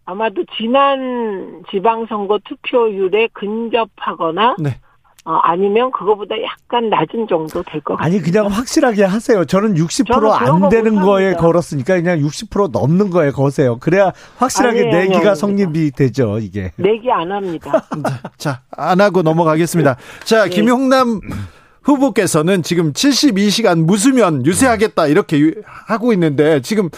아마도 0.06 0.43
지난 0.58 1.62
지방선거 1.69 2.39
투표율에 2.45 3.27
근접하거나 3.34 4.56
네. 4.60 4.80
어, 5.25 5.34
아니면 5.43 5.91
그거보다 5.91 6.36
약간 6.41 6.89
낮은 6.89 7.27
정도 7.27 7.62
될 7.63 7.82
것 7.82 7.97
같아요. 7.97 8.06
아니 8.15 8.21
그냥 8.21 8.47
확실하게 8.47 9.03
하세요. 9.03 9.43
저는 9.43 9.75
60%안 9.75 10.69
되는 10.69 10.95
거에 11.01 11.34
걸었으니까 11.34 11.95
그냥 11.97 12.19
60% 12.19 12.71
넘는 12.71 13.10
거에 13.10 13.32
거세요. 13.32 13.77
그래야 13.77 14.13
확실하게 14.38 14.84
아니, 14.84 14.89
내기가 14.89 15.32
아니, 15.32 15.36
성립이 15.36 15.91
되죠. 15.91 16.39
이게. 16.39 16.71
내기 16.77 17.12
안 17.12 17.30
합니다. 17.30 17.84
자, 18.38 18.62
안 18.71 19.01
하고 19.01 19.21
넘어가겠습니다. 19.21 19.97
자, 20.23 20.45
네. 20.45 20.49
김용남 20.49 21.19
후보께서는 21.88 22.63
지금 22.63 22.91
72시간 22.91 23.84
무수면 23.84 24.45
유세하겠다 24.45 25.08
이렇게 25.08 25.54
하고 25.65 26.12
있는데 26.13 26.62
지금 26.62 26.89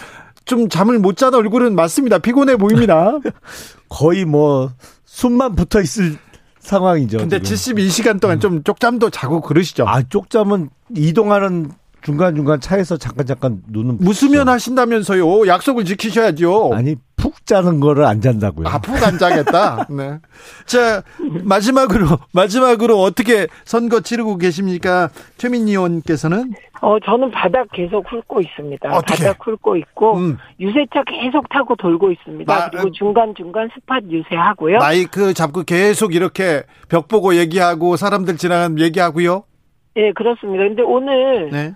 좀 0.44 0.68
잠을 0.68 0.98
못 0.98 1.16
자는 1.16 1.38
얼굴은 1.38 1.76
맞습니다. 1.76 2.18
피곤해 2.18 2.56
보입니다. 2.56 3.18
거의 3.88 4.24
뭐 4.24 4.72
숨만 5.04 5.54
붙어 5.54 5.80
있을 5.80 6.18
상황이죠. 6.58 7.18
근데 7.18 7.40
지금. 7.40 7.76
72시간 7.76 8.20
동안 8.20 8.40
좀 8.40 8.62
쪽잠도 8.64 9.10
자고 9.10 9.40
그러시죠? 9.40 9.84
아, 9.86 10.02
쪽잠은 10.02 10.70
이동하는 10.96 11.70
중간중간 12.02 12.60
차에서 12.60 12.96
잠깐 12.96 13.26
잠깐 13.26 13.62
눈은 13.68 13.98
무수면 14.00 14.48
하신다면서요. 14.48 15.46
약속을 15.46 15.84
지키셔야죠. 15.84 16.70
아니, 16.74 16.96
푹 17.20 17.46
자는 17.46 17.80
거를 17.80 18.04
안 18.04 18.20
잔다고요. 18.20 18.66
아, 18.66 18.78
푹 18.78 18.94
안 19.02 19.18
자겠다. 19.18 19.86
네. 19.90 20.18
자, 20.64 21.02
마지막으로, 21.44 22.06
마지막으로 22.32 22.98
어떻게 23.00 23.46
선거 23.64 24.00
치르고 24.00 24.38
계십니까? 24.38 25.10
최민희 25.36 25.72
의원께서는? 25.72 26.52
어, 26.80 26.98
저는 27.00 27.30
바닥 27.30 27.68
계속 27.72 28.10
훑고 28.10 28.40
있습니다. 28.40 28.88
어떻게? 28.90 29.24
바닥 29.24 29.46
훑고 29.46 29.76
있고, 29.76 30.16
음. 30.16 30.38
유세차 30.58 31.04
계속 31.04 31.46
타고 31.50 31.76
돌고 31.76 32.10
있습니다. 32.10 32.52
마, 32.52 32.70
그리고 32.70 32.90
중간중간 32.92 33.68
스팟 33.74 34.00
유세하고요. 34.08 34.78
마이크 34.78 35.34
잡고 35.34 35.64
계속 35.64 36.14
이렇게 36.14 36.62
벽 36.88 37.06
보고 37.08 37.34
얘기하고, 37.36 37.96
사람들 37.96 38.38
지나가면 38.38 38.78
얘기하고요? 38.80 39.44
예, 39.96 40.12
그렇습니다. 40.12 40.64
근데 40.64 40.82
오늘, 40.82 41.50
네. 41.50 41.74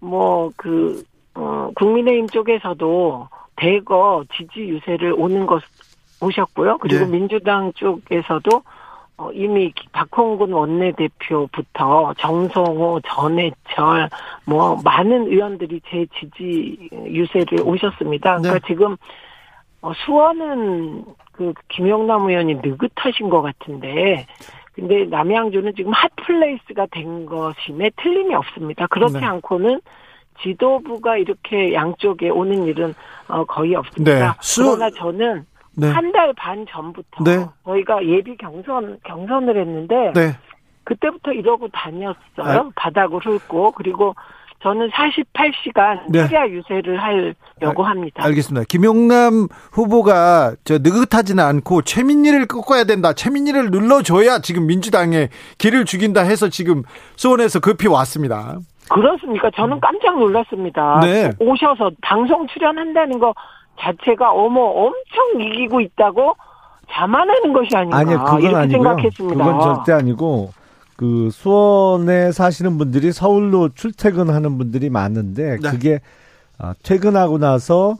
뭐, 0.00 0.50
그, 0.56 1.02
어, 1.34 1.70
국민의힘 1.74 2.28
쪽에서도 2.28 3.28
대거 3.56 4.24
지지 4.36 4.60
유세를 4.60 5.14
오는 5.16 5.46
것 5.46 5.62
오셨고요. 6.20 6.78
그리고 6.78 7.04
네. 7.04 7.10
민주당 7.10 7.72
쪽에서도 7.74 8.62
어, 9.18 9.30
이미 9.32 9.72
박홍근 9.92 10.52
원내대표부터 10.52 12.14
정성호, 12.18 13.00
전해철, 13.06 14.10
뭐, 14.44 14.78
많은 14.84 15.28
의원들이 15.28 15.80
제 15.88 16.06
지지 16.18 16.90
유세를 16.92 17.62
오셨습니다. 17.64 18.38
그러니까 18.38 18.58
네. 18.58 18.66
지금, 18.66 18.96
어, 19.80 19.92
수원은 20.04 21.04
그 21.32 21.54
김영남 21.68 22.28
의원이 22.28 22.56
느긋하신 22.56 23.30
것 23.30 23.40
같은데, 23.40 24.26
근데 24.74 25.06
남양주는 25.06 25.72
지금 25.74 25.92
핫플레이스가 25.94 26.86
된 26.90 27.24
것임에 27.24 27.90
틀림이 27.96 28.34
없습니다. 28.34 28.86
그렇지 28.88 29.14
네. 29.14 29.24
않고는 29.24 29.80
지도부가 30.42 31.16
이렇게 31.16 31.72
양쪽에 31.72 32.30
오는 32.30 32.64
일은 32.64 32.94
어, 33.28 33.44
거의 33.44 33.74
없습니다. 33.74 34.12
네. 34.12 34.32
수... 34.40 34.64
그러나 34.64 34.90
저는 34.90 35.44
네. 35.76 35.90
한달 35.90 36.32
반 36.34 36.64
전부터 36.68 37.24
네. 37.24 37.44
저희가 37.64 38.04
예비 38.06 38.36
경선 38.36 38.98
경선을 39.04 39.60
했는데 39.60 40.12
네. 40.14 40.36
그때부터 40.84 41.32
이러고 41.32 41.68
다녔어요. 41.68 42.14
아. 42.38 42.70
바닥을 42.76 43.20
훑고 43.20 43.72
그리고 43.72 44.14
저는 44.62 44.88
48시간 44.90 46.00
네. 46.08 46.26
시야 46.28 46.48
유세를 46.48 46.98
하려고 46.98 47.84
아, 47.84 47.90
합니다. 47.90 48.24
알겠습니다. 48.24 48.64
김용남 48.68 49.48
후보가 49.72 50.56
저 50.64 50.78
느긋하지는 50.78 51.42
않고 51.44 51.82
최민희를 51.82 52.46
꺾어야 52.46 52.84
된다. 52.84 53.12
최민희를 53.12 53.70
눌러줘야 53.70 54.40
지금 54.40 54.66
민주당에 54.66 55.28
길을 55.58 55.84
죽인다 55.84 56.22
해서 56.22 56.48
지금 56.48 56.82
수원에서 57.16 57.60
급히 57.60 57.86
왔습니다. 57.86 58.58
그렇습니까? 58.88 59.50
저는 59.50 59.80
깜짝 59.80 60.18
놀랐습니다. 60.18 61.00
네. 61.02 61.30
오셔서 61.38 61.90
방송 62.02 62.46
출연한다는 62.46 63.18
거 63.18 63.34
자체가 63.80 64.30
어머 64.32 64.60
엄청 64.60 65.40
이기고 65.40 65.80
있다고 65.80 66.34
자만하는 66.90 67.52
것이 67.52 67.68
아닌가 67.74 67.98
아니요, 67.98 68.18
그건 68.24 68.40
이렇게 68.40 68.56
아니고요. 68.56 68.82
생각했습니다. 68.82 69.44
그건 69.44 69.60
절대 69.60 69.92
아니고 69.92 70.50
그 70.96 71.28
수원에 71.30 72.32
사시는 72.32 72.78
분들이 72.78 73.12
서울로 73.12 73.68
출퇴근하는 73.74 74.56
분들이 74.56 74.88
많은데 74.88 75.58
네. 75.60 75.70
그게 75.70 76.00
아, 76.58 76.74
퇴근하고 76.82 77.38
나서 77.38 77.96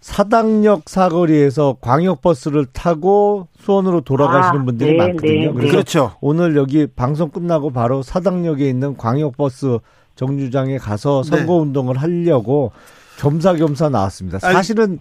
사당역 0.00 0.88
사거리에서 0.88 1.78
광역버스를 1.80 2.66
타고 2.66 3.48
수원으로 3.58 4.02
돌아가시는 4.02 4.60
아, 4.60 4.64
분들이 4.64 4.92
네, 4.92 4.98
많거든요. 4.98 5.40
네, 5.46 5.52
그래서 5.52 5.72
그렇죠. 5.72 6.12
오늘 6.20 6.54
여기 6.56 6.86
방송 6.86 7.30
끝나고 7.30 7.70
바로 7.70 8.02
사당역에 8.02 8.68
있는 8.68 8.96
광역버스 8.96 9.78
정류장에 10.16 10.78
가서 10.78 11.22
네. 11.24 11.36
선거 11.36 11.54
운동을 11.54 11.96
하려고 11.96 12.72
겸사겸사 13.18 13.88
나왔습니다. 13.90 14.38
사실은 14.38 14.98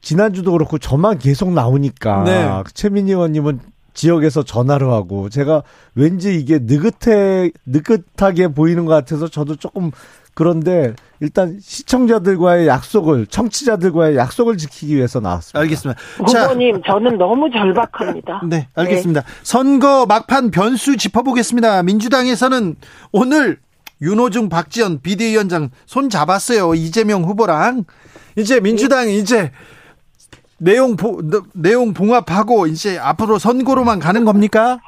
지난주도 0.00 0.52
그렇고 0.52 0.78
저만 0.78 1.18
계속 1.18 1.52
나오니까 1.52 2.24
네. 2.24 2.62
최민희 2.74 3.12
의원님은 3.12 3.60
지역에서 3.94 4.42
전화를 4.42 4.90
하고 4.90 5.28
제가 5.30 5.62
왠지 5.94 6.38
이게 6.38 6.58
느긋해 6.60 7.50
느긋하게 7.64 8.48
보이는 8.48 8.84
것 8.84 8.92
같아서 8.92 9.26
저도 9.26 9.56
조금 9.56 9.90
그런데 10.34 10.94
일단 11.20 11.58
시청자들과의 11.62 12.66
약속을 12.66 13.26
청취자들과의 13.26 14.16
약속을 14.16 14.58
지키기 14.58 14.94
위해서 14.94 15.18
나왔습니다. 15.18 15.60
알겠습니다. 15.60 15.98
후보님 16.18 16.82
저는 16.86 17.16
너무 17.16 17.50
절박합니다. 17.50 18.42
네, 18.46 18.68
알겠습니다. 18.74 19.22
네. 19.22 19.26
선거 19.42 20.04
막판 20.04 20.50
변수 20.50 20.98
짚어보겠습니다. 20.98 21.82
민주당에서는 21.84 22.76
오늘 23.12 23.58
윤호중 24.02 24.48
박지원 24.48 25.00
비대위원장 25.02 25.70
손 25.86 26.10
잡았어요. 26.10 26.74
이재명 26.74 27.22
후보랑 27.22 27.84
이제 28.36 28.60
민주당이 28.60 29.16
이제 29.16 29.50
내용 30.58 30.96
보, 30.96 31.20
내용 31.54 31.94
봉합하고 31.94 32.66
이제 32.66 32.98
앞으로 32.98 33.38
선거로만 33.38 33.98
가는 33.98 34.24
겁니까? 34.24 34.78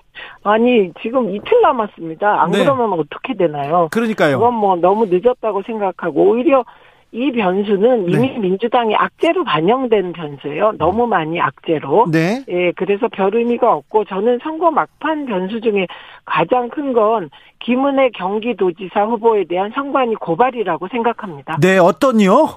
아니 0.42 0.92
지금 1.02 1.34
이틀 1.34 1.60
남았습니다. 1.62 2.42
안 2.42 2.50
네. 2.50 2.58
그러면 2.58 2.92
어떻게 2.98 3.34
되나요? 3.34 3.88
그러니까요. 3.90 4.38
그건 4.38 4.54
뭐 4.54 4.76
너무 4.76 5.06
늦었다고 5.06 5.62
생각하고 5.66 6.30
오히려 6.30 6.64
이 7.10 7.32
변수는 7.32 8.06
네. 8.06 8.12
이미 8.12 8.28
네. 8.32 8.38
민주당이 8.38 8.94
악재로 8.94 9.44
반영된 9.44 10.12
변수예요. 10.12 10.72
너무 10.78 11.06
많이 11.06 11.40
악재로. 11.40 12.06
네. 12.12 12.44
예, 12.48 12.72
그래서 12.72 13.08
별 13.08 13.34
의미가 13.34 13.72
없고 13.72 14.04
저는 14.04 14.40
선거 14.42 14.70
막판 14.70 15.24
변수 15.26 15.60
중에 15.60 15.86
가장 16.24 16.68
큰 16.68 16.92
건 16.92 17.30
김은혜 17.60 18.10
경기도지사 18.10 19.04
후보에 19.04 19.44
대한 19.44 19.70
선관위 19.74 20.14
고발이라고 20.16 20.88
생각합니다. 20.88 21.58
네, 21.60 21.78
어떤요? 21.78 22.48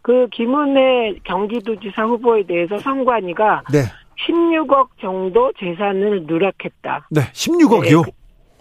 그 0.00 0.28
김은혜 0.32 1.16
경기도지사 1.24 2.04
후보에 2.04 2.44
대해서 2.44 2.78
선관위가 2.78 3.62
네. 3.72 3.82
16억 4.26 4.88
정도 5.00 5.52
재산을 5.58 6.24
누락했다. 6.26 7.08
네, 7.10 7.20
16억이요? 7.32 8.04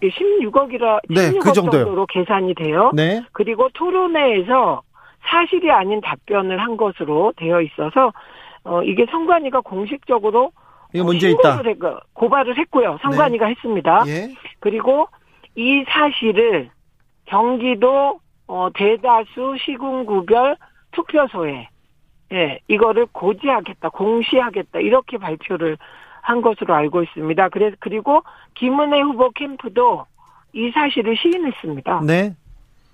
네, 0.01 0.09
16억이라 0.09 0.99
그 1.07 1.13
16억 1.13 1.15
네, 1.15 1.39
그 1.39 1.53
정도로 1.53 2.05
계산이 2.07 2.55
돼요. 2.55 2.91
네. 2.95 3.21
그리고 3.33 3.69
토론회에서 3.73 4.81
사실이 5.23 5.71
아닌 5.71 6.01
답변을 6.01 6.60
한 6.60 6.77
것으로 6.77 7.34
되어 7.38 7.62
있어서 7.62 8.12
어 8.63 8.84
이게 8.84 9.05
선관위가 9.10 9.62
공식적으로 9.62 10.51
이거 10.93 11.05
문제 11.05 11.29
있다. 11.29 11.62
고발을 12.13 12.57
했고요. 12.57 12.97
선관위가 13.01 13.45
네. 13.45 13.51
했습니다. 13.51 14.03
예. 14.07 14.29
그리고 14.60 15.07
이 15.55 15.84
사실을 15.88 16.69
경기도 17.25 18.19
어 18.47 18.69
대다수 18.73 19.55
시군구별 19.63 20.57
투표소에 20.91 21.69
예, 22.34 22.60
이거를 22.67 23.07
고지하겠다, 23.12 23.89
공시하겠다 23.89 24.79
이렇게 24.79 25.17
발표를 25.17 25.77
한 26.21 26.41
것으로 26.41 26.73
알고 26.73 27.03
있습니다. 27.03 27.49
그래서 27.49 27.75
그리고 27.79 28.23
김은혜 28.55 29.01
후보 29.01 29.31
캠프도 29.31 30.05
이 30.53 30.71
사실을 30.71 31.17
시인했습니다. 31.17 32.01
네. 32.05 32.36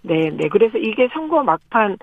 네, 0.01 0.29
네. 0.29 0.47
그래서 0.49 0.77
이게 0.77 1.07
선거 1.13 1.43
막판 1.43 1.97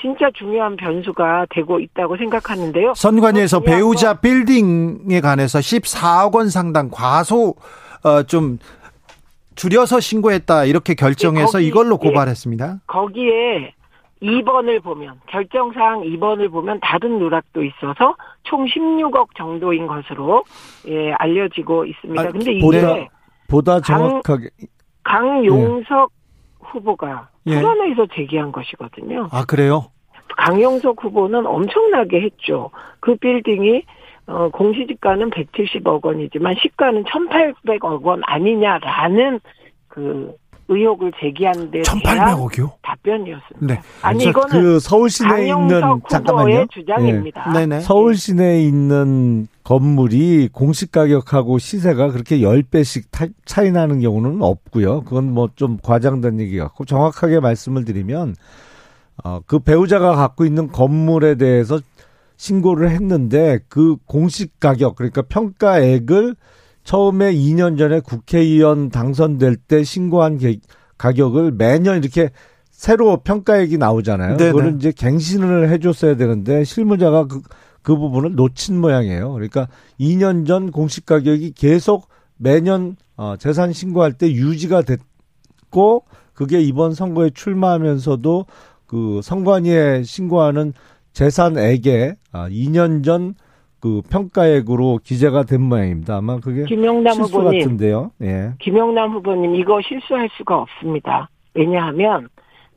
진짜 0.00 0.30
중요한 0.34 0.76
변수가 0.76 1.46
되고 1.50 1.78
있다고 1.78 2.16
생각하는데요. 2.16 2.94
선관위에서 2.94 3.60
배우자 3.60 4.14
빌딩에 4.14 5.20
관해서 5.20 5.58
14억 5.58 6.34
원 6.34 6.48
상당 6.48 6.90
과소 6.90 7.54
어, 8.02 8.22
좀 8.22 8.58
줄여서 9.56 10.00
신고했다 10.00 10.64
이렇게 10.64 10.94
결정해서 10.94 11.58
네, 11.58 11.64
거기, 11.64 11.66
이걸로 11.66 11.98
예, 12.02 12.08
고발했습니다. 12.08 12.66
예, 12.66 12.78
거기에 12.86 13.74
2번을 14.22 14.82
보면 14.82 15.20
결정사항 15.26 16.00
2번을 16.02 16.50
보면 16.50 16.80
다른 16.80 17.18
누락도 17.18 17.62
있어서 17.64 18.16
총 18.44 18.64
16억 18.66 19.28
정도인 19.36 19.86
것으로 19.86 20.44
예, 20.88 21.12
알려지고 21.12 21.84
있습니다. 21.86 22.22
아, 22.22 22.28
근데 22.28 22.58
보다, 22.58 22.78
이게 22.78 23.08
보다 23.48 23.80
정확하게 23.80 24.48
강, 25.02 25.42
강용석 25.42 26.10
예. 26.10 26.19
후보가 26.60 27.28
예. 27.46 27.60
토론회에서 27.60 28.06
제기한 28.14 28.52
것이거든요. 28.52 29.28
아 29.30 29.44
그래요? 29.44 29.86
강용석 30.36 31.02
후보는 31.02 31.46
엄청나게 31.46 32.20
했죠. 32.22 32.70
그 33.00 33.16
빌딩이 33.16 33.82
어, 34.26 34.48
공시지가는 34.50 35.30
170억 35.30 36.04
원이지만 36.04 36.54
시가는 36.62 37.04
1,800억 37.04 38.02
원 38.02 38.22
아니냐라는 38.24 39.40
그 39.88 40.32
의혹을 40.70 41.12
제기한 41.20 41.70
데 41.72 41.82
1,800억이요? 41.82 42.72
답변이었습니다. 42.82 43.58
네. 43.74 43.80
아니 44.02 44.24
이거는 44.24 44.48
그 44.48 44.78
서울 44.78 45.10
시내에 45.10 45.48
있는 45.48 45.80
잠깐만요. 46.08 46.66
주장입니다. 46.70 47.52
네. 47.52 47.66
네네. 47.66 47.80
서울 47.80 48.14
시내에 48.14 48.62
있는 48.62 49.48
건물이 49.64 50.48
공시 50.52 50.90
가격하고 50.90 51.58
시세가 51.58 52.12
그렇게 52.12 52.38
10배씩 52.38 53.04
차이 53.44 53.70
나는 53.72 54.00
경우는 54.00 54.42
없고요. 54.42 55.02
그건 55.02 55.32
뭐 55.34 55.48
좀 55.56 55.76
과장된 55.82 56.38
얘기 56.40 56.56
같고 56.56 56.84
정확하게 56.84 57.40
말씀을 57.40 57.84
드리면 57.84 58.36
어, 59.24 59.40
그 59.46 59.58
배우자가 59.58 60.14
갖고 60.14 60.44
있는 60.46 60.68
건물에 60.68 61.34
대해서 61.34 61.80
신고를 62.36 62.90
했는데 62.90 63.58
그 63.68 63.96
공식 64.06 64.58
가격 64.60 64.94
그러니까 64.96 65.22
평가액을 65.22 66.36
처음에 66.90 67.32
2년 67.32 67.78
전에 67.78 68.00
국회의원 68.00 68.90
당선될 68.90 69.56
때 69.56 69.84
신고한 69.84 70.38
가격을 70.98 71.52
매년 71.52 71.98
이렇게 71.98 72.30
새로 72.70 73.18
평가액이 73.18 73.78
나오잖아요. 73.78 74.36
네네. 74.36 74.50
그거를 74.50 74.74
이제 74.76 74.92
갱신을 74.92 75.68
해줬어야 75.70 76.16
되는데 76.16 76.64
실무자가 76.64 77.26
그 77.26 77.40
그 77.82 77.96
부분을 77.96 78.34
놓친 78.34 78.80
모양이에요. 78.80 79.32
그러니까 79.32 79.68
2년 79.98 80.46
전 80.46 80.70
공시 80.70 81.04
가격이 81.04 81.52
계속 81.52 82.08
매년 82.36 82.96
어, 83.16 83.36
재산 83.38 83.72
신고할 83.72 84.12
때 84.14 84.30
유지가 84.30 84.82
됐고 84.82 86.04
그게 86.34 86.60
이번 86.60 86.94
선거에 86.94 87.30
출마하면서도 87.30 88.46
그 88.86 89.20
선관위에 89.22 90.02
신고하는 90.02 90.72
재산액에 91.12 92.16
아, 92.32 92.48
2년 92.48 93.04
전 93.04 93.34
그 93.80 94.02
평가액으로 94.10 95.00
기재가 95.02 95.44
된 95.44 95.62
모양입니다. 95.62 96.16
아마 96.16 96.38
그게 96.38 96.64
김영남 96.64 97.14
실수 97.14 97.38
후보님, 97.38 97.60
같은데요. 97.60 98.10
예. 98.22 98.52
김영남 98.60 99.12
후보님 99.12 99.54
이거 99.56 99.80
실수할 99.80 100.28
수가 100.36 100.58
없습니다. 100.58 101.28
왜냐하면 101.54 102.28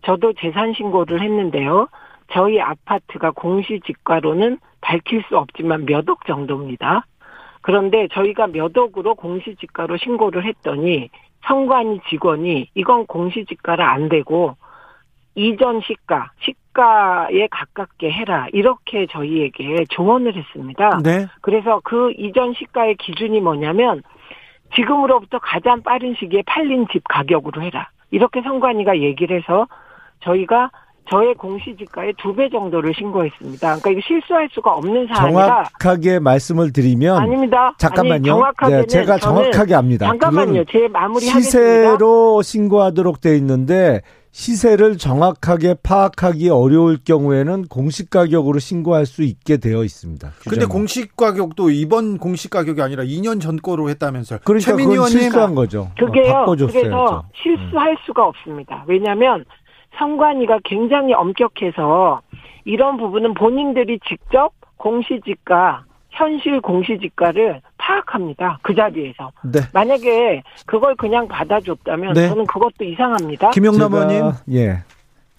저도 0.06 0.34
재산 0.34 0.74
신고를 0.74 1.22
했는데요. 1.22 1.88
저희 2.32 2.60
아파트가 2.60 3.32
공시지가로는 3.32 4.58
밝힐 4.82 5.24
수 5.28 5.38
없지만 5.38 5.86
몇 5.86 6.10
억 6.10 6.26
정도입니다. 6.26 7.06
그런데 7.62 8.08
저희가 8.12 8.47
몇 8.47 8.76
억으로 8.78 9.16
공시지가로 9.16 9.97
신고를 9.97 10.45
했더니 10.45 11.10
성관이 11.47 12.01
직원이 12.10 12.70
이건 12.76 13.06
공시지가라 13.06 13.91
안 13.93 14.10
되고 14.10 14.56
이전 15.36 15.82
시가, 15.82 16.32
시가에 16.42 17.48
가깝게 17.50 18.12
해라. 18.12 18.48
이렇게 18.54 19.08
저희에게 19.08 19.86
조언을 19.90 20.36
했습니다. 20.36 21.00
네. 21.04 21.28
그래서 21.42 21.82
그 21.84 22.12
이전 22.18 22.54
시가의 22.54 22.96
기준이 22.96 23.40
뭐냐면 23.42 24.04
지금으로부터 24.76 25.40
가장 25.40 25.82
빠른 25.82 26.16
시기에 26.16 26.44
팔린 26.46 26.88
집 26.92 27.04
가격으로 27.08 27.62
해라. 27.62 27.90
이렇게 28.12 28.42
성관이가 28.42 29.00
얘기를 29.00 29.38
해서 29.38 29.68
저희가 30.22 30.72
저의 31.10 31.34
공시지가의 31.36 32.14
두 32.22 32.34
배 32.34 32.49
정도를 32.49 32.93
신고했습니다. 32.97 33.60
그러니까 33.80 33.89
이거 33.91 34.01
실수할 34.08 34.49
수가 34.51 34.74
없는 34.74 35.08
사안이라 35.14 35.45
정확하게 35.47 36.20
말씀을 36.20 36.74
드리면 36.74 37.18
아닙니다. 37.18 37.76
잠깐만요. 37.78 38.41
아니, 38.58 38.74
네, 38.74 38.86
제가 38.88 39.18
정확하게 39.18 39.76
압니다. 39.76 40.08
잠깐만요. 40.08 40.64
제 40.66 40.88
마무리 40.88 41.26
시세로 41.26 42.41
신고하도록 42.41 43.22
돼 43.22 43.38
있는데 43.38 44.01
시세를 44.32 44.97
정확하게 44.97 45.76
파악하기 45.84 46.49
어려울 46.49 46.97
경우에는 47.06 47.66
공시 47.68 48.10
가격으로 48.10 48.58
신고할 48.58 49.06
수 49.06 49.22
있게 49.22 49.58
되어 49.58 49.84
있습니다. 49.84 50.32
근데 50.49 50.66
공시 50.66 51.08
가격도 51.16 51.70
이번 51.70 52.18
공시 52.18 52.49
가격이 52.49 52.82
아니라 52.82 53.04
2년 53.04 53.39
전 53.39 53.58
거로 53.58 53.89
했다면서요. 53.89 54.39
그러니까 54.43 54.72
최민희 54.72 54.93
의원님 54.95 55.20
실수한 55.20 55.54
거죠. 55.54 55.91
그게요. 55.99 56.34
어, 56.47 56.56
그래서 56.56 57.24
실수할 57.43 57.91
음. 57.91 57.97
수가 58.08 58.26
없습니다. 58.26 58.84
왜냐하면 58.88 59.45
성관위가 59.98 60.60
굉장히 60.64 61.14
엄격해서 61.14 62.22
이런 62.66 62.98
부분은 62.98 63.34
본인들이 63.34 64.00
직접 64.08 64.52
공시지가 64.78 65.84
현실 66.10 66.62
공시지가를 66.62 67.62
파악합니다. 67.78 68.60
그 68.62 68.74
자리에서. 68.76 69.32
네. 69.44 69.60
만약에 69.74 70.44
그걸 70.66 70.96
그냥 70.96 71.28
받아줬다면 71.28 72.14
네. 72.14 72.30
저는 72.30 72.46
그것도 72.46 72.84
이상합니다. 72.84 73.52
김영남 73.52 73.94
의원님. 73.94 74.32
예. 74.52 74.84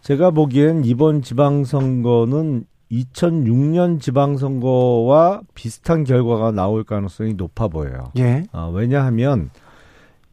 제가 0.01 0.31
보기엔 0.33 0.85
이번 0.85 1.23
지방선거는 1.23 2.65
2006년 2.91 4.01
지방선거와 4.01 5.41
비슷한 5.55 6.05
결과가 6.05 6.51
나올 6.51 6.85
가능성이 6.85 7.35
높아 7.35 7.69
보여요. 7.69 8.13
예. 8.19 8.45
어, 8.53 8.71
왜냐하면 8.75 9.51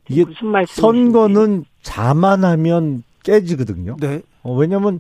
이게 0.10 0.26
선거는 0.68 1.66
자만하면 1.82 3.04
깨지거든요. 3.24 3.98
네. 4.00 4.22
어, 4.44 4.54
왜냐하면 4.54 5.00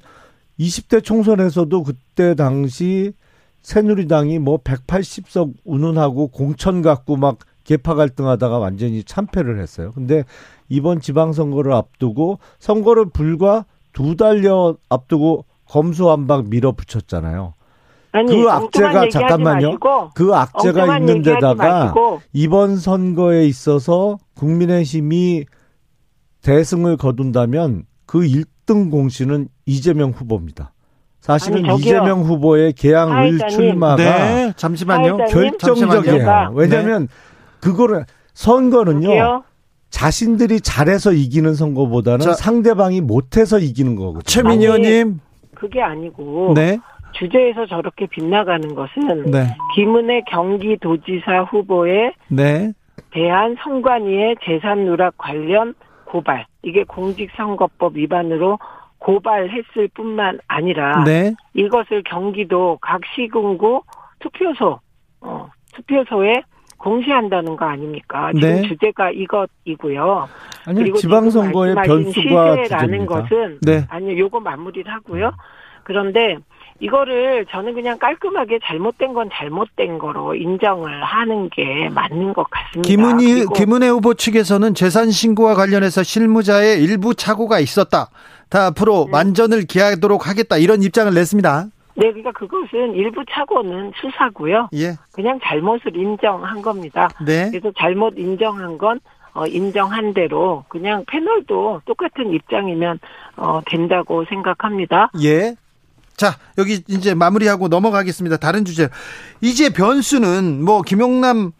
20대 0.59 1.03
총선에서도 1.03 1.83
그때 1.83 2.35
당시 2.35 3.13
새누리당이 3.61 4.39
뭐 4.39 4.57
180석 4.57 5.53
운운하고 5.65 6.27
공천 6.27 6.81
갖고 6.81 7.15
막 7.15 7.39
개파 7.63 7.95
갈등하다가 7.95 8.57
완전히 8.57 9.03
참패를 9.03 9.59
했어요. 9.59 9.91
근데 9.93 10.23
이번 10.69 10.99
지방선거를 10.99 11.73
앞두고 11.73 12.39
선거를 12.59 13.09
불과 13.09 13.65
두 13.93 14.15
달여 14.15 14.77
앞두고 14.89 15.45
검수한박 15.65 16.49
밀어붙였잖아요. 16.49 17.53
아니, 18.13 18.35
그 18.35 18.49
악재가 18.49 19.09
잠깐만요. 19.09 19.79
그 20.15 20.33
악재가 20.33 20.97
있는 20.97 21.21
데다가 21.21 21.93
이번 22.33 22.77
선거에 22.77 23.45
있어서 23.45 24.17
국민의힘이 24.35 25.45
대승을 26.41 26.97
거둔다면 26.97 27.85
그 28.11 28.19
1등 28.19 28.91
공신은 28.91 29.47
이재명 29.65 30.09
후보입니다. 30.09 30.73
사실은 31.21 31.65
아니, 31.65 31.79
이재명 31.79 32.23
후보의 32.23 32.73
개항 32.73 33.23
의 33.23 33.37
출마가 33.49 33.95
네, 33.95 34.53
잠시만요. 34.57 35.15
결정적이에요. 35.27 36.51
왜냐하면 36.53 37.07
네. 37.07 37.07
그거를 37.61 38.03
선거는요. 38.33 39.07
저기요? 39.07 39.43
자신들이 39.91 40.59
잘해서 40.59 41.13
이기는 41.13 41.53
선거보다는 41.53 42.19
자, 42.19 42.33
상대방이 42.33 42.99
못해서 42.99 43.59
이기는 43.59 43.95
거거든요. 43.95 44.23
최민희 44.23 44.65
의원님. 44.65 45.21
그게 45.55 45.81
아니고 45.81 46.51
네. 46.53 46.79
주제에서 47.13 47.65
저렇게 47.65 48.07
빗나가는 48.07 48.75
것은 48.75 49.31
네. 49.31 49.55
김은혜 49.73 50.23
경기도지사 50.29 51.43
후보에 51.49 52.11
네. 52.27 52.73
대한 53.13 53.55
성관위의 53.63 54.35
재산 54.43 54.83
누락 54.83 55.17
관련 55.17 55.75
고발 56.03 56.50
이게 56.63 56.83
공직선거법 56.83 57.97
위반으로 57.97 58.59
고발했을 58.99 59.87
뿐만 59.93 60.39
아니라 60.47 61.03
네. 61.03 61.33
이것을 61.53 62.03
경기도 62.03 62.77
각 62.81 63.01
시군구 63.15 63.81
투표소 64.19 64.79
어, 65.21 65.49
투표소에 65.73 66.43
공시한다는 66.77 67.55
거 67.55 67.65
아닙니까? 67.65 68.31
지금 68.33 68.49
네. 68.49 68.61
주제가 68.67 69.11
이것이고요. 69.11 70.27
아니 70.65 70.79
그리고 70.79 70.97
지방선거의 70.97 71.75
변수가 71.75 72.63
시세라는 72.63 73.05
것은 73.05 73.59
네. 73.61 73.85
아니 73.89 74.17
요거 74.19 74.39
마무리를 74.39 74.91
하고요. 74.91 75.31
그런데 75.91 76.37
이거를 76.79 77.45
저는 77.51 77.73
그냥 77.73 77.99
깔끔하게 77.99 78.59
잘못된 78.63 79.13
건 79.13 79.29
잘못된 79.31 79.99
거로 79.99 80.33
인정을 80.33 81.03
하는 81.03 81.49
게 81.49 81.89
맞는 81.89 82.33
것 82.33 82.49
같습니다. 82.49 82.87
김은희 82.87 83.45
김은혜 83.53 83.89
후보 83.89 84.13
측에서는 84.13 84.73
재산 84.73 85.11
신고와 85.11 85.53
관련해서 85.53 86.01
실무자의 86.01 86.81
일부 86.81 87.13
착오가 87.13 87.59
있었다. 87.59 88.09
다 88.49 88.67
앞으로 88.67 89.05
네. 89.05 89.11
만전을 89.11 89.65
기하도록 89.65 90.27
하겠다 90.27 90.57
이런 90.57 90.81
입장을 90.81 91.13
냈습니다. 91.13 91.65
네, 91.95 92.07
그러니까 92.07 92.31
그것은 92.31 92.95
일부 92.95 93.23
착오는 93.29 93.91
수사고요. 93.95 94.69
예. 94.73 94.93
그냥 95.11 95.39
잘못을 95.43 95.95
인정한 95.95 96.61
겁니다. 96.61 97.09
네. 97.23 97.49
그래서 97.51 97.71
잘못 97.77 98.17
인정한 98.17 98.77
건 98.77 98.99
어, 99.33 99.45
인정한 99.45 100.13
대로 100.13 100.63
그냥 100.67 101.03
패널도 101.07 101.81
똑같은 101.85 102.33
입장이면 102.33 102.99
어, 103.37 103.61
된다고 103.65 104.25
생각합니다. 104.25 105.11
예. 105.21 105.55
자, 106.21 106.37
여기 106.59 106.83
이제 106.87 107.15
마무리하고 107.15 107.67
넘어가겠습니다. 107.67 108.37
다른 108.37 108.63
주제. 108.63 108.89
이제 109.41 109.71
변수는 109.71 110.63
뭐 110.63 110.83
김용남 110.83 111.51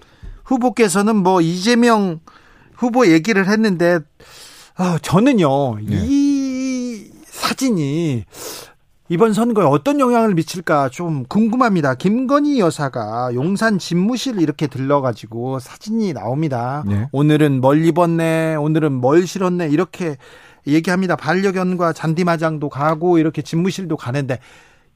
후보께서는 0.43 1.15
뭐 1.15 1.41
이재명 1.41 2.19
후보 2.75 3.07
얘기를 3.07 3.47
했는데 3.47 3.97
어, 4.77 4.99
저는요. 5.01 5.77
네. 5.77 6.05
이 6.05 7.09
사진이 7.25 8.25
이번 9.09 9.33
선거에 9.33 9.65
어떤 9.65 9.99
영향을 9.99 10.35
미칠까 10.35 10.89
좀 10.89 11.25
궁금합니다. 11.25 11.95
김건희 11.95 12.59
여사가 12.59 13.31
용산 13.33 13.79
집무실 13.79 14.39
이렇게 14.39 14.67
들러가지고 14.67 15.57
사진이 15.57 16.13
나옵니다. 16.13 16.83
네. 16.85 17.09
오늘은 17.11 17.61
뭘 17.61 17.83
입었네, 17.83 18.57
오늘은 18.57 18.93
뭘 18.93 19.25
실었네 19.25 19.69
이렇게 19.69 20.17
얘기합니다. 20.67 21.15
반려견과 21.15 21.93
잔디마장도 21.93 22.69
가고 22.69 23.17
이렇게 23.17 23.41
집무실도 23.41 23.97
가는데 23.97 24.39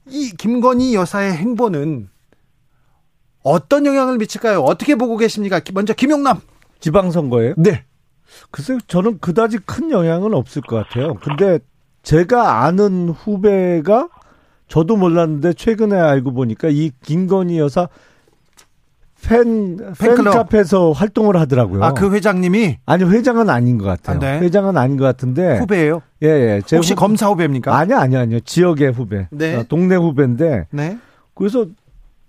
이 0.07 0.31
김건희 0.37 0.95
여사의 0.95 1.33
행보는 1.33 2.09
어떤 3.43 3.85
영향을 3.85 4.17
미칠까요? 4.17 4.61
어떻게 4.61 4.95
보고 4.95 5.17
계십니까? 5.17 5.61
먼저 5.73 5.93
김용남 5.93 6.39
지방선거에 6.79 7.53
네. 7.57 7.83
글쎄 8.51 8.77
저는 8.87 9.19
그다지 9.19 9.59
큰 9.65 9.91
영향은 9.91 10.33
없을 10.33 10.61
것 10.61 10.77
같아요. 10.77 11.15
근데 11.15 11.59
제가 12.03 12.63
아는 12.63 13.09
후배가 13.09 14.09
저도 14.67 14.95
몰랐는데 14.97 15.53
최근에 15.53 15.95
알고 15.95 16.33
보니까 16.33 16.69
이 16.69 16.91
김건희 17.03 17.59
여사 17.59 17.87
팬, 19.27 19.77
팬카페에서 19.99 20.91
활동을 20.91 21.37
하더라고요. 21.37 21.83
아, 21.83 21.93
그 21.93 22.13
회장님이? 22.13 22.77
아니, 22.85 23.03
회장은 23.03 23.49
아닌 23.49 23.77
것 23.77 23.85
같아요. 23.85 24.17
아, 24.17 24.19
네. 24.19 24.39
회장은 24.39 24.77
아닌 24.77 24.97
것 24.97 25.03
같은데. 25.05 25.57
후배예요? 25.57 26.01
예, 26.23 26.27
예. 26.27 26.61
혹시 26.75 26.93
후... 26.93 26.99
검사 26.99 27.27
후배입니까? 27.27 27.75
아니, 27.75 27.93
아니, 27.93 28.15
아니요. 28.15 28.39
지역의 28.41 28.91
후배. 28.91 29.27
네. 29.31 29.55
어, 29.55 29.63
동네 29.63 29.95
후배인데. 29.95 30.67
네. 30.71 30.97
그래서 31.33 31.65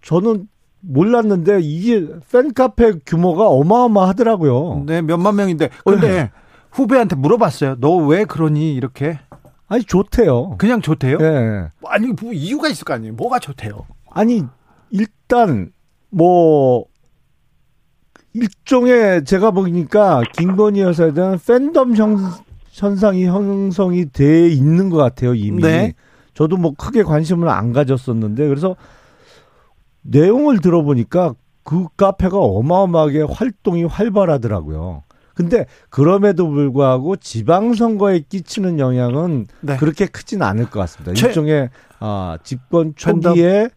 저는 0.03 0.49
몰랐는데 0.81 1.61
이게 1.61 2.07
팬카페 2.33 3.01
규모가 3.05 3.47
어마어마하더라고요. 3.49 4.85
네, 4.87 5.03
몇만 5.03 5.37
명인데. 5.37 5.71
근데 5.85 6.09
네. 6.09 6.31
후배한테 6.71 7.17
물어봤어요. 7.17 7.77
너 7.81 7.97
왜 7.97 8.25
그러니? 8.25 8.75
이렇게. 8.75 9.19
아니, 9.69 9.83
좋대요. 9.85 10.57
그냥 10.59 10.81
좋대요? 10.81 11.19
예. 11.21 11.69
아니, 11.87 12.07
뭐 12.21 12.33
이유가 12.33 12.69
있을 12.69 12.85
거 12.85 12.95
아니에요. 12.95 13.15
뭐가 13.15 13.39
좋대요? 13.41 13.87
아니, 14.11 14.45
일단 14.91 15.71
뭐 16.11 16.87
일종의 18.33 19.25
제가 19.25 19.51
보니까 19.51 20.23
김건희 20.37 20.81
여사에 20.81 21.13
대한 21.15 21.39
팬덤 21.39 21.97
형, 21.97 22.17
현상이 22.71 23.27
형성이 23.27 24.07
돼 24.07 24.49
있는 24.49 24.91
것 24.91 24.99
같아요 24.99 25.35
이미. 25.35 25.63
네. 25.63 25.95
저도 26.35 26.59
뭐 26.59 26.75
크게 26.77 27.03
관심을 27.03 27.49
안 27.49 27.73
가졌었는데 27.73 28.47
그래서 28.47 28.77
내용을 30.03 30.61
들어보니까 30.61 31.35
그 31.65 31.87
카페가 31.97 32.39
어마어마하게 32.39 33.23
활동이 33.23 33.85
활발하더라고요. 33.85 35.03
근데 35.35 35.67
그럼에도 35.91 36.49
불구하고 36.49 37.17
지방선거에 37.17 38.21
끼치는 38.21 38.79
영향은 38.79 39.49
네. 39.61 39.77
그렇게 39.77 40.07
크진 40.07 40.43
않을 40.43 40.71
것 40.71 40.81
같습니다. 40.81 41.13
최, 41.15 41.29
일종의 41.29 41.71
아, 42.01 42.39
집권 42.43 42.95
초기에 42.95 43.69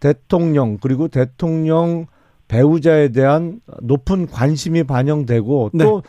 대통령 0.00 0.78
그리고 0.78 1.08
대통령 1.08 2.06
배우자에 2.48 3.08
대한 3.10 3.60
높은 3.82 4.26
관심이 4.26 4.82
반영되고 4.82 5.70
네. 5.74 5.84
또 5.84 6.02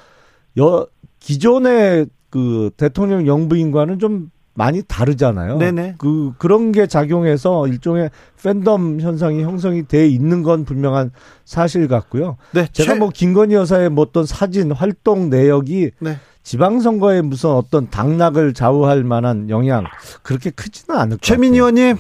여, 0.58 0.88
기존의 1.20 2.08
그 2.30 2.72
대통령 2.78 3.28
영부인과는 3.28 4.00
좀 4.00 4.32
많이 4.54 4.82
다르잖아요. 4.86 5.58
네네. 5.58 5.96
그 5.98 6.34
그런 6.38 6.72
게 6.72 6.88
작용해서 6.88 7.68
일종의 7.68 8.10
팬덤 8.44 9.00
현상이 9.00 9.44
형성이 9.44 9.88
돼 9.88 10.08
있는 10.08 10.44
건 10.44 10.66
분명한 10.66 11.12
사실 11.46 11.88
같고요. 11.88 12.38
네, 12.52 12.68
제가 12.72 12.94
최... 12.94 13.00
뭐 13.00 13.10
김건희 13.10 13.56
여사의 13.56 13.90
뭐 13.90 14.06
어떤 14.08 14.26
사진 14.26 14.72
활동 14.72 15.30
내역이 15.30 15.92
네. 16.00 16.18
지방선거에 16.44 17.22
무슨 17.22 17.52
어떤 17.52 17.90
당락을 17.90 18.54
좌우할 18.54 19.04
만한 19.04 19.50
영향 19.50 19.86
그렇게 20.24 20.50
크지는 20.50 21.00
않을 21.00 21.18
것 21.18 21.22
최민 21.22 21.54
의원님. 21.54 21.98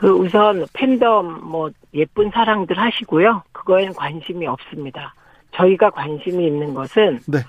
그 0.00 0.08
우선 0.08 0.64
팬덤 0.72 1.42
뭐 1.44 1.68
예쁜 1.92 2.30
사랑들 2.30 2.78
하시고요. 2.78 3.42
그거에는 3.52 3.92
관심이 3.92 4.46
없습니다. 4.46 5.12
저희가 5.50 5.90
관심이 5.90 6.46
있는 6.46 6.72
것은 6.72 7.18
네. 7.28 7.40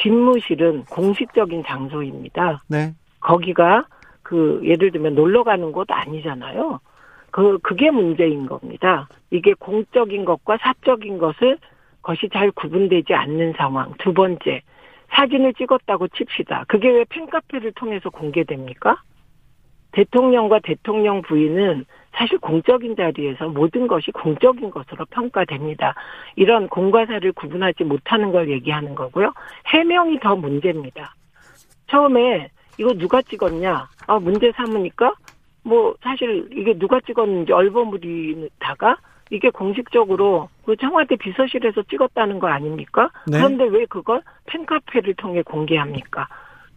집무실은 0.00 0.84
공식적인 0.84 1.64
장소입니다. 1.66 2.62
네. 2.68 2.94
거기가 3.18 3.86
그 4.22 4.60
예를 4.62 4.92
들면 4.92 5.16
놀러 5.16 5.42
가는 5.42 5.72
곳 5.72 5.90
아니잖아요. 5.90 6.78
그 7.32 7.58
그게 7.58 7.90
문제인 7.90 8.46
겁니다. 8.46 9.08
이게 9.32 9.52
공적인 9.54 10.24
것과 10.24 10.58
사적인 10.58 11.18
것을 11.18 11.58
것이 12.02 12.28
잘 12.32 12.52
구분되지 12.52 13.14
않는 13.14 13.54
상황. 13.56 13.92
두 13.98 14.14
번째, 14.14 14.62
사진을 15.10 15.54
찍었다고 15.54 16.06
칩시다. 16.06 16.66
그게 16.68 16.88
왜 16.88 17.04
팬카페를 17.08 17.72
통해서 17.72 18.10
공개됩니까? 18.10 19.02
대통령과 19.96 20.58
대통령 20.58 21.22
부인은 21.22 21.86
사실 22.12 22.38
공적인 22.38 22.96
자리에서 22.96 23.48
모든 23.48 23.86
것이 23.86 24.10
공적인 24.10 24.70
것으로 24.70 25.06
평가됩니다. 25.06 25.94
이런 26.36 26.68
공과 26.68 27.06
사를 27.06 27.32
구분하지 27.32 27.84
못하는 27.84 28.30
걸 28.30 28.50
얘기하는 28.50 28.94
거고요. 28.94 29.32
해명이 29.66 30.20
더 30.20 30.36
문제입니다. 30.36 31.14
처음에 31.88 32.50
이거 32.78 32.92
누가 32.92 33.22
찍었냐? 33.22 33.88
아, 34.06 34.18
문제 34.18 34.52
삼으니까 34.52 35.14
뭐 35.62 35.94
사실 36.02 36.48
이게 36.52 36.78
누가 36.78 37.00
찍었는지 37.00 37.52
얼버무리다가 37.52 38.98
이게 39.30 39.48
공식적으로 39.50 40.50
그 40.64 40.76
청와대 40.76 41.16
비서실에서 41.16 41.82
찍었다는 41.84 42.38
거 42.38 42.48
아닙니까? 42.48 43.10
네. 43.26 43.38
그런데 43.38 43.64
왜 43.64 43.86
그걸 43.86 44.22
팬카페를 44.46 45.14
통해 45.14 45.42
공개합니까? 45.42 46.28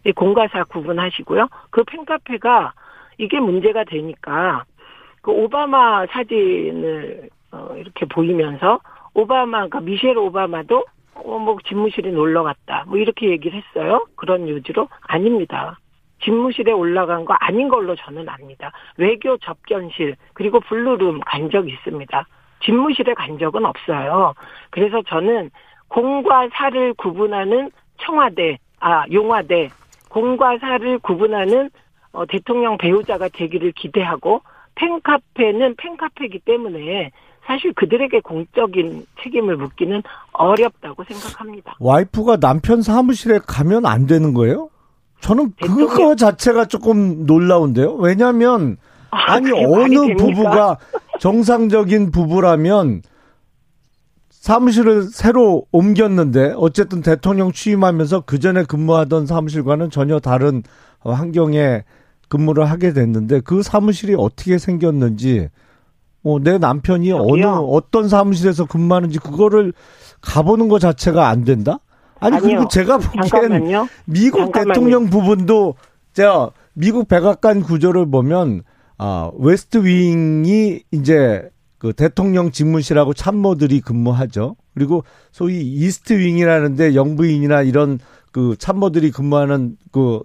이 0.04 0.12
공과사 0.12 0.64
구분하시고요. 0.64 1.48
그 1.70 1.84
팬카페가 1.84 2.72
이게 3.20 3.38
문제가 3.38 3.84
되니까 3.84 4.64
그 5.22 5.30
오바마 5.30 6.06
사진을 6.06 7.28
어 7.52 7.74
이렇게 7.76 8.06
보이면서 8.06 8.80
오바마가 9.14 9.80
미셸 9.80 10.16
오바마도 10.16 10.84
어 11.14 11.38
뭐 11.38 11.56
집무실에 11.68 12.10
놀러 12.12 12.42
갔다 12.42 12.84
뭐 12.86 12.96
이렇게 12.96 13.28
얘기를 13.28 13.60
했어요. 13.60 14.06
그런 14.16 14.48
요지로 14.48 14.88
아닙니다. 15.02 15.78
집무실에 16.22 16.72
올라간 16.72 17.24
거 17.26 17.34
아닌 17.40 17.68
걸로 17.68 17.94
저는 17.94 18.26
압니다. 18.28 18.72
외교 18.96 19.36
접견실 19.38 20.16
그리고 20.32 20.60
블루룸 20.60 21.20
간 21.26 21.50
적 21.50 21.68
있습니다. 21.68 22.26
집무실에 22.62 23.14
간 23.14 23.38
적은 23.38 23.64
없어요. 23.66 24.34
그래서 24.70 25.02
저는 25.02 25.50
공과 25.88 26.48
사를 26.52 26.94
구분하는 26.94 27.70
청와대, 27.98 28.58
아 28.80 29.04
용화대, 29.12 29.68
공과 30.08 30.56
사를 30.58 30.98
구분하는 30.98 31.70
어, 32.12 32.26
대통령 32.26 32.76
배우자가 32.78 33.28
되기를 33.28 33.72
기대하고 33.72 34.42
팬카페는 34.74 35.76
팬카페이기 35.76 36.40
때문에 36.40 37.10
사실 37.46 37.72
그들에게 37.72 38.20
공적인 38.20 39.06
책임을 39.22 39.56
묻기는 39.56 40.02
어렵다고 40.32 41.04
생각합니다. 41.04 41.74
와이프가 41.80 42.36
남편 42.38 42.82
사무실에 42.82 43.40
가면 43.46 43.86
안 43.86 44.06
되는 44.06 44.34
거예요? 44.34 44.70
저는 45.20 45.52
그거 45.60 46.14
자체가 46.14 46.66
조금 46.66 47.26
놀라운데요. 47.26 47.94
왜냐하면 47.94 48.76
아, 49.10 49.38
니 49.40 49.50
어느 49.52 50.14
부부가 50.16 50.78
정상적인 51.18 52.10
부부라면 52.10 53.02
사무실을 54.30 55.02
새로 55.02 55.66
옮겼는데 55.72 56.54
어쨌든 56.56 57.02
대통령 57.02 57.52
취임하면서 57.52 58.22
그 58.22 58.38
전에 58.38 58.64
근무하던 58.64 59.26
사무실과는 59.26 59.90
전혀 59.90 60.18
다른 60.18 60.62
환경에 61.00 61.84
근무를 62.30 62.70
하게 62.70 62.94
됐는데 62.94 63.40
그 63.40 63.62
사무실이 63.62 64.14
어떻게 64.16 64.56
생겼는지 64.56 65.48
뭐내 66.22 66.58
남편이. 66.58 67.12
어느 67.12 67.44
어떤 67.44 68.08
사무실에서 68.08 68.66
근무하는지 68.66 69.18
그거를 69.18 69.72
가보는 70.22 70.68
것 70.68 70.78
자체가 70.78 71.28
안 71.28 71.44
된다? 71.44 71.80
아니 72.20 72.36
아니요. 72.36 72.48
그리고 72.48 72.68
제가 72.68 72.98
보기엔 72.98 73.24
잠깐만요. 73.26 73.88
미국 74.04 74.38
잠깐만요. 74.38 74.72
대통령 74.72 75.10
부분도 75.10 75.74
제가 76.12 76.50
미국 76.74 77.08
백악관 77.08 77.62
구조를 77.62 78.10
보면 78.10 78.62
아 78.96 79.30
웨스트 79.38 79.84
윙이 79.84 80.82
이제 80.92 81.50
그 81.78 81.94
대통령 81.94 82.52
집무실하고 82.52 83.12
참모들이 83.14 83.80
근무하죠. 83.80 84.56
그리고 84.74 85.02
소위 85.32 85.62
이스트 85.62 86.12
윙이라는데 86.12 86.94
영부인이나 86.94 87.62
이런 87.62 87.98
그 88.30 88.54
참모들이 88.58 89.10
근무하는 89.10 89.76
그 89.90 90.20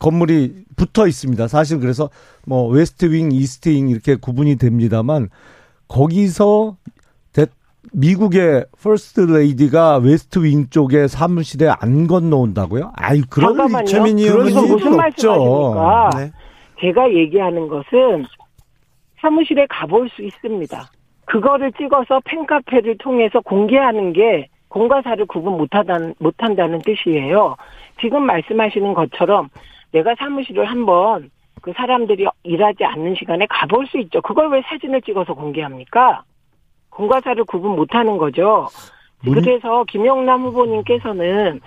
건물이 0.00 0.64
붙어 0.76 1.06
있습니다. 1.06 1.46
사실 1.46 1.78
그래서 1.78 2.10
뭐 2.46 2.66
웨스트 2.66 3.12
윙, 3.12 3.30
이스트 3.30 3.68
윙 3.68 3.88
이렇게 3.88 4.16
구분이 4.16 4.56
됩니다만 4.56 5.28
거기서 5.86 6.76
미국의 7.92 8.66
퍼스트 8.82 9.20
레이디가 9.20 9.98
웨스트 9.98 10.40
윙 10.44 10.68
쪽에 10.68 11.08
사무실에 11.08 11.68
안 11.80 12.06
건너온다고요? 12.06 12.92
아이 12.94 13.22
그런 13.22 13.56
최민희 13.86 14.24
의원님 14.24 14.54
무슨 14.54 14.96
말씀하십니까? 14.96 16.10
네. 16.16 16.30
제가 16.80 17.10
얘기하는 17.12 17.68
것은 17.68 18.26
사무실에 19.20 19.66
가볼 19.68 20.08
수 20.10 20.22
있습니다. 20.22 20.90
그거를 21.24 21.72
찍어서 21.72 22.20
팬카페를 22.24 22.98
통해서 22.98 23.40
공개하는 23.40 24.12
게 24.12 24.48
공과사를 24.68 25.24
구분 25.26 25.56
못하다는, 25.56 26.14
못한다는 26.18 26.80
뜻이에요. 26.82 27.56
지금 28.00 28.24
말씀하시는 28.24 28.94
것처럼 28.94 29.48
내가 29.92 30.14
사무실을 30.16 30.64
한번 30.64 31.30
그 31.62 31.72
사람들이 31.76 32.26
일하지 32.42 32.84
않는 32.84 33.14
시간에 33.16 33.46
가볼 33.46 33.86
수 33.86 33.98
있죠. 33.98 34.22
그걸 34.22 34.50
왜 34.50 34.62
사진을 34.62 35.02
찍어서 35.02 35.34
공개합니까? 35.34 36.22
공과사를 36.90 37.42
구분 37.44 37.76
못하는 37.76 38.16
거죠. 38.16 38.68
그래서 39.22 39.84
김영남 39.84 40.42
후보님께서는 40.44 41.60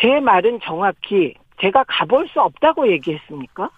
제 0.00 0.20
말은 0.20 0.60
정확히 0.62 1.34
제가 1.60 1.84
가볼 1.86 2.28
수 2.28 2.40
없다고 2.40 2.90
얘기했습니까? 2.92 3.70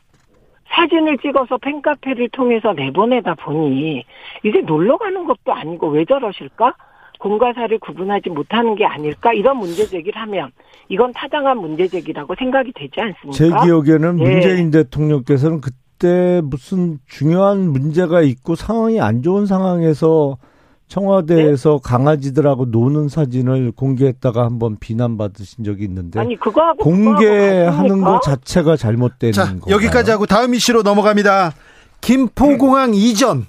사진을 0.70 1.18
찍어서 1.18 1.58
팬카페를 1.58 2.28
통해서 2.30 2.72
내보내다 2.72 3.34
보니 3.34 4.04
이제 4.42 4.60
놀러 4.60 4.96
가는 4.98 5.24
것도 5.24 5.52
아니고 5.52 5.88
왜 5.88 6.04
저러실까? 6.04 6.74
공과 7.18 7.52
사를 7.52 7.78
구분하지 7.78 8.30
못하는 8.30 8.74
게 8.74 8.84
아닐까? 8.84 9.32
이런 9.32 9.58
문제 9.58 9.86
제기를 9.86 10.20
하면 10.22 10.50
이건 10.88 11.12
타당한 11.12 11.58
문제 11.58 11.86
제기라고 11.86 12.34
생각이 12.38 12.72
되지 12.74 13.00
않습니까? 13.00 13.32
제 13.32 13.66
기억에는 13.66 14.16
네. 14.16 14.30
문재인 14.30 14.70
대통령께서는 14.70 15.60
그때 15.60 16.40
무슨 16.44 16.98
중요한 17.06 17.70
문제가 17.70 18.22
있고 18.22 18.54
상황이 18.54 19.00
안 19.00 19.22
좋은 19.22 19.46
상황에서 19.46 20.38
청와대에서 20.86 21.70
네? 21.70 21.78
강아지들하고 21.82 22.66
노는 22.66 23.08
사진을 23.08 23.72
공개했다가 23.72 24.42
한번 24.42 24.78
비난받으신 24.78 25.64
적이 25.64 25.84
있는데 25.84 26.18
아니 26.18 26.34
그거 26.36 26.72
공개하는 26.78 28.00
것 28.00 28.22
자체가 28.22 28.76
잘못된 28.76 29.32
자, 29.32 29.48
건가요? 29.50 29.74
여기까지 29.74 30.10
하고 30.10 30.24
다음 30.24 30.54
이슈로 30.54 30.82
넘어갑니다. 30.82 31.52
김포공항 32.00 32.92
네. 32.92 32.96
이전 32.96 33.46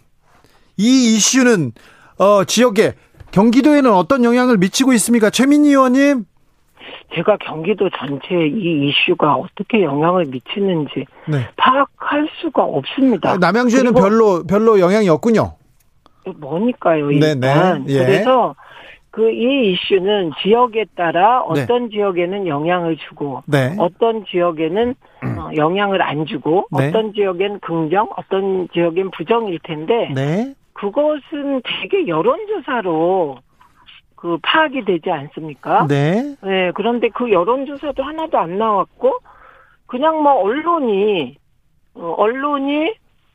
이 0.76 1.16
이슈는 1.16 1.72
어, 2.18 2.44
지역에 2.44 2.96
경기도에는 3.32 3.92
어떤 3.94 4.24
영향을 4.24 4.58
미치고 4.58 4.94
있습니까? 4.94 5.30
최민희 5.30 5.70
의원님. 5.70 6.26
제가 7.16 7.38
경기도 7.38 7.90
전체에 7.90 8.48
이 8.48 8.90
이슈가 8.90 9.36
어떻게 9.36 9.84
영향을 9.84 10.26
미치는지 10.26 11.06
네. 11.28 11.48
파악할 11.58 12.28
수가 12.42 12.64
없습니다. 12.64 13.38
남양주에는 13.38 13.94
별로 13.94 14.44
별로 14.44 14.80
영향이 14.80 15.10
없군요. 15.10 15.54
뭐니까요, 16.38 17.12
일단. 17.12 17.86
예. 17.88 17.98
그래서 18.00 18.56
그 19.12 19.32
이 19.32 19.72
이슈는 19.72 20.32
지역에 20.42 20.86
따라 20.96 21.44
네. 21.54 21.64
어떤 21.64 21.84
네. 21.86 21.90
지역에는 21.90 22.48
영향을 22.48 22.98
주고 22.98 23.42
네. 23.48 23.76
어떤 23.80 24.24
지역에는 24.26 24.96
어, 25.24 25.50
영향을 25.56 26.02
안 26.02 26.26
주고 26.26 26.68
네. 26.78 26.88
어떤 26.90 27.14
지역엔 27.14 27.60
긍정, 27.60 28.10
어떤 28.18 28.68
지역엔 28.72 29.12
부정일 29.12 29.60
텐데 29.64 30.12
네. 30.14 30.54
그것은 30.80 31.62
되게 31.64 32.08
여론조사로 32.08 33.40
그 34.16 34.38
파악이 34.42 34.86
되지 34.86 35.12
않습니까? 35.12 35.88
네. 35.88 36.36
네. 36.42 36.72
그런데 36.74 37.10
그 37.10 37.32
여론조사도 37.32 38.02
하나도 38.02 38.38
안 38.38 38.58
나왔고 38.58 39.20
그냥 39.88 40.24
뭐 40.24 40.34
언론이 40.34 41.36
어, 41.96 42.16
언론이 42.18 42.94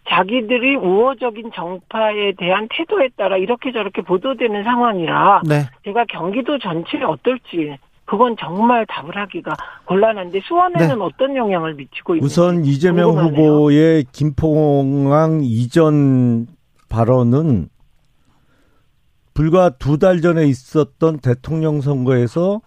자기들이 0.08 0.76
우호적인 0.76 1.52
정파에 1.54 2.32
대한 2.38 2.68
태도에 2.70 3.08
따라 3.16 3.36
이렇게 3.36 3.72
저렇게 3.72 4.02
보도되는 4.02 4.64
상황이라 4.64 5.42
네. 5.46 5.64
제가 5.84 6.04
경기도 6.08 6.58
전체에 6.58 7.02
어떨지 7.02 7.76
그건 8.06 8.36
정말 8.38 8.86
답을 8.86 9.16
하기가 9.16 9.54
곤란한데 9.86 10.40
수원에는 10.44 10.98
네. 10.98 11.04
어떤 11.04 11.36
영향을 11.36 11.74
미치고 11.74 12.16
있는지 12.16 12.26
우선 12.26 12.64
이재명 12.64 13.12
궁금하네요. 13.12 13.50
후보의 13.50 14.04
김포공항 14.12 15.40
이전 15.42 16.46
발언은 16.98 17.68
불과 19.34 19.68
두 19.70 19.98
달 19.98 20.20
전에 20.20 20.46
있었던 20.46 21.18
대통령 21.18 21.80
선거에서 21.80 22.60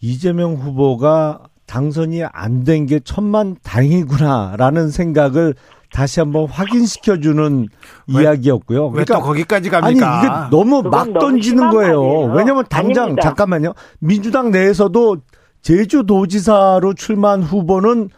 이재명 0.00 0.54
후보가 0.56 1.44
당선이 1.66 2.22
안 2.24 2.64
된 2.64 2.86
게 2.86 3.00
천만 3.00 3.56
다행이구나라는 3.62 4.90
생각을 4.90 5.54
다시 5.90 6.20
한번 6.20 6.46
확인시켜주는 6.46 7.68
왜, 8.14 8.22
이야기였고요. 8.22 8.90
그러니까 8.90 9.20
거기까지 9.20 9.70
갑니까? 9.70 10.18
아니 10.20 10.26
이게 10.26 10.56
너무 10.56 10.82
막 10.82 11.10
던지는 11.14 11.70
거예요. 11.70 12.24
왜냐면 12.34 12.64
당장 12.68 13.04
아닙니다. 13.04 13.22
잠깐만요. 13.28 13.72
민주당 14.00 14.50
내에서도 14.50 15.16
제주도지사로 15.62 16.92
출마한 16.94 17.42
후보는 17.42 18.10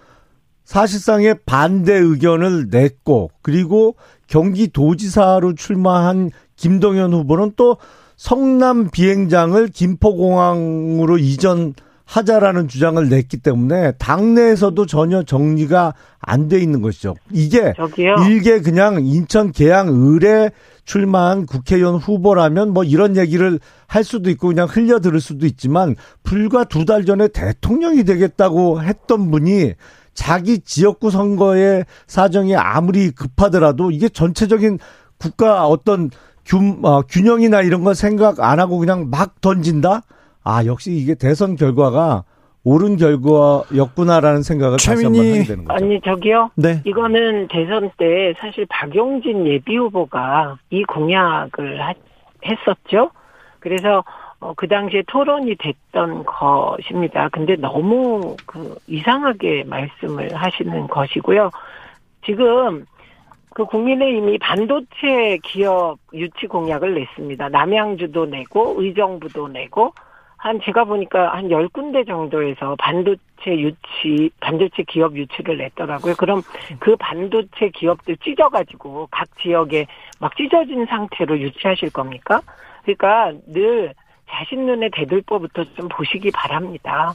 사실상의 0.69 1.35
반대 1.47 1.95
의견을 1.95 2.67
냈고 2.69 3.31
그리고 3.41 3.97
경기도지사로 4.27 5.55
출마한 5.55 6.31
김동연 6.57 7.15
후보는 7.15 7.53
또 7.57 7.79
성남 8.19 8.91
비행장을 8.91 9.67
김포공항으로 9.69 11.17
이전 11.17 11.73
하자라는 12.05 12.69
주장을 12.69 13.09
냈기 13.09 13.39
때문에 13.39 13.93
당내에서도 13.93 14.85
전혀 14.85 15.23
정리가 15.23 15.95
안 16.21 16.49
돼 16.49 16.59
있는 16.61 16.83
것이죠. 16.83 17.15
이게 17.33 17.73
저기요. 17.75 18.17
일개 18.29 18.61
그냥 18.61 19.07
인천 19.07 19.53
계양 19.53 19.89
을에 19.89 20.51
출마한 20.85 21.47
국회의원 21.47 21.95
후보라면 21.95 22.75
뭐 22.75 22.85
이런 22.85 23.17
얘기를 23.17 23.59
할 23.87 24.05
수도 24.05 24.29
있고 24.29 24.49
그냥 24.49 24.69
흘려 24.69 25.01
들을 25.01 25.19
수도 25.19 25.47
있지만 25.47 25.97
불과 26.23 26.65
두 26.65 26.85
달 26.85 27.07
전에 27.07 27.29
대통령이 27.29 28.05
되겠다고 28.05 28.83
했던 28.83 29.31
분이 29.31 29.73
자기 30.19 30.59
지역구 30.59 31.11
선거의 31.11 31.85
사정이 32.09 32.57
아무리 32.57 33.13
급하더라도 33.13 33.93
이게 33.93 34.09
전체적인 34.09 34.81
국가 35.17 35.65
어떤 35.69 36.11
균, 36.45 36.81
어, 36.83 37.03
균형이나 37.03 37.63
이런 37.63 37.85
거 37.85 37.95
생각 37.95 38.41
안 38.41 38.59
하고 38.59 38.79
그냥 38.79 39.11
막 39.11 39.41
던진다? 39.41 40.01
아, 40.43 40.65
역시 40.67 40.91
이게 40.91 41.15
대선 41.15 41.55
결과가 41.55 42.25
옳은 42.65 42.97
결과였구나라는 42.97 44.43
생각을 44.43 44.79
다시 44.79 45.05
한번 45.05 45.25
하게 45.25 45.45
되는 45.45 45.65
거죠. 45.65 45.85
아니, 45.85 46.01
저기요. 46.01 46.51
네. 46.57 46.83
이거는 46.85 47.47
대선 47.47 47.89
때 47.97 48.35
사실 48.41 48.67
박용진 48.69 49.47
예비 49.47 49.77
후보가 49.77 50.59
이 50.71 50.83
공약을 50.83 51.81
하, 51.81 51.95
했었죠. 52.45 53.13
그래서 53.61 54.03
어, 54.41 54.55
그 54.55 54.69
당시에 54.69 55.03
토론이 55.09 55.57
됐던 55.57 56.25
것입니다. 56.25 57.29
근데 57.31 57.57
너무 57.57 58.37
그 58.47 58.77
이상하게 58.87 59.65
말씀을 59.65 60.35
하시는 60.35 60.87
것이고요. 60.87 61.51
지금 62.25 62.87
그 63.55 63.65
국민의힘이 63.65 64.39
반도체 64.39 65.39
기업 65.43 65.99
유치 66.15 66.47
공약을 66.47 66.95
냈습니다. 66.95 67.49
남양주도 67.49 68.27
내고 68.27 68.77
의정부도 68.79 69.49
내고 69.49 69.93
한 70.37 70.61
제가 70.61 70.85
보니까 70.85 71.35
한 71.35 71.51
열군데 71.51 72.05
정도에서 72.05 72.77
반도체 72.79 73.59
유치, 73.59 74.31
반도체 74.39 74.85
기업 74.87 75.17
유치를 75.17 75.59
냈더라고요. 75.59 76.15
그럼 76.17 76.43
그 76.79 76.95
반도체 76.95 77.71
기업들 77.75 78.17
찢어가지고 78.19 79.09
각 79.11 79.27
지역에 79.43 79.87
막 80.21 80.37
찢어진 80.37 80.87
상태로 80.87 81.41
유치하실 81.41 81.91
겁니까? 81.91 82.41
그러니까 82.85 83.33
늘 83.49 83.93
자신 84.31 84.67
눈에 84.67 84.89
대들보부터 84.95 85.65
좀 85.77 85.89
보시기 85.89 86.31
바랍니다. 86.31 87.15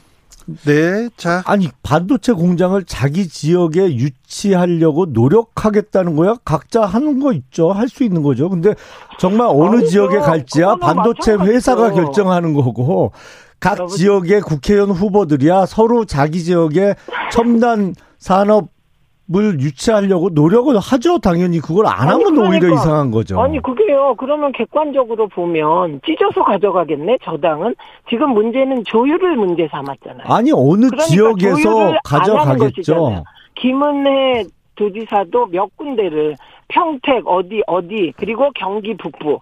네, 0.66 1.08
자. 1.16 1.42
아니, 1.46 1.68
반도체 1.82 2.32
공장을 2.32 2.82
자기 2.84 3.28
지역에 3.28 3.94
유치하려고 3.94 5.06
노력하겠다는 5.06 6.16
거야? 6.16 6.36
각자 6.44 6.82
하는 6.84 7.18
거 7.20 7.32
있죠. 7.32 7.72
할 7.72 7.88
수 7.88 8.04
있는 8.04 8.22
거죠. 8.22 8.50
근데 8.50 8.74
정말 9.18 9.46
어느 9.48 9.76
아니죠. 9.76 9.88
지역에 9.88 10.18
갈지야 10.18 10.76
반도체 10.76 11.32
회사가 11.34 11.92
결정하는 11.92 12.52
거고, 12.52 13.12
각 13.58 13.88
지역의 13.88 14.42
국회의원 14.42 14.90
후보들이야 14.90 15.64
서로 15.64 16.04
자기 16.04 16.42
지역에 16.42 16.94
첨단 17.32 17.94
산업 18.18 18.73
물 19.26 19.58
유치하려고 19.60 20.28
노력을 20.30 20.76
하죠. 20.78 21.18
당연히 21.18 21.58
그걸 21.60 21.86
안 21.86 22.08
하면 22.08 22.34
그러니까, 22.34 22.48
오히려 22.48 22.74
이상한 22.74 23.10
거죠. 23.10 23.40
아니 23.40 23.60
그게요. 23.60 24.14
그러면 24.18 24.52
객관적으로 24.52 25.28
보면 25.28 26.00
찢어서 26.06 26.44
가져가겠네. 26.44 27.18
저당은 27.24 27.74
지금 28.10 28.30
문제는 28.30 28.84
조율을 28.84 29.36
문제 29.36 29.66
삼았잖아요. 29.70 30.26
아니 30.28 30.52
어느 30.52 30.88
그러니까 30.88 31.04
지역에서 31.04 31.94
가져가겠죠. 32.04 33.24
김은혜 33.54 34.44
도지사도 34.76 35.46
몇 35.46 35.74
군데를 35.76 36.36
평택 36.68 37.26
어디 37.26 37.62
어디 37.66 38.12
그리고 38.16 38.50
경기 38.54 38.96
북부 38.96 39.38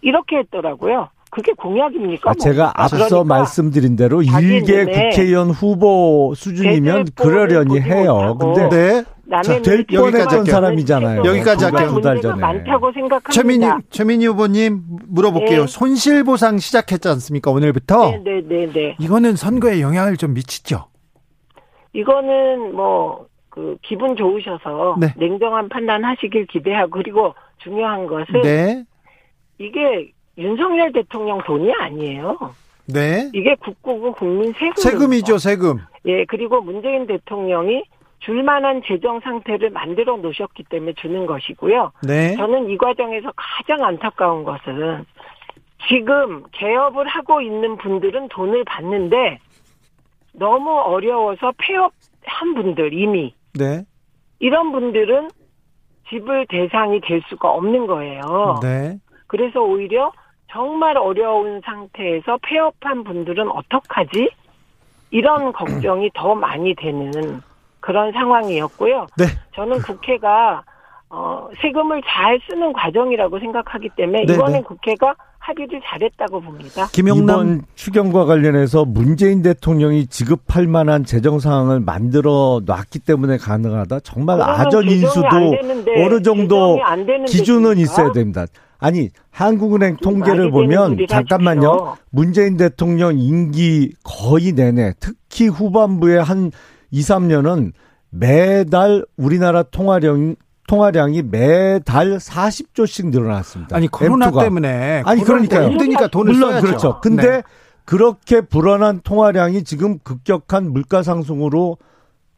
이렇게 0.00 0.38
했더라고요. 0.38 1.08
그게 1.30 1.52
공약입니까? 1.52 2.30
아, 2.30 2.34
제가 2.34 2.72
앞서 2.74 2.96
그러니까 2.96 3.24
말씀드린 3.24 3.96
대로 3.96 4.20
일개 4.22 4.84
국회의원 4.84 5.50
후보 5.50 6.32
수준이면 6.36 7.06
그러려니 7.14 7.80
해요. 7.80 8.36
근데 8.38 8.68
네. 8.68 9.04
자, 9.42 9.62
될 9.62 9.86
뻔했던 9.86 10.44
사람이잖아요. 10.44 11.22
여기까지 11.24 11.64
할게요. 11.66 11.90
두달 11.90 12.20
전에. 12.20 12.40
많다고 12.40 12.90
생각합니다. 12.92 13.30
최민희, 13.30 13.66
최민희 13.90 14.26
후보님 14.26 14.82
물어볼게요. 15.06 15.60
네. 15.60 15.66
손실보상 15.68 16.58
시작했지 16.58 17.06
않습니까? 17.08 17.52
오늘부터. 17.52 18.10
네, 18.10 18.22
네, 18.24 18.42
네, 18.42 18.72
네. 18.72 18.96
이거는 18.98 19.36
선거에 19.36 19.80
영향을 19.80 20.16
좀 20.16 20.34
미치죠? 20.34 20.86
이거는 21.92 22.74
뭐, 22.74 23.26
그, 23.50 23.76
기분 23.82 24.16
좋으셔서 24.16 24.96
네. 24.98 25.14
냉정한 25.16 25.68
판단 25.68 26.04
하시길 26.04 26.46
기대하고, 26.46 26.90
그리고 26.90 27.34
중요한 27.58 28.08
것은. 28.08 28.42
네. 28.42 28.84
이게 29.58 30.10
윤석열 30.38 30.92
대통령 30.92 31.38
돈이 31.44 31.72
아니에요. 31.72 32.38
네. 32.86 33.30
이게 33.32 33.54
국고고 33.56 34.12
국민 34.12 34.52
세금. 34.52 34.74
세금이죠, 34.76 35.38
세금. 35.38 35.78
예, 36.06 36.24
그리고 36.24 36.60
문재인 36.60 37.06
대통령이 37.06 37.84
줄만한 38.20 38.82
재정 38.86 39.20
상태를 39.20 39.70
만들어 39.70 40.16
놓으셨기 40.16 40.64
때문에 40.64 40.92
주는 40.94 41.26
것이고요. 41.26 41.92
네. 42.02 42.36
저는 42.36 42.68
이 42.70 42.76
과정에서 42.76 43.32
가장 43.36 43.84
안타까운 43.84 44.44
것은 44.44 45.04
지금 45.88 46.42
개업을 46.52 47.06
하고 47.06 47.40
있는 47.40 47.76
분들은 47.78 48.28
돈을 48.28 48.64
받는데 48.64 49.38
너무 50.34 50.70
어려워서 50.70 51.52
폐업한 51.58 52.54
분들 52.54 52.92
이미 52.92 53.34
네. 53.58 53.84
이런 54.38 54.72
분들은 54.72 55.28
집을 56.10 56.46
대상이 56.48 57.00
될 57.00 57.22
수가 57.28 57.50
없는 57.50 57.86
거예요. 57.86 58.58
네. 58.62 58.98
그래서 59.30 59.60
오히려 59.60 60.10
정말 60.50 60.96
어려운 60.98 61.60
상태에서 61.64 62.36
폐업한 62.42 63.04
분들은 63.04 63.48
어떡하지? 63.48 64.28
이런 65.12 65.52
걱정이 65.52 66.10
더 66.14 66.34
많이 66.34 66.74
되는 66.74 67.40
그런 67.78 68.10
상황이었고요. 68.10 69.06
네. 69.16 69.26
저는 69.54 69.82
국회가 69.82 70.64
어, 71.10 71.48
세금을 71.60 72.02
잘 72.04 72.40
쓰는 72.48 72.72
과정이라고 72.72 73.38
생각하기 73.38 73.90
때문에 73.90 74.24
네, 74.24 74.34
이번엔 74.34 74.52
네. 74.52 74.62
국회가 74.62 75.14
합의를 75.50 75.80
잘했다고 75.84 76.40
봅니다. 76.40 76.88
김용남 76.92 77.62
추경과 77.74 78.24
관련해서 78.24 78.84
문재인 78.84 79.42
대통령이 79.42 80.06
지급할 80.06 80.66
만한 80.66 81.04
재정 81.04 81.38
상황을 81.38 81.80
만들어 81.80 82.62
놨기 82.64 83.00
때문에 83.00 83.36
가능하다. 83.36 84.00
정말 84.00 84.40
아전 84.40 84.88
인수도 84.88 85.26
어느 85.96 86.22
정도 86.22 86.78
기준은 87.26 87.78
있어야 87.78 88.12
됩니다. 88.12 88.46
아니 88.78 89.10
한국은행 89.30 89.96
통계를 89.96 90.50
보면 90.50 90.98
잠깐만요. 91.08 91.96
문재인 92.10 92.56
대통령 92.56 93.18
임기 93.18 93.92
거의 94.02 94.52
내내 94.52 94.94
특히 95.00 95.48
후반부에 95.48 96.18
한 96.18 96.50
2, 96.90 97.00
3년은 97.00 97.72
매달 98.10 99.04
우리나라 99.16 99.62
통화량 99.62 100.36
통화량이 100.70 101.22
매달 101.22 102.18
40조씩 102.18 103.10
늘어났습니다. 103.10 103.74
아니 103.74 103.88
코로나 103.88 104.30
M2가. 104.30 104.40
때문에 104.44 105.02
아니 105.04 105.24
그러니까 105.24 105.68
힘드니까 105.68 106.06
돈을 106.06 106.32
물론 106.32 106.52
써야죠. 106.52 106.66
그렇죠. 106.66 107.00
근데 107.00 107.28
네. 107.28 107.42
그렇게 107.84 108.40
불어난 108.40 109.00
통화량이 109.02 109.64
지금 109.64 109.98
급격한 109.98 110.72
물가 110.72 111.02
상승으로 111.02 111.76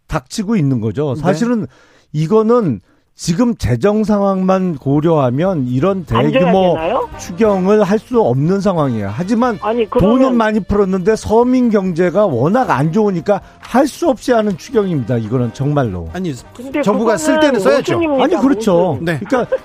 닥치고 0.07 0.57
있는 0.57 0.81
거죠. 0.81 1.13
네. 1.15 1.21
사실은 1.21 1.61
네. 1.61 1.67
이거는 2.13 2.81
지금 3.15 3.55
재정 3.57 4.05
상황만 4.05 4.77
고려하면 4.79 5.67
이런 5.69 6.05
대규모 6.05 6.77
추경을 7.21 7.83
할 7.85 7.99
수 8.03 8.21
없는 8.21 8.61
상황이에요. 8.61 9.13
하지만 9.13 9.59
아니, 9.63 9.89
그러면... 9.89 10.19
돈은 10.19 10.37
많이 10.37 10.59
풀었는데 10.61 11.15
서민 11.15 11.71
경제가 11.71 12.27
워낙 12.27 12.71
안 12.71 12.93
좋으니까 12.93 13.41
할 13.61 13.87
수 13.87 14.09
없이 14.09 14.33
하는 14.33 14.57
추경입니다. 14.57 15.19
이거는 15.19 15.53
정말로. 15.55 16.09
아니 16.15 16.35
정부가 16.83 17.17
쓸 17.17 17.39
때는 17.39 17.61
써야죠. 17.61 18.01
아니 18.23 18.35
그렇죠. 18.37 18.99
네. 19.03 19.21
그러니까 19.25 19.57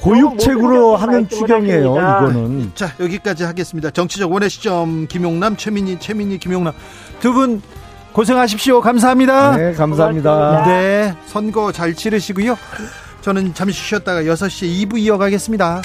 고육책으로 0.00 0.96
하는 0.96 1.28
추경이에요. 1.28 1.94
이거는. 1.96 2.72
자 2.74 2.92
여기까지 3.00 3.44
하겠습니다. 3.44 3.90
정치적 3.90 4.30
원의 4.30 4.50
시점 4.50 5.06
김용남 5.08 5.56
최민희 5.56 5.98
최민희 5.98 6.38
김용남 6.38 6.72
두 7.20 7.32
분 7.32 7.62
고생하십시오. 8.12 8.80
감사합니다. 8.80 9.56
네, 9.56 9.72
감사합니다. 9.72 10.64
네, 10.66 11.14
선거 11.26 11.72
잘 11.72 11.94
치르시고요. 11.94 12.56
저는 13.22 13.54
잠시 13.54 13.80
쉬었다가 13.80 14.22
6시 14.22 14.88
2부 14.88 14.98
이어가겠습니다. 14.98 15.82